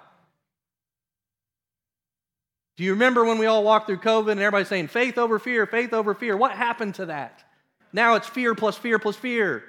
Do 2.76 2.84
you 2.84 2.92
remember 2.92 3.24
when 3.24 3.38
we 3.38 3.46
all 3.46 3.64
walked 3.64 3.86
through 3.86 3.99
COVID 3.99 4.30
and 4.30 4.40
everybody 4.40 4.64
saying 4.64 4.88
faith 4.88 5.18
over 5.18 5.38
fear, 5.38 5.66
faith 5.66 5.92
over 5.92 6.14
fear? 6.14 6.36
What 6.36 6.53
happened 6.53 6.94
to 6.96 7.07
that? 7.07 7.42
Now 7.92 8.14
it's 8.14 8.28
fear 8.28 8.55
plus 8.55 8.76
fear 8.76 8.99
plus 8.99 9.16
fear. 9.16 9.64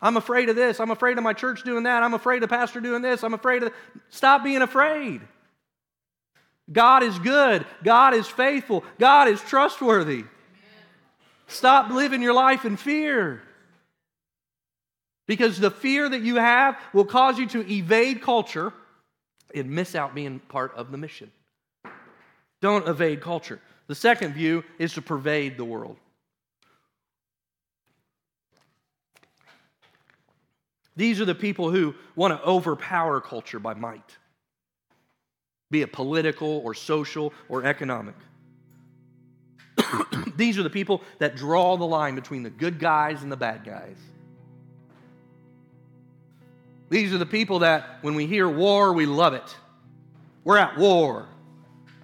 I'm 0.00 0.16
afraid 0.16 0.48
of 0.48 0.56
this. 0.56 0.80
I'm 0.80 0.90
afraid 0.90 1.18
of 1.18 1.24
my 1.24 1.32
church 1.32 1.64
doing 1.64 1.84
that. 1.84 2.02
I'm 2.02 2.14
afraid 2.14 2.42
of 2.42 2.50
pastor 2.50 2.80
doing 2.80 3.02
this. 3.02 3.24
I'm 3.24 3.34
afraid 3.34 3.62
of. 3.62 3.72
Stop 4.10 4.44
being 4.44 4.62
afraid. 4.62 5.20
God 6.70 7.02
is 7.02 7.18
good. 7.18 7.66
God 7.82 8.14
is 8.14 8.26
faithful. 8.26 8.84
God 8.98 9.28
is 9.28 9.40
trustworthy. 9.40 10.24
Stop 11.46 11.90
living 11.90 12.22
your 12.22 12.34
life 12.34 12.64
in 12.64 12.76
fear. 12.76 13.42
Because 15.26 15.58
the 15.58 15.70
fear 15.70 16.08
that 16.08 16.22
you 16.22 16.36
have 16.36 16.78
will 16.92 17.04
cause 17.04 17.38
you 17.38 17.46
to 17.48 17.72
evade 17.72 18.22
culture 18.22 18.72
and 19.54 19.70
miss 19.70 19.94
out 19.94 20.14
being 20.14 20.40
part 20.40 20.74
of 20.74 20.90
the 20.90 20.98
mission. 20.98 21.30
Don't 22.60 22.88
evade 22.88 23.20
culture. 23.20 23.60
The 23.86 23.94
second 23.94 24.34
view 24.34 24.64
is 24.78 24.94
to 24.94 25.02
pervade 25.02 25.56
the 25.56 25.64
world. 25.64 25.96
These 30.96 31.20
are 31.20 31.24
the 31.24 31.34
people 31.34 31.70
who 31.70 31.94
want 32.14 32.38
to 32.38 32.44
overpower 32.46 33.20
culture 33.20 33.58
by 33.58 33.74
might, 33.74 34.18
be 35.70 35.80
it 35.82 35.92
political 35.92 36.58
or 36.64 36.74
social 36.74 37.32
or 37.48 37.64
economic. 37.64 38.14
These 40.36 40.58
are 40.58 40.62
the 40.62 40.70
people 40.70 41.02
that 41.18 41.34
draw 41.34 41.76
the 41.76 41.86
line 41.86 42.14
between 42.14 42.42
the 42.42 42.50
good 42.50 42.78
guys 42.78 43.22
and 43.22 43.32
the 43.32 43.36
bad 43.36 43.64
guys. 43.64 43.96
These 46.92 47.14
are 47.14 47.18
the 47.18 47.24
people 47.24 47.60
that 47.60 48.00
when 48.02 48.14
we 48.16 48.26
hear 48.26 48.46
war, 48.46 48.92
we 48.92 49.06
love 49.06 49.32
it. 49.32 49.56
We're 50.44 50.58
at 50.58 50.76
war. 50.76 51.26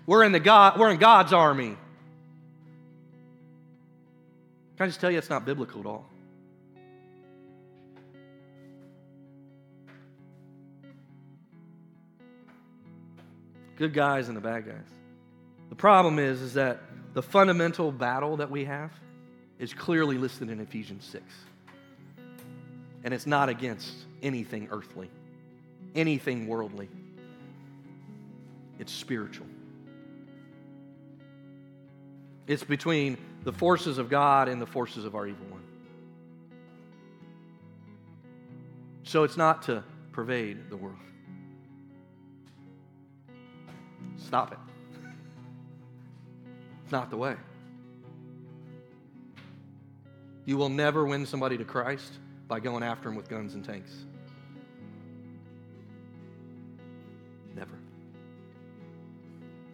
We're 0.07 0.25
in, 0.25 0.33
the 0.33 0.41
God, 0.41 0.81
we're 0.81 0.89
in 0.89 0.97
God's 0.97 1.35
army. 1.35 1.77
Can 4.79 4.85
I 4.85 4.87
just 4.87 4.99
tell 4.99 5.11
you, 5.11 5.19
it's 5.19 5.29
not 5.29 5.45
biblical 5.45 5.81
at 5.81 5.87
all. 5.87 6.07
good 13.77 13.93
guys 13.93 14.27
and 14.27 14.37
the 14.37 14.41
bad 14.41 14.67
guys. 14.67 14.75
The 15.69 15.77
problem 15.77 16.19
is, 16.19 16.41
is 16.41 16.55
that 16.55 16.81
the 17.13 17.23
fundamental 17.23 17.93
battle 17.93 18.39
that 18.39 18.51
we 18.51 18.65
have 18.65 18.91
is 19.59 19.73
clearly 19.75 20.17
listed 20.17 20.49
in 20.49 20.59
Ephesians 20.59 21.05
6. 21.05 21.23
And 23.09 23.15
it's 23.15 23.27
not 23.27 23.49
against 23.49 23.91
anything 24.23 24.69
earthly, 24.71 25.09
anything 25.95 26.47
worldly. 26.47 26.91
It's 28.79 28.93
spiritual. 28.93 29.47
It's 32.47 32.63
between 32.63 33.17
the 33.45 33.53
forces 33.55 33.97
of 33.97 34.11
God 34.11 34.51
and 34.51 34.61
the 34.61 34.67
forces 34.67 35.07
of 35.07 35.15
our 35.15 35.27
evil 35.27 35.47
one. 35.49 35.63
So 39.05 39.25
it's 39.25 39.39
not 39.39 39.63
to 39.63 39.83
pervade 40.13 40.69
the 40.69 40.77
world. 40.77 40.99
Stop 44.19 44.53
it. 44.53 44.59
It's 46.83 46.93
not 46.93 47.09
the 47.09 47.17
way. 47.17 47.37
You 50.45 50.59
will 50.59 50.69
never 50.69 51.07
win 51.07 51.25
somebody 51.25 51.57
to 51.57 51.65
Christ 51.65 52.13
by 52.49 52.59
going 52.59 52.83
after 52.83 53.09
them 53.09 53.17
with 53.17 53.29
guns 53.29 53.55
and 53.55 53.65
tanks. 53.65 53.93
Never. 57.55 57.79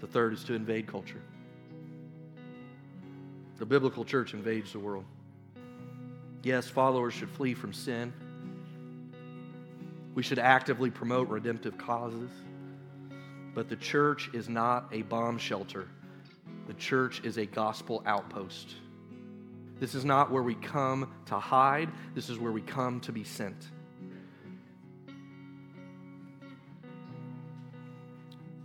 The 0.00 0.08
third 0.08 0.32
is 0.32 0.44
to 0.44 0.54
invade 0.54 0.86
culture. 0.88 1.22
The 3.58 3.66
biblical 3.66 4.04
church 4.04 4.34
invades 4.34 4.72
the 4.72 4.80
world. 4.80 5.04
Yes, 6.42 6.68
followers 6.68 7.14
should 7.14 7.30
flee 7.30 7.54
from 7.54 7.72
sin. 7.72 8.12
We 10.14 10.22
should 10.22 10.40
actively 10.40 10.90
promote 10.90 11.28
redemptive 11.28 11.78
causes. 11.78 12.30
But 13.54 13.68
the 13.68 13.76
church 13.76 14.30
is 14.32 14.48
not 14.48 14.88
a 14.92 15.02
bomb 15.02 15.38
shelter, 15.38 15.86
the 16.66 16.74
church 16.74 17.22
is 17.24 17.36
a 17.36 17.46
gospel 17.46 18.02
outpost. 18.04 18.74
This 19.80 19.94
is 19.94 20.04
not 20.04 20.30
where 20.30 20.42
we 20.42 20.54
come 20.54 21.12
to 21.26 21.38
hide, 21.38 21.90
this 22.14 22.30
is 22.30 22.38
where 22.38 22.52
we 22.52 22.62
come 22.62 23.00
to 23.00 23.12
be 23.12 23.24
sent. 23.24 23.56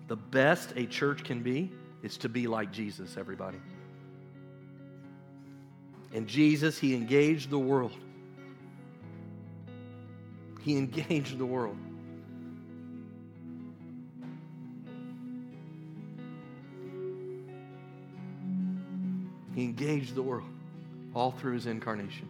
The 0.07 0.16
best 0.16 0.74
a 0.76 0.86
church 0.86 1.24
can 1.24 1.41
be 1.41 1.72
is 2.01 2.18
to 2.18 2.30
be 2.30 2.47
like 2.47 2.72
Jesus, 2.72 3.16
everybody. 3.18 3.60
And 6.14 6.28
Jesus, 6.28 6.80
He 6.80 6.95
engaged 6.95 7.49
the 7.49 7.60
world. 7.60 7.93
He 10.62 10.78
engaged 10.78 11.38
the 11.38 11.45
world. 11.45 11.78
He 19.53 19.64
engaged 19.64 20.16
the 20.16 20.24
world 20.24 20.49
all 21.20 21.32
through 21.32 21.52
his 21.52 21.66
incarnation. 21.66 22.26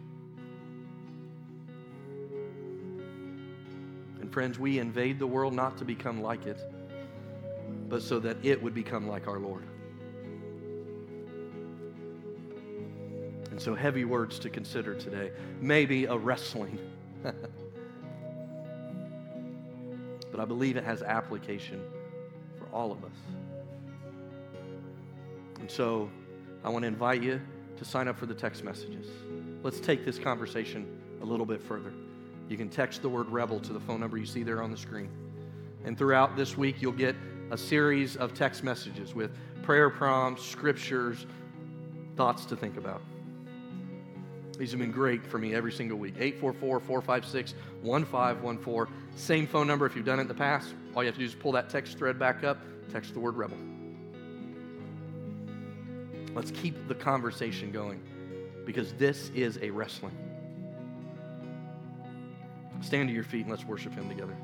And 4.20 4.32
friends, 4.32 4.58
we 4.58 4.80
invade 4.80 5.20
the 5.20 5.26
world 5.28 5.54
not 5.54 5.78
to 5.78 5.84
become 5.84 6.20
like 6.20 6.44
it, 6.44 6.58
but 7.88 8.02
so 8.02 8.18
that 8.18 8.36
it 8.42 8.60
would 8.60 8.74
become 8.74 9.06
like 9.06 9.28
our 9.28 9.38
Lord. 9.38 9.62
And 13.52 13.62
so, 13.62 13.76
heavy 13.76 14.04
words 14.04 14.40
to 14.40 14.50
consider 14.50 14.96
today. 14.96 15.30
Maybe 15.60 16.06
a 16.06 16.16
wrestling. 16.16 16.76
but 17.22 17.36
I 20.36 20.44
believe 20.44 20.76
it 20.76 20.82
has 20.82 21.02
application 21.02 21.80
for 22.58 22.66
all 22.74 22.90
of 22.90 23.04
us. 23.04 23.10
And 25.60 25.70
so, 25.70 26.10
I 26.64 26.70
want 26.70 26.82
to 26.82 26.88
invite 26.88 27.22
you 27.22 27.40
to 27.80 27.84
sign 27.86 28.08
up 28.08 28.18
for 28.18 28.26
the 28.26 28.34
text 28.34 28.62
messages. 28.62 29.06
Let's 29.62 29.80
take 29.80 30.04
this 30.04 30.18
conversation 30.18 30.86
a 31.22 31.24
little 31.24 31.46
bit 31.46 31.62
further. 31.62 31.94
You 32.46 32.58
can 32.58 32.68
text 32.68 33.00
the 33.00 33.08
word 33.08 33.26
rebel 33.28 33.58
to 33.58 33.72
the 33.72 33.80
phone 33.80 34.00
number 34.00 34.18
you 34.18 34.26
see 34.26 34.42
there 34.42 34.62
on 34.62 34.70
the 34.70 34.76
screen. 34.76 35.08
And 35.86 35.96
throughout 35.96 36.36
this 36.36 36.58
week, 36.58 36.82
you'll 36.82 36.92
get 36.92 37.16
a 37.50 37.56
series 37.56 38.16
of 38.16 38.34
text 38.34 38.62
messages 38.62 39.14
with 39.14 39.30
prayer 39.62 39.88
prompts, 39.88 40.44
scriptures, 40.44 41.24
thoughts 42.16 42.44
to 42.44 42.56
think 42.56 42.76
about. 42.76 43.00
These 44.58 44.72
have 44.72 44.80
been 44.80 44.92
great 44.92 45.24
for 45.24 45.38
me 45.38 45.54
every 45.54 45.72
single 45.72 45.96
week. 45.96 46.16
844 46.18 46.80
456 46.80 47.54
1514. 47.80 48.94
Same 49.16 49.46
phone 49.46 49.66
number 49.66 49.86
if 49.86 49.96
you've 49.96 50.04
done 50.04 50.18
it 50.18 50.22
in 50.22 50.28
the 50.28 50.34
past. 50.34 50.74
All 50.94 51.02
you 51.02 51.06
have 51.06 51.14
to 51.14 51.20
do 51.20 51.24
is 51.24 51.34
pull 51.34 51.52
that 51.52 51.70
text 51.70 51.96
thread 51.96 52.18
back 52.18 52.44
up, 52.44 52.58
text 52.92 53.14
the 53.14 53.20
word 53.20 53.36
rebel. 53.36 53.56
Let's 56.34 56.50
keep 56.50 56.88
the 56.88 56.94
conversation 56.94 57.72
going 57.72 58.00
because 58.64 58.92
this 58.94 59.30
is 59.30 59.58
a 59.62 59.70
wrestling. 59.70 60.16
Stand 62.82 63.08
to 63.08 63.14
your 63.14 63.24
feet 63.24 63.42
and 63.42 63.50
let's 63.50 63.64
worship 63.64 63.94
Him 63.94 64.08
together. 64.08 64.36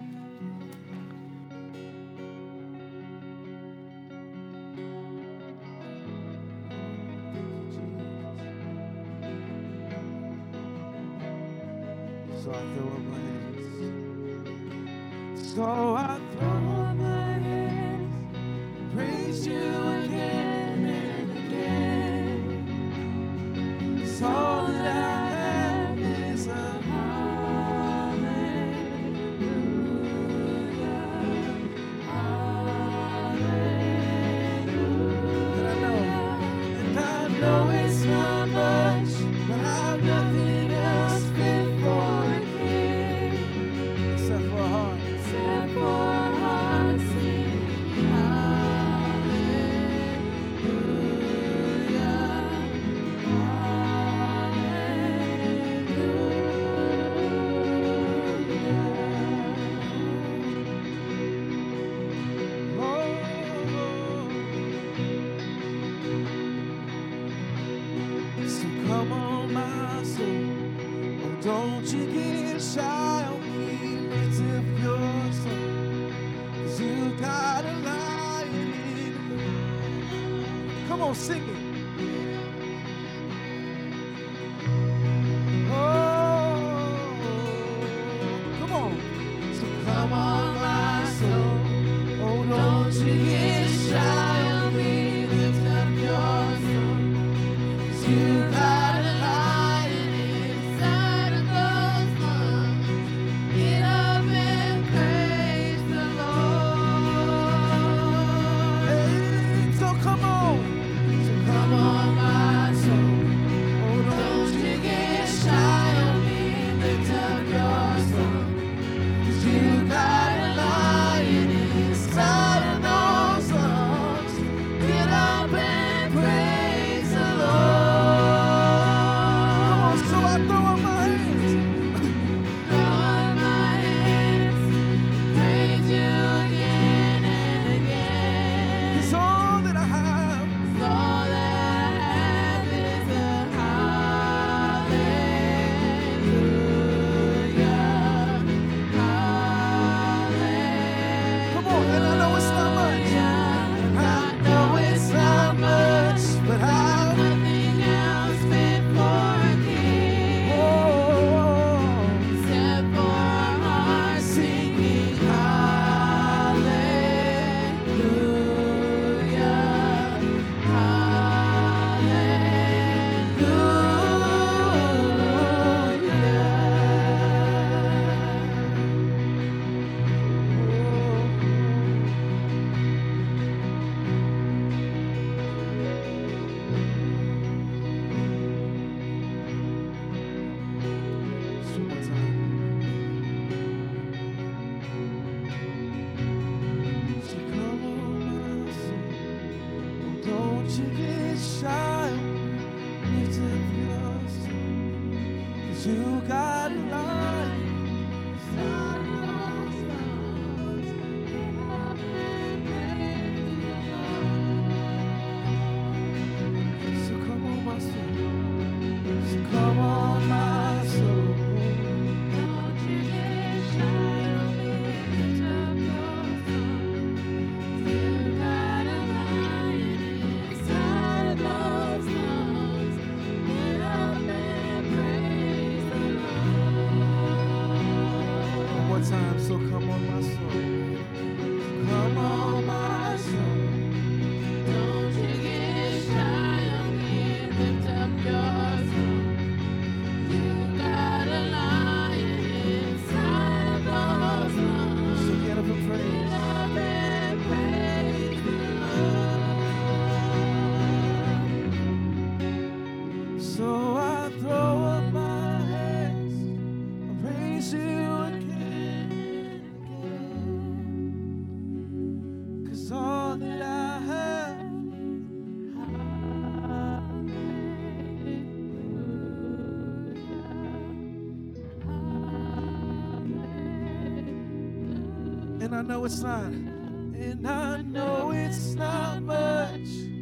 I 285.77 285.83
know 285.83 286.07
it's 286.07 286.22
not. 286.22 286.45
And 286.45 287.47
I 287.47 287.83
know 287.83 288.31
it's 288.33 288.72
not 288.77 289.22
much. 289.22 290.16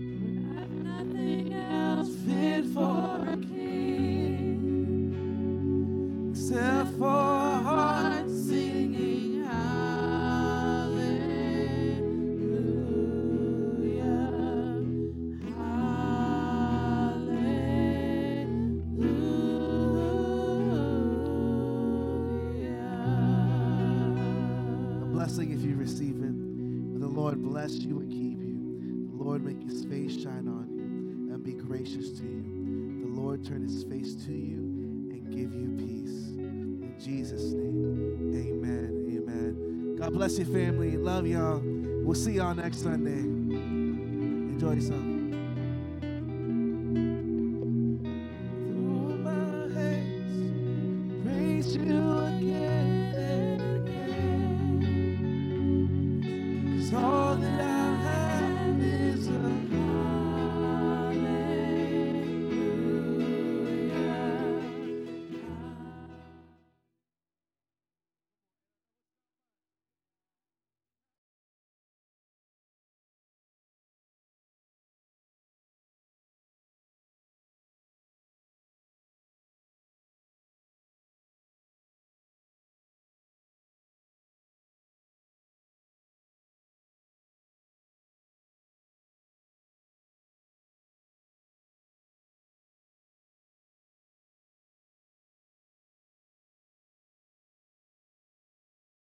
bless 40.27 40.39
your 40.39 40.47
family. 40.47 40.97
Love 40.97 41.27
y'all. 41.27 41.61
We'll 42.03 42.15
see 42.15 42.33
y'all 42.33 42.55
next 42.55 42.83
Sunday. 42.83 43.21
Enjoy 43.21 44.73
yourself. 44.73 45.04